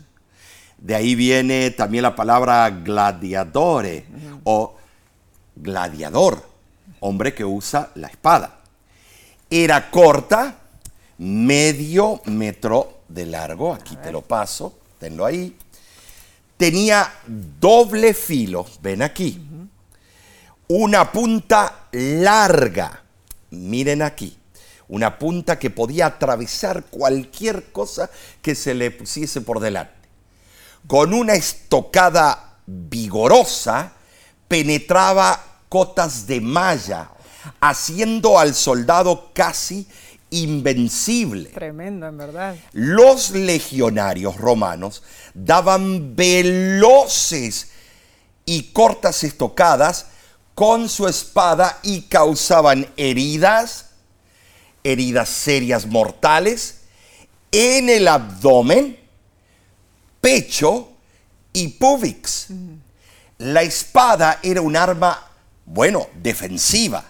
De 0.78 0.96
ahí 0.96 1.16
viene 1.16 1.72
también 1.72 2.04
la 2.04 2.16
palabra 2.16 2.70
gladiadore 2.70 4.06
o 4.44 4.76
gladiador, 5.56 6.48
hombre 7.00 7.34
que 7.34 7.46
usa 7.46 7.92
la 7.96 8.08
espada. 8.08 8.60
Era 9.50 9.90
corta, 9.90 10.56
medio 11.18 12.22
metro 12.26 13.02
de 13.08 13.26
largo, 13.26 13.74
aquí 13.74 13.96
te 13.96 14.12
lo 14.12 14.22
paso, 14.22 14.78
tenlo 15.00 15.26
ahí. 15.26 15.58
Tenía 16.58 17.12
doble 17.26 18.14
filo, 18.14 18.66
ven 18.82 19.02
aquí, 19.02 19.42
una 20.68 21.12
punta 21.12 21.88
larga 21.92 23.05
miren 23.56 24.02
aquí, 24.02 24.38
una 24.88 25.18
punta 25.18 25.58
que 25.58 25.70
podía 25.70 26.06
atravesar 26.06 26.84
cualquier 26.86 27.72
cosa 27.72 28.10
que 28.42 28.56
se 28.56 28.74
le 28.74 28.92
pusiese 28.92 29.42
por 29.42 29.60
delante. 29.60 29.94
Con 30.88 31.14
una 31.14 31.34
estocada 31.34 32.60
vigorosa 32.68 33.94
penetraba 34.48 35.44
cotas 35.70 36.28
de 36.28 36.42
malla, 36.42 37.10
haciendo 37.60 38.38
al 38.40 38.54
soldado 38.54 39.32
casi 39.34 39.88
invencible. 40.30 41.50
Tremendo, 41.50 42.08
en 42.08 42.18
verdad. 42.18 42.56
Los 42.74 43.32
legionarios 43.32 44.38
romanos 44.38 45.04
daban 45.34 46.16
veloces 46.16 47.70
y 48.46 48.72
cortas 48.72 49.24
estocadas 49.24 50.08
con 50.56 50.88
su 50.88 51.08
espada 51.08 51.80
y 51.84 52.04
causaban 52.04 52.88
heridas, 52.96 53.90
heridas 54.84 55.28
serias 55.30 55.86
mortales, 55.86 56.84
en 57.52 57.90
el 57.90 58.08
abdomen, 58.08 58.98
pecho 60.22 60.90
y 61.52 61.68
púbix. 61.68 62.48
La 63.38 63.64
espada 63.64 64.40
era 64.42 64.62
un 64.62 64.78
arma, 64.78 65.28
bueno, 65.66 66.08
defensiva. 66.16 67.04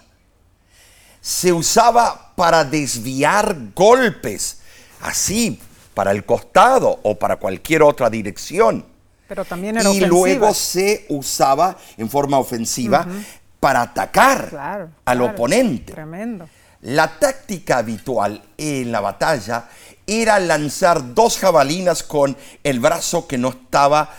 Se 1.20 1.52
usaba 1.52 2.34
para 2.34 2.64
desviar 2.64 3.56
golpes, 3.74 4.58
así, 5.00 5.60
para 5.94 6.10
el 6.10 6.24
costado 6.24 6.98
o 7.04 7.16
para 7.16 7.36
cualquier 7.36 7.82
otra 7.82 8.10
dirección. 8.10 8.95
Pero 9.28 9.44
también 9.44 9.76
era 9.76 9.90
y 9.90 10.00
luego 10.00 10.54
se 10.54 11.06
usaba 11.08 11.76
en 11.96 12.08
forma 12.08 12.38
ofensiva 12.38 13.06
para 13.60 13.82
atacar 13.82 14.90
al 15.04 15.22
oponente. 15.22 15.92
Tremendo. 15.92 16.48
La 16.82 17.18
táctica 17.18 17.78
habitual 17.78 18.42
en 18.56 18.92
la 18.92 19.00
batalla 19.00 19.68
era 20.06 20.38
lanzar 20.38 21.14
dos 21.14 21.38
jabalinas 21.38 22.02
con 22.02 22.36
el 22.62 22.78
brazo 22.78 23.26
que 23.26 23.38
no 23.38 23.48
estaba 23.48 24.10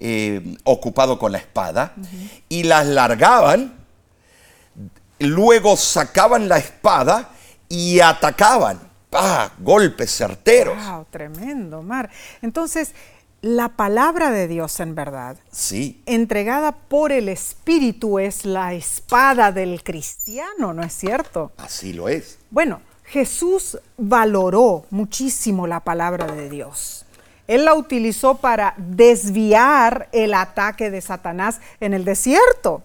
eh, 0.00 0.56
ocupado 0.64 1.18
con 1.18 1.32
la 1.32 1.38
espada 1.38 1.94
y 2.48 2.64
las 2.64 2.86
largaban 2.86 3.78
luego 5.18 5.76
sacaban 5.76 6.48
la 6.48 6.58
espada 6.58 7.30
y 7.68 8.00
atacaban. 8.00 8.80
¡Pah! 9.10 9.52
Golpes 9.58 10.14
certeros. 10.14 10.76
Wow, 10.86 11.06
tremendo, 11.10 11.82
Mar. 11.82 12.10
Entonces, 12.42 12.92
la 13.40 13.68
palabra 13.70 14.30
de 14.30 14.48
Dios 14.48 14.80
en 14.80 14.94
verdad, 14.94 15.36
Sí, 15.50 16.02
entregada 16.06 16.72
por 16.72 17.12
el 17.12 17.28
Espíritu, 17.28 18.18
es 18.18 18.44
la 18.44 18.74
espada 18.74 19.52
del 19.52 19.82
cristiano, 19.84 20.74
¿no 20.74 20.82
es 20.82 20.92
cierto? 20.92 21.52
así 21.56 21.92
lo 21.92 22.08
es. 22.08 22.38
Bueno, 22.50 22.80
Jesús 23.04 23.78
valoró 23.96 24.84
muchísimo 24.90 25.66
la 25.66 25.80
palabra 25.80 26.26
de 26.26 26.50
Dios. 26.50 27.04
Él 27.46 27.64
la 27.64 27.74
utilizó 27.74 28.36
para 28.36 28.74
desviar 28.76 30.08
el 30.12 30.34
ataque 30.34 30.90
de 30.90 31.00
Satanás 31.00 31.60
en 31.80 31.94
el 31.94 32.04
desierto. 32.04 32.82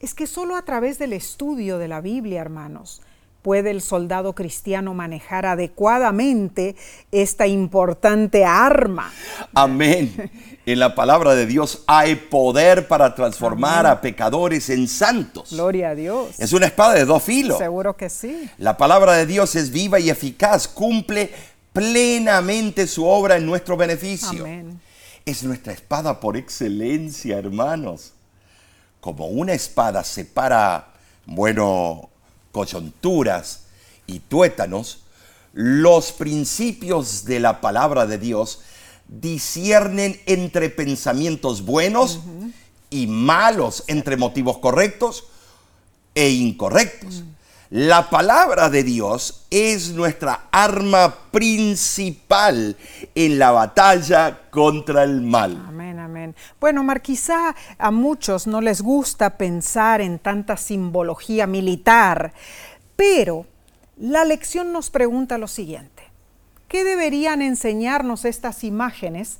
Es 0.00 0.12
que 0.12 0.26
solo 0.26 0.56
a 0.56 0.62
través 0.62 0.98
del 0.98 1.14
estudio 1.14 1.78
de 1.78 1.88
la 1.88 2.02
Biblia, 2.02 2.42
hermanos, 2.42 3.00
puede 3.44 3.70
el 3.70 3.82
soldado 3.82 4.34
cristiano 4.34 4.94
manejar 4.94 5.44
adecuadamente 5.44 6.76
esta 7.12 7.46
importante 7.46 8.46
arma. 8.46 9.12
Amén. 9.52 10.30
En 10.64 10.78
la 10.78 10.94
palabra 10.94 11.34
de 11.34 11.44
Dios 11.44 11.82
hay 11.86 12.14
poder 12.14 12.88
para 12.88 13.14
transformar 13.14 13.84
a 13.84 14.00
pecadores 14.00 14.70
en 14.70 14.88
santos. 14.88 15.50
Gloria 15.50 15.90
a 15.90 15.94
Dios. 15.94 16.40
Es 16.40 16.54
una 16.54 16.64
espada 16.64 16.94
de 16.94 17.04
dos 17.04 17.22
filos. 17.22 17.58
Seguro 17.58 17.98
que 17.98 18.08
sí. 18.08 18.48
La 18.56 18.78
palabra 18.78 19.12
de 19.12 19.26
Dios 19.26 19.54
es 19.56 19.70
viva 19.70 20.00
y 20.00 20.08
eficaz, 20.08 20.66
cumple 20.66 21.30
plenamente 21.74 22.86
su 22.86 23.04
obra 23.04 23.36
en 23.36 23.44
nuestro 23.44 23.76
beneficio. 23.76 24.40
Amén. 24.40 24.80
Es 25.26 25.44
nuestra 25.44 25.74
espada 25.74 26.18
por 26.18 26.38
excelencia, 26.38 27.36
hermanos. 27.36 28.14
Como 29.02 29.26
una 29.26 29.52
espada 29.52 30.02
separa, 30.02 30.94
bueno, 31.26 32.08
coyunturas 32.54 33.64
y 34.06 34.20
tuétanos, 34.20 35.00
los 35.52 36.12
principios 36.12 37.24
de 37.24 37.40
la 37.40 37.60
palabra 37.60 38.06
de 38.06 38.16
Dios 38.16 38.60
disciernen 39.08 40.20
entre 40.26 40.70
pensamientos 40.70 41.64
buenos 41.64 42.20
y 42.90 43.08
malos, 43.08 43.82
entre 43.88 44.16
motivos 44.16 44.58
correctos 44.58 45.24
e 46.14 46.30
incorrectos. 46.30 47.24
La 47.70 48.08
palabra 48.08 48.70
de 48.70 48.84
Dios 48.84 49.46
es 49.50 49.90
nuestra 49.90 50.46
arma 50.52 51.12
principal 51.32 52.76
en 53.16 53.38
la 53.40 53.50
batalla 53.50 54.42
contra 54.50 55.02
el 55.02 55.22
mal. 55.22 55.60
Amén, 55.68 55.93
Bueno, 56.60 56.82
Mar, 56.82 57.02
quizá 57.02 57.54
a 57.76 57.90
muchos 57.90 58.46
no 58.46 58.60
les 58.60 58.80
gusta 58.80 59.36
pensar 59.36 60.00
en 60.00 60.18
tanta 60.18 60.56
simbología 60.56 61.46
militar, 61.46 62.32
pero 62.96 63.46
la 63.98 64.24
lección 64.24 64.72
nos 64.72 64.90
pregunta 64.90 65.38
lo 65.38 65.48
siguiente. 65.48 66.02
¿Qué 66.68 66.84
deberían 66.84 67.42
enseñarnos 67.42 68.24
estas 68.24 68.64
imágenes 68.64 69.38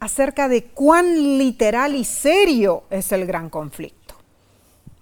acerca 0.00 0.48
de 0.48 0.64
cuán 0.64 1.38
literal 1.38 1.96
y 1.96 2.04
serio 2.04 2.84
es 2.90 3.10
el 3.12 3.26
gran 3.26 3.50
conflicto? 3.50 3.98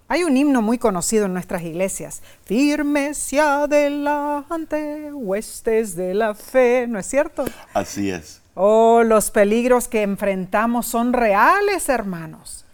Hay 0.09 0.23
un 0.23 0.37
himno 0.37 0.61
muy 0.61 0.77
conocido 0.77 1.25
en 1.25 1.33
nuestras 1.33 1.63
iglesias, 1.63 2.21
firmes 2.45 3.33
y 3.33 3.39
adelante, 3.39 5.11
huestes 5.11 5.97
de 5.97 6.13
la 6.13 6.33
fe, 6.33 6.87
¿no 6.87 6.97
es 6.97 7.07
cierto? 7.07 7.43
Así 7.73 8.09
es. 8.09 8.41
Oh, 8.59 9.03
los 9.03 9.29
peligros 9.29 9.87
que 9.87 10.01
enfrentamos 10.01 10.87
son 10.87 11.13
reales, 11.13 11.89
hermanos. 11.89 12.65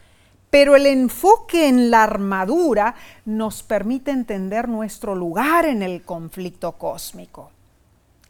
Pero 0.50 0.78
el 0.78 0.86
enfoque 0.86 1.68
en 1.68 1.92
la 1.92 2.04
armadura 2.04 2.96
nos 3.26 3.64
permite 3.64 4.12
entender 4.12 4.70
nuestro 4.70 5.14
lugar 5.14 5.66
en 5.66 5.82
el 5.82 6.04
conflicto 6.04 6.72
cósmico. 6.74 7.52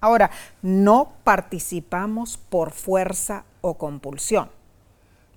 Ahora, 0.01 0.31
no 0.63 1.13
participamos 1.23 2.37
por 2.37 2.71
fuerza 2.71 3.43
o 3.61 3.75
compulsión. 3.75 4.49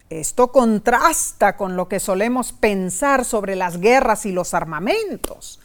Esto 0.09 0.51
contrasta 0.53 1.59
con 1.59 1.77
lo 1.77 1.87
que 1.87 2.01
solemos 2.01 2.53
pensar 2.53 3.27
sobre 3.27 3.57
las 3.57 3.79
guerras 3.79 4.25
y 4.25 4.33
los 4.33 4.55
armamentos. 4.55 5.61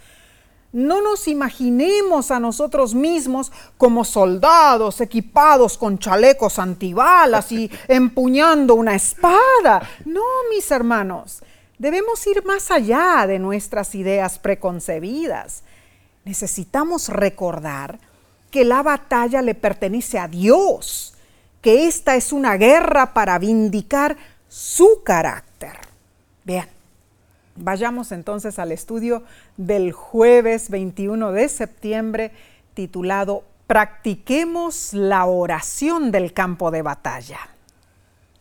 No 0.73 1.01
nos 1.01 1.27
imaginemos 1.27 2.31
a 2.31 2.39
nosotros 2.39 2.95
mismos 2.95 3.51
como 3.77 4.05
soldados 4.05 5.01
equipados 5.01 5.77
con 5.77 5.99
chalecos 5.99 6.59
antibalas 6.59 7.51
y 7.51 7.69
empuñando 7.89 8.75
una 8.75 8.95
espada. 8.95 9.81
No, 10.05 10.23
mis 10.49 10.71
hermanos, 10.71 11.43
debemos 11.77 12.25
ir 12.25 12.45
más 12.45 12.71
allá 12.71 13.25
de 13.27 13.37
nuestras 13.37 13.95
ideas 13.95 14.39
preconcebidas. 14.39 15.63
Necesitamos 16.23 17.09
recordar 17.09 17.99
que 18.49 18.63
la 18.63 18.81
batalla 18.81 19.41
le 19.41 19.55
pertenece 19.55 20.19
a 20.19 20.27
Dios, 20.27 21.15
que 21.61 21.87
esta 21.87 22.15
es 22.15 22.31
una 22.31 22.55
guerra 22.55 23.13
para 23.13 23.39
vindicar 23.39 24.15
su 24.47 25.01
carácter. 25.03 25.77
Bien. 26.45 26.70
Vayamos 27.61 28.11
entonces 28.11 28.57
al 28.57 28.71
estudio 28.71 29.23
del 29.55 29.91
jueves 29.91 30.71
21 30.71 31.31
de 31.31 31.47
septiembre 31.47 32.31
titulado 32.73 33.43
Practiquemos 33.67 34.93
la 34.93 35.25
oración 35.25 36.11
del 36.11 36.33
campo 36.33 36.71
de 36.71 36.81
batalla. 36.81 37.37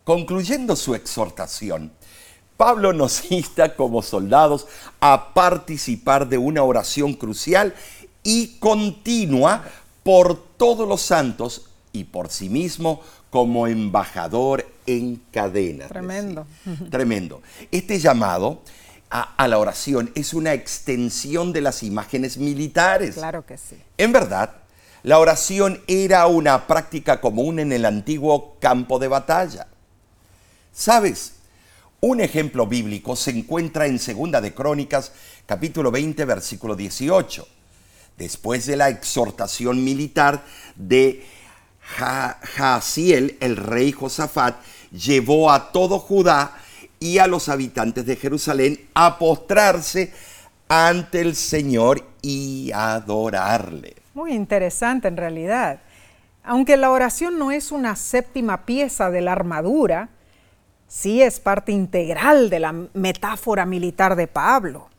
Concluyendo 0.04 0.74
su 0.74 0.94
exhortación, 0.94 1.92
Pablo 2.56 2.94
nos 2.94 3.30
insta 3.30 3.76
como 3.76 4.00
soldados 4.00 4.66
a 5.00 5.34
participar 5.34 6.26
de 6.26 6.38
una 6.38 6.62
oración 6.62 7.12
crucial 7.12 7.74
y 8.22 8.58
continua 8.58 9.64
por 10.02 10.42
todos 10.56 10.88
los 10.88 11.02
santos 11.02 11.66
y 11.92 12.04
por 12.04 12.30
sí 12.30 12.48
mismo 12.48 13.02
como 13.28 13.66
embajador 13.66 14.66
en 14.86 15.20
cadena. 15.30 15.88
Tremendo. 15.88 16.46
Tremendo. 16.90 17.42
Este 17.70 17.98
llamado 17.98 18.62
a, 19.10 19.34
a, 19.36 19.48
la 19.48 19.58
oración 19.58 20.10
es 20.14 20.34
una 20.34 20.54
extensión 20.54 21.52
de 21.52 21.60
las 21.60 21.82
imágenes 21.82 22.38
militares. 22.38 23.16
Claro 23.16 23.44
que 23.44 23.58
sí. 23.58 23.76
En 23.98 24.12
verdad, 24.12 24.54
la 25.02 25.18
oración 25.18 25.82
era 25.86 26.26
una 26.26 26.66
práctica 26.66 27.20
común 27.20 27.58
en 27.58 27.72
el 27.72 27.84
antiguo 27.84 28.56
campo 28.60 28.98
de 28.98 29.08
batalla. 29.08 29.66
¿Sabes? 30.72 31.34
Un 32.00 32.20
ejemplo 32.20 32.66
bíblico 32.66 33.16
se 33.16 33.30
encuentra 33.30 33.86
en 33.86 33.98
Segunda 33.98 34.40
de 34.40 34.54
Crónicas, 34.54 35.12
capítulo 35.44 35.90
20, 35.90 36.24
versículo 36.24 36.76
18. 36.76 37.46
Después 38.16 38.66
de 38.66 38.76
la 38.76 38.88
exhortación 38.88 39.84
militar 39.84 40.42
de 40.76 41.24
Jaasiel, 41.80 43.36
el 43.40 43.56
rey 43.56 43.92
Josafat, 43.92 44.56
llevó 44.92 45.50
a 45.50 45.72
todo 45.72 45.98
Judá 45.98 46.56
y 47.02 47.16
a 47.16 47.26
los 47.26 47.48
habitantes 47.48 48.04
de 48.04 48.14
Jerusalén 48.14 48.88
a 48.92 49.18
postrarse 49.18 50.12
ante 50.68 51.22
el 51.22 51.34
Señor 51.34 52.06
y 52.20 52.70
adorarle. 52.74 53.96
Muy 54.12 54.34
interesante 54.34 55.08
en 55.08 55.16
realidad. 55.16 55.80
Aunque 56.44 56.76
la 56.76 56.90
oración 56.90 57.38
no 57.38 57.52
es 57.52 57.72
una 57.72 57.96
séptima 57.96 58.66
pieza 58.66 59.10
de 59.10 59.22
la 59.22 59.32
armadura, 59.32 60.10
sí 60.88 61.22
es 61.22 61.40
parte 61.40 61.72
integral 61.72 62.50
de 62.50 62.60
la 62.60 62.72
metáfora 62.92 63.64
militar 63.64 64.14
de 64.14 64.26
Pablo. 64.26 64.90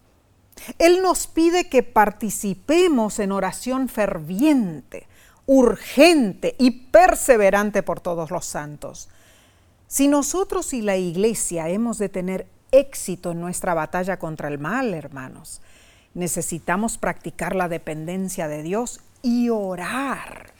Él 0.80 1.04
nos 1.04 1.28
pide 1.28 1.70
que 1.70 1.84
participemos 1.84 3.20
en 3.20 3.32
oración 3.32 3.90
ferviente, 3.90 5.08
urgente 5.46 6.56
y 6.58 6.72
perseverante 6.72 7.84
por 7.84 8.00
todos 8.00 8.32
los 8.32 8.46
santos. 8.46 9.08
Si 9.92 10.08
nosotros 10.08 10.74
y 10.74 10.82
la 10.82 10.96
iglesia 10.96 11.68
hemos 11.68 11.98
de 11.98 12.08
tener 12.08 12.48
éxito 12.72 13.32
en 13.32 13.42
nuestra 13.42 13.74
batalla 13.74 14.18
contra 14.20 14.48
el 14.48 14.58
mal, 14.58 14.94
hermanos, 14.94 15.60
necesitamos 16.14 16.98
practicar 16.98 17.58
la 17.58 17.68
dependencia 17.68 18.48
de 18.48 18.64
Dios 18.64 19.02
y 19.22 19.50
orar. 19.50 20.54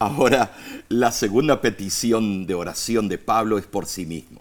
Ahora, 0.00 0.52
la 0.88 1.12
segunda 1.12 1.60
petición 1.60 2.44
de 2.44 2.54
oración 2.54 3.08
de 3.08 3.18
Pablo 3.18 3.56
es 3.56 3.66
por 3.66 3.86
sí 3.86 4.04
mismo. 4.04 4.40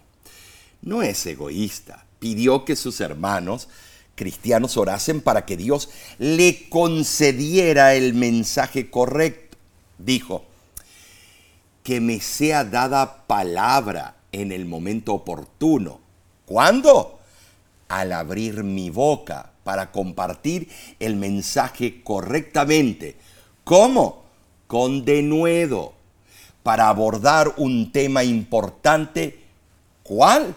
No 0.81 1.03
es 1.03 1.23
egoísta. 1.27 2.03
Pidió 2.17 2.65
que 2.65 2.75
sus 2.75 2.99
hermanos 2.99 3.69
cristianos 4.15 4.75
orasen 4.75 5.21
para 5.21 5.45
que 5.45 5.55
Dios 5.55 5.91
le 6.17 6.67
concediera 6.67 7.93
el 7.93 8.15
mensaje 8.15 8.89
correcto. 8.89 9.55
Dijo, 9.99 10.45
que 11.83 12.01
me 12.01 12.19
sea 12.21 12.63
dada 12.63 13.27
palabra 13.27 14.15
en 14.31 14.51
el 14.51 14.65
momento 14.65 15.13
oportuno. 15.13 15.99
¿Cuándo? 16.45 17.19
Al 17.87 18.11
abrir 18.11 18.63
mi 18.63 18.89
boca 18.89 19.51
para 19.63 19.91
compartir 19.91 20.69
el 20.99 21.15
mensaje 21.15 22.01
correctamente. 22.03 23.15
¿Cómo? 23.63 24.23
Con 24.67 25.05
denuedo, 25.05 25.93
para 26.63 26.89
abordar 26.89 27.53
un 27.57 27.91
tema 27.91 28.23
importante. 28.23 29.39
¿Cuál? 30.03 30.55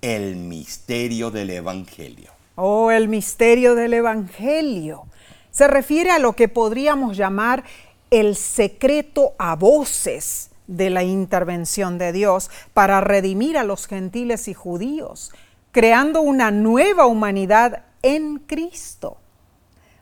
El 0.00 0.36
misterio 0.36 1.30
del 1.30 1.50
Evangelio. 1.50 2.32
Oh, 2.56 2.90
el 2.90 3.08
misterio 3.08 3.74
del 3.74 3.94
Evangelio. 3.94 5.06
Se 5.50 5.66
refiere 5.68 6.10
a 6.10 6.18
lo 6.18 6.34
que 6.34 6.48
podríamos 6.48 7.16
llamar 7.16 7.64
el 8.10 8.36
secreto 8.36 9.34
a 9.38 9.56
voces 9.56 10.50
de 10.66 10.90
la 10.90 11.02
intervención 11.02 11.98
de 11.98 12.12
Dios 12.12 12.50
para 12.72 13.00
redimir 13.00 13.58
a 13.58 13.64
los 13.64 13.86
gentiles 13.86 14.48
y 14.48 14.54
judíos, 14.54 15.32
creando 15.72 16.20
una 16.20 16.50
nueva 16.50 17.06
humanidad 17.06 17.84
en 18.02 18.38
Cristo. 18.38 19.18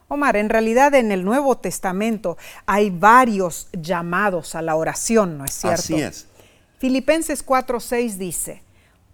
Omar, 0.08 0.36
en 0.36 0.50
realidad 0.50 0.94
en 0.94 1.10
el 1.10 1.24
Nuevo 1.24 1.56
Testamento 1.56 2.36
hay 2.66 2.90
varios 2.90 3.68
llamados 3.72 4.54
a 4.54 4.60
la 4.60 4.76
oración, 4.76 5.38
¿no 5.38 5.46
es 5.46 5.54
cierto? 5.54 5.80
Así 5.80 6.00
es. 6.02 6.26
Filipenses 6.78 7.46
4:6 7.46 8.18
dice, 8.18 8.62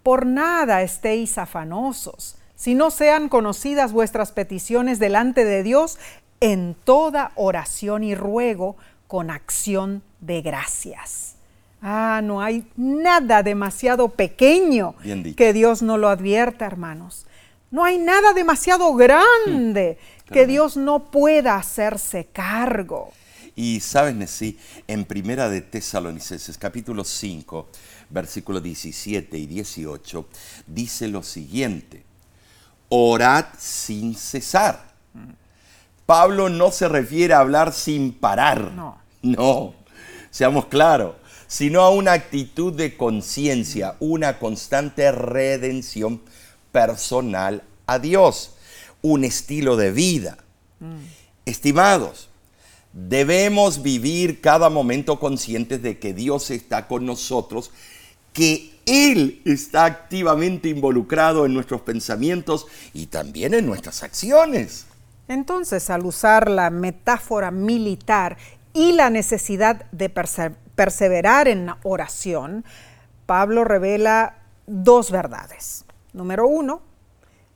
por 0.02 0.26
nada 0.26 0.82
estéis 0.82 1.38
afanosos, 1.38 2.36
si 2.56 2.74
no 2.74 2.90
sean 2.90 3.28
conocidas 3.28 3.92
vuestras 3.92 4.32
peticiones 4.32 4.98
delante 4.98 5.44
de 5.44 5.62
Dios 5.62 5.98
en 6.40 6.74
toda 6.74 7.30
oración 7.36 8.02
y 8.02 8.14
ruego 8.14 8.76
con 9.06 9.30
acción 9.30 10.02
de 10.20 10.42
gracias. 10.42 11.37
Ah, 11.80 12.20
no 12.22 12.40
hay 12.40 12.64
nada 12.76 13.42
demasiado 13.42 14.08
pequeño 14.08 14.94
que 15.36 15.52
Dios 15.52 15.82
no 15.82 15.96
lo 15.96 16.08
advierta, 16.08 16.66
hermanos. 16.66 17.26
No 17.70 17.84
hay 17.84 17.98
nada 17.98 18.32
demasiado 18.32 18.94
grande 18.94 19.98
hmm, 20.28 20.32
que 20.32 20.46
Dios 20.46 20.76
no 20.76 21.10
pueda 21.10 21.56
hacerse 21.56 22.26
cargo. 22.26 23.12
Y 23.54 23.80
sabes, 23.80 24.14
Nesí, 24.14 24.58
en 24.86 25.04
Primera 25.04 25.48
de 25.48 25.60
Tesalonicenses, 25.60 26.56
capítulo 26.56 27.04
5, 27.04 27.68
versículos 28.08 28.62
17 28.62 29.36
y 29.36 29.46
18, 29.46 30.26
dice 30.66 31.08
lo 31.08 31.22
siguiente, 31.22 32.04
orad 32.88 33.46
sin 33.58 34.14
cesar. 34.14 34.94
Pablo 36.06 36.48
no 36.48 36.70
se 36.70 36.88
refiere 36.88 37.34
a 37.34 37.40
hablar 37.40 37.72
sin 37.72 38.12
parar. 38.12 38.72
No. 38.72 38.98
No, 39.20 39.74
seamos 40.30 40.66
claros, 40.66 41.16
sino 41.48 41.80
a 41.80 41.90
una 41.90 42.12
actitud 42.12 42.74
de 42.74 42.96
conciencia, 42.96 43.96
una 43.98 44.38
constante 44.38 45.10
redención 45.10 46.20
personal 46.70 47.64
a 47.86 47.98
Dios, 47.98 48.52
un 49.00 49.24
estilo 49.24 49.76
de 49.76 49.90
vida. 49.90 50.38
Mm. 50.78 50.98
Estimados, 51.46 52.28
debemos 52.92 53.82
vivir 53.82 54.42
cada 54.42 54.68
momento 54.68 55.18
conscientes 55.18 55.82
de 55.82 55.98
que 55.98 56.12
Dios 56.12 56.50
está 56.50 56.86
con 56.86 57.06
nosotros, 57.06 57.70
que 58.34 58.74
Él 58.84 59.40
está 59.46 59.86
activamente 59.86 60.68
involucrado 60.68 61.46
en 61.46 61.54
nuestros 61.54 61.80
pensamientos 61.80 62.66
y 62.92 63.06
también 63.06 63.54
en 63.54 63.64
nuestras 63.64 64.02
acciones. 64.02 64.84
Entonces, 65.28 65.88
al 65.90 66.04
usar 66.04 66.50
la 66.50 66.70
metáfora 66.70 67.50
militar 67.50 68.36
y 68.78 68.92
la 68.92 69.10
necesidad 69.10 69.86
de 69.90 70.08
perseverar 70.08 71.48
en 71.48 71.68
oración, 71.82 72.64
Pablo 73.26 73.64
revela 73.64 74.36
dos 74.68 75.10
verdades. 75.10 75.84
Número 76.12 76.46
uno, 76.46 76.82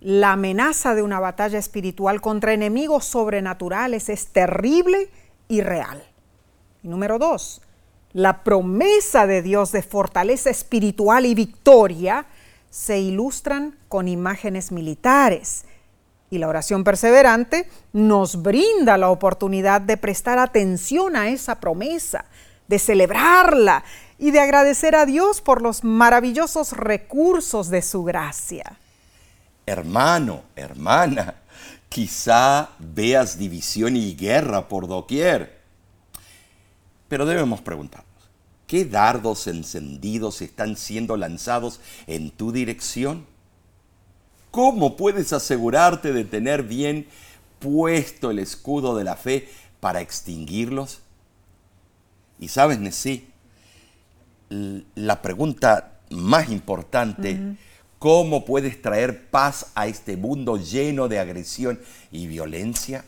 la 0.00 0.32
amenaza 0.32 0.96
de 0.96 1.02
una 1.02 1.20
batalla 1.20 1.60
espiritual 1.60 2.20
contra 2.20 2.54
enemigos 2.54 3.04
sobrenaturales 3.04 4.08
es 4.08 4.32
terrible 4.32 5.10
y 5.46 5.60
real. 5.60 6.02
Y 6.82 6.88
número 6.88 7.20
dos, 7.20 7.62
la 8.12 8.42
promesa 8.42 9.28
de 9.28 9.42
Dios 9.42 9.70
de 9.70 9.82
fortaleza 9.82 10.50
espiritual 10.50 11.24
y 11.24 11.36
victoria 11.36 12.26
se 12.68 12.98
ilustran 12.98 13.78
con 13.88 14.08
imágenes 14.08 14.72
militares. 14.72 15.66
Y 16.33 16.39
la 16.39 16.49
oración 16.49 16.83
perseverante 16.83 17.68
nos 17.93 18.43
brinda 18.43 18.99
la 18.99 19.11
oportunidad 19.11 19.80
de 19.80 19.97
prestar 19.97 20.41
atención 20.41 21.14
a 21.14 21.28
esa 21.28 21.61
promesa, 21.61 22.24
de 22.66 22.80
celebrarla 22.80 23.85
y 24.18 24.33
de 24.33 24.41
agradecer 24.41 24.97
a 24.97 25.07
Dios 25.07 25.41
por 25.41 25.62
los 25.62 25.85
maravillosos 25.85 26.72
recursos 26.72 27.68
de 27.68 27.83
su 27.83 28.03
gracia 28.03 28.78
hermano, 29.66 30.43
hermana, 30.57 31.35
quizá 31.89 32.70
veas 32.78 33.39
división 33.39 33.97
y 33.97 34.14
guerra 34.14 34.68
por 34.68 34.89
doquier. 34.89 35.61
Pero 37.09 37.26
debemos 37.26 37.61
preguntarnos, 37.61 38.07
¿qué 38.66 38.85
dardos 38.85 39.47
encendidos 39.47 40.43
están 40.43 40.76
siendo 40.76 41.16
lanzados 41.16 41.80
en 42.07 42.30
tu 42.30 42.53
dirección? 42.53 43.26
¿Cómo 44.53 44.96
puedes 44.96 45.32
asegurarte 45.32 46.12
de 46.12 46.24
tener 46.24 46.62
bien 46.62 47.09
puesto 47.59 48.30
el 48.30 48.38
escudo 48.38 48.96
de 48.96 49.03
la 49.03 49.16
fe 49.16 49.48
para 49.80 50.00
extinguirlos? 50.00 51.00
Y 52.38 52.46
sabes, 52.46 52.78
Nesí, 52.78 53.26
la 54.48 55.20
pregunta 55.22 55.98
más 56.11 56.50
importante 56.50 57.57
¿Cómo 58.03 58.44
puedes 58.44 58.82
traer 58.82 59.26
paz 59.30 59.66
a 59.76 59.86
este 59.86 60.16
mundo 60.16 60.57
lleno 60.57 61.07
de 61.07 61.20
agresión 61.20 61.78
y 62.11 62.26
violencia? 62.26 63.05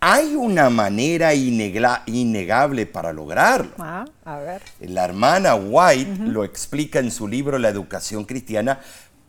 Hay 0.00 0.34
una 0.34 0.70
manera 0.70 1.34
innegable 1.34 2.86
para 2.86 3.12
lograrlo. 3.12 3.70
Ah, 3.78 4.06
a 4.24 4.38
ver. 4.38 4.60
La 4.80 5.04
hermana 5.04 5.54
White 5.54 6.16
lo 6.26 6.42
explica 6.42 6.98
en 6.98 7.12
su 7.12 7.28
libro 7.28 7.60
La 7.60 7.68
educación 7.68 8.24
cristiana, 8.24 8.80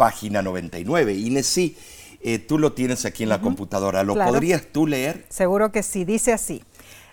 página 0.01 0.41
99. 0.41 1.13
Inés, 1.13 1.45
sí, 1.45 1.77
eh, 2.21 2.39
tú 2.39 2.57
lo 2.57 2.73
tienes 2.73 3.05
aquí 3.05 3.23
en 3.23 3.29
la 3.29 3.39
computadora. 3.39 4.03
¿Lo 4.03 4.15
podrías 4.15 4.63
tú 4.71 4.87
leer? 4.87 5.25
Seguro 5.29 5.71
que 5.71 5.83
sí. 5.83 6.05
Dice 6.05 6.33
así, 6.33 6.63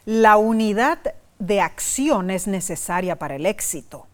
la 0.07 0.37
unidad 0.37 0.99
de 1.39 1.61
acción 1.61 2.31
es 2.31 2.47
necesaria 2.47 3.17
para 3.19 3.37
el 3.37 3.47
éxito 3.47 4.09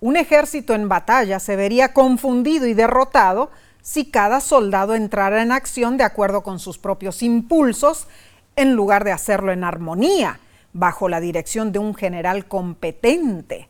un 0.00 0.16
ejército 0.16 0.74
en 0.74 0.88
batalla 0.88 1.38
se 1.38 1.56
vería 1.56 1.92
confundido 1.92 2.66
y 2.66 2.74
derrotado 2.74 3.50
si 3.82 4.06
cada 4.10 4.40
soldado 4.40 4.94
entrara 4.94 5.42
en 5.42 5.52
acción 5.52 5.96
de 5.96 6.04
acuerdo 6.04 6.42
con 6.42 6.58
sus 6.58 6.78
propios 6.78 7.22
impulsos, 7.22 8.08
en 8.56 8.74
lugar 8.74 9.04
de 9.04 9.12
hacerlo 9.12 9.52
en 9.52 9.64
armonía, 9.64 10.40
bajo 10.72 11.08
la 11.08 11.20
dirección 11.20 11.72
de 11.72 11.78
un 11.78 11.94
general 11.94 12.46
competente. 12.46 13.68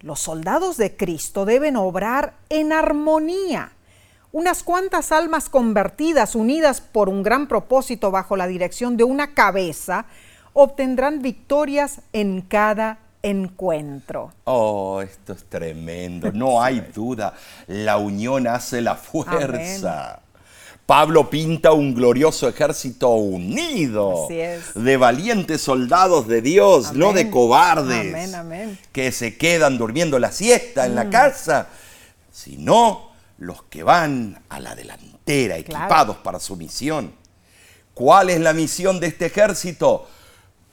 Los 0.00 0.20
soldados 0.20 0.76
de 0.76 0.96
Cristo 0.96 1.44
deben 1.44 1.76
obrar 1.76 2.34
en 2.50 2.72
armonía. 2.72 3.72
Unas 4.30 4.62
cuantas 4.62 5.10
almas 5.10 5.48
convertidas, 5.48 6.34
unidas 6.34 6.80
por 6.82 7.08
un 7.08 7.22
gran 7.22 7.48
propósito 7.48 8.10
bajo 8.10 8.36
la 8.36 8.46
dirección 8.46 8.96
de 8.98 9.04
una 9.04 9.32
cabeza, 9.32 10.04
obtendrán 10.52 11.22
victorias 11.22 12.00
en 12.12 12.42
cada 12.42 12.98
encuentro. 13.22 14.32
Oh, 14.44 15.00
esto 15.00 15.32
es 15.32 15.44
tremendo. 15.44 16.30
No 16.32 16.62
hay 16.62 16.80
duda. 16.94 17.34
La 17.68 17.96
unión 17.96 18.46
hace 18.46 18.82
la 18.82 18.96
fuerza. 18.96 20.20
Pablo 20.84 21.28
pinta 21.28 21.72
un 21.72 21.94
glorioso 21.94 22.48
ejército 22.48 23.10
unido 23.10 24.26
de 24.74 24.96
valientes 24.96 25.60
soldados 25.60 26.26
de 26.26 26.40
Dios, 26.40 26.94
no 26.94 27.12
de 27.12 27.28
cobardes 27.28 28.34
que 28.90 29.12
se 29.12 29.36
quedan 29.36 29.76
durmiendo 29.76 30.18
la 30.18 30.32
siesta 30.32 30.86
en 30.86 30.94
la 30.94 31.04
mm. 31.04 31.10
casa, 31.10 31.68
sino 32.32 33.07
los 33.38 33.62
que 33.64 33.82
van 33.82 34.42
a 34.48 34.60
la 34.60 34.74
delantera 34.74 35.56
equipados 35.56 36.18
para 36.18 36.38
su 36.40 36.56
misión. 36.56 37.12
¿Cuál 37.94 38.30
es 38.30 38.40
la 38.40 38.52
misión 38.52 39.00
de 39.00 39.08
este 39.08 39.26
ejército? 39.26 40.06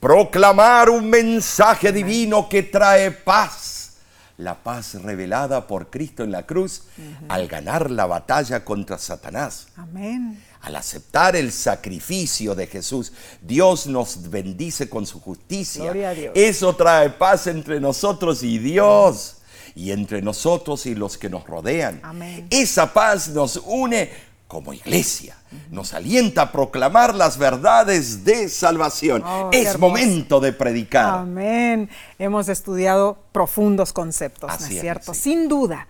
proclamar 0.00 0.90
un 0.90 1.08
mensaje 1.08 1.92
divino 1.92 2.48
que 2.48 2.62
trae 2.62 3.10
paz, 3.10 3.96
la 4.38 4.54
paz 4.54 5.02
revelada 5.02 5.66
por 5.66 5.90
Cristo 5.90 6.22
en 6.22 6.30
la 6.30 6.44
cruz 6.44 6.84
al 7.28 7.48
ganar 7.48 7.90
la 7.90 8.06
batalla 8.06 8.64
contra 8.64 8.98
Satanás. 8.98 9.68
Amén. 9.76 10.42
Al 10.60 10.76
aceptar 10.76 11.36
el 11.36 11.52
sacrificio 11.52 12.54
de 12.54 12.66
Jesús, 12.66 13.12
Dios 13.40 13.86
nos 13.86 14.30
bendice 14.30 14.88
con 14.88 15.06
su 15.06 15.20
justicia. 15.20 15.92
Eso 16.34 16.74
trae 16.76 17.10
paz 17.10 17.46
entre 17.46 17.80
nosotros 17.80 18.42
y 18.42 18.58
Dios 18.58 19.35
y 19.76 19.92
entre 19.92 20.22
nosotros 20.22 20.86
y 20.86 20.94
los 20.94 21.18
que 21.18 21.28
nos 21.28 21.46
rodean. 21.46 22.00
Amén. 22.02 22.48
Esa 22.50 22.92
paz 22.92 23.28
nos 23.28 23.58
une 23.64 24.10
como 24.48 24.72
iglesia. 24.72 25.36
Nos 25.70 25.92
alienta 25.92 26.42
a 26.42 26.52
proclamar 26.52 27.14
las 27.14 27.36
verdades 27.36 28.24
de 28.24 28.48
salvación. 28.48 29.22
Oh, 29.24 29.50
es 29.52 29.78
momento 29.78 30.40
de 30.40 30.52
predicar. 30.52 31.20
Amén. 31.20 31.90
Hemos 32.18 32.48
estudiado 32.48 33.18
profundos 33.32 33.92
conceptos, 33.92 34.50
¿no 34.60 34.66
es 34.66 34.80
cierto? 34.80 35.14
Sin 35.14 35.48
duda. 35.48 35.86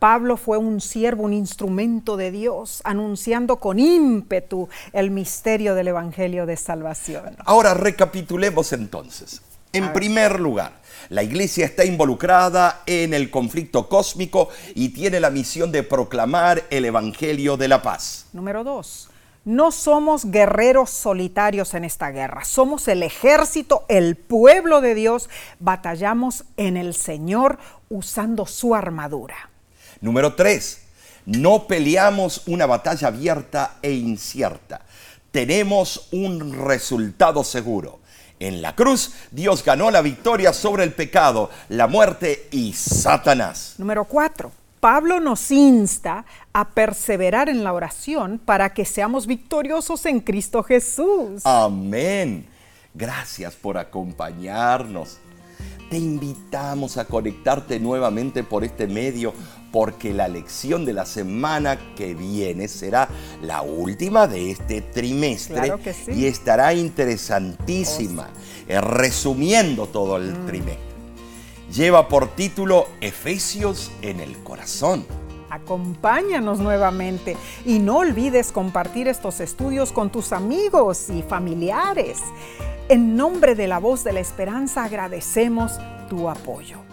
Pablo 0.00 0.38
fue 0.38 0.56
un 0.56 0.80
siervo, 0.80 1.24
un 1.24 1.34
instrumento 1.34 2.16
de 2.16 2.30
Dios, 2.30 2.80
anunciando 2.84 3.56
con 3.56 3.78
ímpetu 3.78 4.68
el 4.92 5.10
misterio 5.10 5.74
del 5.74 5.88
Evangelio 5.88 6.46
de 6.46 6.56
salvación. 6.56 7.36
Ahora 7.44 7.74
recapitulemos 7.74 8.72
entonces. 8.72 9.42
En 9.72 9.92
primer 9.92 10.40
lugar, 10.40 10.80
la 11.10 11.22
iglesia 11.22 11.64
está 11.64 11.84
involucrada 11.84 12.82
en 12.86 13.14
el 13.14 13.30
conflicto 13.30 13.88
cósmico 13.88 14.48
y 14.74 14.88
tiene 14.88 15.20
la 15.20 15.30
misión 15.30 15.70
de 15.70 15.84
proclamar 15.84 16.64
el 16.70 16.84
Evangelio 16.84 17.56
de 17.56 17.68
la 17.68 17.80
paz. 17.80 18.26
Número 18.32 18.64
dos, 18.64 19.10
no 19.44 19.70
somos 19.70 20.24
guerreros 20.32 20.90
solitarios 20.90 21.74
en 21.74 21.84
esta 21.84 22.10
guerra, 22.10 22.44
somos 22.44 22.88
el 22.88 23.04
ejército, 23.04 23.84
el 23.88 24.16
pueblo 24.16 24.80
de 24.80 24.96
Dios, 24.96 25.30
batallamos 25.60 26.44
en 26.56 26.76
el 26.76 26.92
Señor 26.92 27.58
usando 27.88 28.46
su 28.46 28.74
armadura. 28.74 29.50
Número 30.00 30.34
tres, 30.34 30.82
no 31.26 31.68
peleamos 31.68 32.42
una 32.48 32.66
batalla 32.66 33.06
abierta 33.06 33.76
e 33.82 33.92
incierta, 33.92 34.80
tenemos 35.30 36.08
un 36.10 36.52
resultado 36.66 37.44
seguro. 37.44 37.99
En 38.40 38.62
la 38.62 38.74
cruz, 38.74 39.12
Dios 39.30 39.62
ganó 39.62 39.90
la 39.90 40.00
victoria 40.00 40.54
sobre 40.54 40.82
el 40.84 40.94
pecado, 40.94 41.50
la 41.68 41.86
muerte 41.86 42.48
y 42.50 42.72
Satanás. 42.72 43.74
Número 43.76 44.06
cuatro, 44.06 44.50
Pablo 44.80 45.20
nos 45.20 45.50
insta 45.50 46.24
a 46.54 46.70
perseverar 46.70 47.50
en 47.50 47.62
la 47.62 47.74
oración 47.74 48.40
para 48.42 48.72
que 48.72 48.86
seamos 48.86 49.26
victoriosos 49.26 50.06
en 50.06 50.20
Cristo 50.20 50.62
Jesús. 50.62 51.44
Amén. 51.44 52.46
Gracias 52.94 53.54
por 53.54 53.76
acompañarnos. 53.76 55.18
Te 55.90 55.98
invitamos 55.98 56.96
a 56.96 57.04
conectarte 57.04 57.78
nuevamente 57.78 58.42
por 58.42 58.64
este 58.64 58.86
medio 58.86 59.34
porque 59.72 60.12
la 60.12 60.28
lección 60.28 60.84
de 60.84 60.92
la 60.92 61.06
semana 61.06 61.78
que 61.94 62.14
viene 62.14 62.68
será 62.68 63.08
la 63.42 63.62
última 63.62 64.26
de 64.26 64.50
este 64.50 64.80
trimestre 64.80 65.72
y 66.14 66.26
estará 66.26 66.74
interesantísima, 66.74 68.28
eh, 68.68 68.80
resumiendo 68.80 69.86
todo 69.86 70.16
el 70.16 70.32
mm. 70.32 70.46
trimestre. 70.46 70.90
Lleva 71.72 72.08
por 72.08 72.34
título 72.34 72.88
Efesios 73.00 73.92
en 74.02 74.18
el 74.20 74.36
corazón. 74.38 75.06
Acompáñanos 75.50 76.58
nuevamente 76.58 77.36
y 77.64 77.78
no 77.78 77.98
olvides 77.98 78.52
compartir 78.52 79.08
estos 79.08 79.40
estudios 79.40 79.92
con 79.92 80.10
tus 80.10 80.32
amigos 80.32 81.10
y 81.10 81.22
familiares. 81.22 82.18
En 82.88 83.16
nombre 83.16 83.54
de 83.54 83.68
la 83.68 83.78
voz 83.78 84.02
de 84.02 84.12
la 84.12 84.20
esperanza 84.20 84.84
agradecemos 84.84 85.72
tu 86.08 86.28
apoyo. 86.28 86.89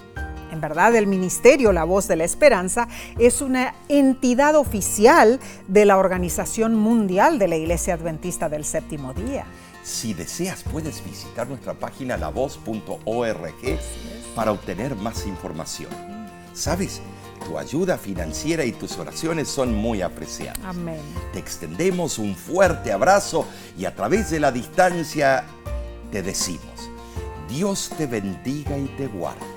En 0.51 0.61
verdad, 0.61 0.95
el 0.95 1.07
Ministerio 1.07 1.71
La 1.71 1.83
Voz 1.83 2.07
de 2.07 2.15
la 2.15 2.23
Esperanza 2.23 2.87
es 3.19 3.41
una 3.41 3.75
entidad 3.89 4.55
oficial 4.55 5.39
de 5.67 5.85
la 5.85 5.97
Organización 5.97 6.75
Mundial 6.75 7.39
de 7.39 7.47
la 7.47 7.57
Iglesia 7.57 7.95
Adventista 7.95 8.49
del 8.49 8.65
Séptimo 8.65 9.13
Día. 9.13 9.45
Si 9.83 10.13
deseas, 10.13 10.63
puedes 10.63 11.03
visitar 11.03 11.47
nuestra 11.47 11.73
página 11.73 12.17
lavoz.org 12.17 13.79
para 14.35 14.51
obtener 14.51 14.95
más 14.95 15.25
información. 15.25 15.91
¿Sabes? 16.53 17.01
Tu 17.45 17.57
ayuda 17.57 17.97
financiera 17.97 18.65
y 18.65 18.71
tus 18.71 18.97
oraciones 18.97 19.47
son 19.47 19.73
muy 19.73 20.01
apreciadas. 20.01 20.59
Amén. 20.65 20.99
Te 21.31 21.39
extendemos 21.39 22.17
un 22.17 22.35
fuerte 22.35 22.91
abrazo 22.91 23.45
y 23.77 23.85
a 23.85 23.95
través 23.95 24.29
de 24.29 24.39
la 24.39 24.51
distancia 24.51 25.45
te 26.11 26.21
decimos, 26.21 26.89
Dios 27.47 27.91
te 27.97 28.07
bendiga 28.07 28.77
y 28.77 28.87
te 28.97 29.07
guarde. 29.07 29.57